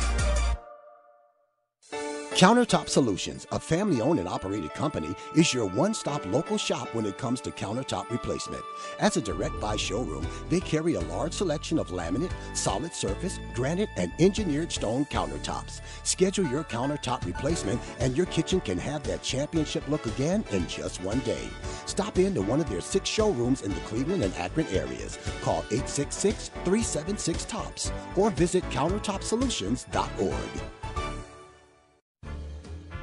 Countertop 2.36 2.90
Solutions, 2.90 3.46
a 3.50 3.58
family 3.58 4.02
owned 4.02 4.18
and 4.18 4.28
operated 4.28 4.74
company, 4.74 5.14
is 5.34 5.54
your 5.54 5.64
one 5.64 5.94
stop 5.94 6.22
local 6.26 6.58
shop 6.58 6.94
when 6.94 7.06
it 7.06 7.16
comes 7.16 7.40
to 7.40 7.50
countertop 7.50 8.10
replacement. 8.10 8.62
As 9.00 9.16
a 9.16 9.22
direct 9.22 9.58
buy 9.58 9.76
showroom, 9.76 10.26
they 10.50 10.60
carry 10.60 10.96
a 10.96 11.00
large 11.00 11.32
selection 11.32 11.78
of 11.78 11.88
laminate, 11.88 12.34
solid 12.52 12.92
surface, 12.92 13.40
granite, 13.54 13.88
and 13.96 14.12
engineered 14.18 14.70
stone 14.70 15.06
countertops. 15.06 15.80
Schedule 16.02 16.46
your 16.48 16.64
countertop 16.64 17.24
replacement, 17.24 17.80
and 18.00 18.14
your 18.14 18.26
kitchen 18.26 18.60
can 18.60 18.76
have 18.76 19.02
that 19.04 19.22
championship 19.22 19.88
look 19.88 20.04
again 20.04 20.44
in 20.50 20.68
just 20.68 21.02
one 21.02 21.20
day. 21.20 21.48
Stop 21.86 22.18
in 22.18 22.34
to 22.34 22.42
one 22.42 22.60
of 22.60 22.68
their 22.68 22.82
six 22.82 23.08
showrooms 23.08 23.62
in 23.62 23.72
the 23.72 23.80
Cleveland 23.86 24.22
and 24.22 24.34
Akron 24.34 24.66
areas. 24.66 25.18
Call 25.40 25.60
866 25.70 26.50
376 26.66 27.46
TOPS 27.46 27.92
or 28.14 28.28
visit 28.28 28.62
countertopsolutions.org. 28.64 30.75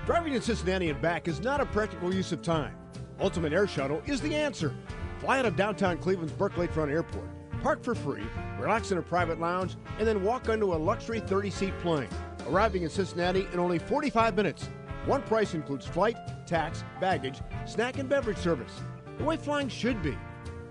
Driving 0.06 0.34
to 0.34 0.42
Cincinnati 0.42 0.90
and 0.90 1.02
back 1.02 1.30
is 1.30 1.40
not 1.40 1.62
a 1.62 1.66
practical 1.66 2.14
use 2.14 2.34
of 2.34 2.42
time. 2.42 2.76
Ultimate 3.22 3.54
Air 3.54 3.68
Shuttle 3.68 4.02
is 4.06 4.20
the 4.20 4.36
answer. 4.36 4.76
Fly 5.20 5.40
out 5.40 5.46
of 5.46 5.56
downtown 5.56 5.98
Cleveland's 5.98 6.34
Burke 6.34 6.56
Lakefront 6.56 6.92
Airport, 6.92 7.30
park 7.62 7.82
for 7.82 7.96
free, 7.96 8.24
relax 8.60 8.92
in 8.92 8.98
a 8.98 9.02
private 9.02 9.40
lounge, 9.40 9.78
and 10.00 10.06
then 10.06 10.22
walk 10.22 10.50
onto 10.50 10.74
a 10.74 10.76
luxury 10.76 11.22
30 11.22 11.50
seat 11.50 11.80
plane, 11.80 12.10
arriving 12.50 12.84
in 12.84 12.90
Cincinnati 12.90 13.48
in 13.54 13.60
only 13.60 13.80
45 13.80 14.36
minutes. 14.36 14.70
One 15.06 15.22
price 15.22 15.54
includes 15.54 15.86
flight, 15.86 16.18
tax, 16.46 16.84
baggage, 17.00 17.40
snack, 17.66 17.98
and 17.98 18.10
beverage 18.10 18.38
service. 18.38 18.82
The 19.18 19.24
way 19.24 19.38
flying 19.38 19.70
should 19.70 20.04
be. 20.04 20.18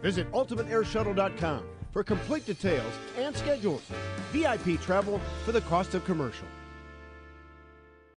Visit 0.03 0.31
UltimateAirShuttle.com 0.33 1.65
for 1.91 2.05
complete 2.05 2.45
details 2.45 2.93
and 3.17 3.35
schedules. 3.35 3.83
VIP 4.31 4.79
travel 4.83 5.23
for 5.47 5.53
the 5.53 5.63
cost 5.63 5.95
of 5.95 6.05
commercial. 6.05 6.47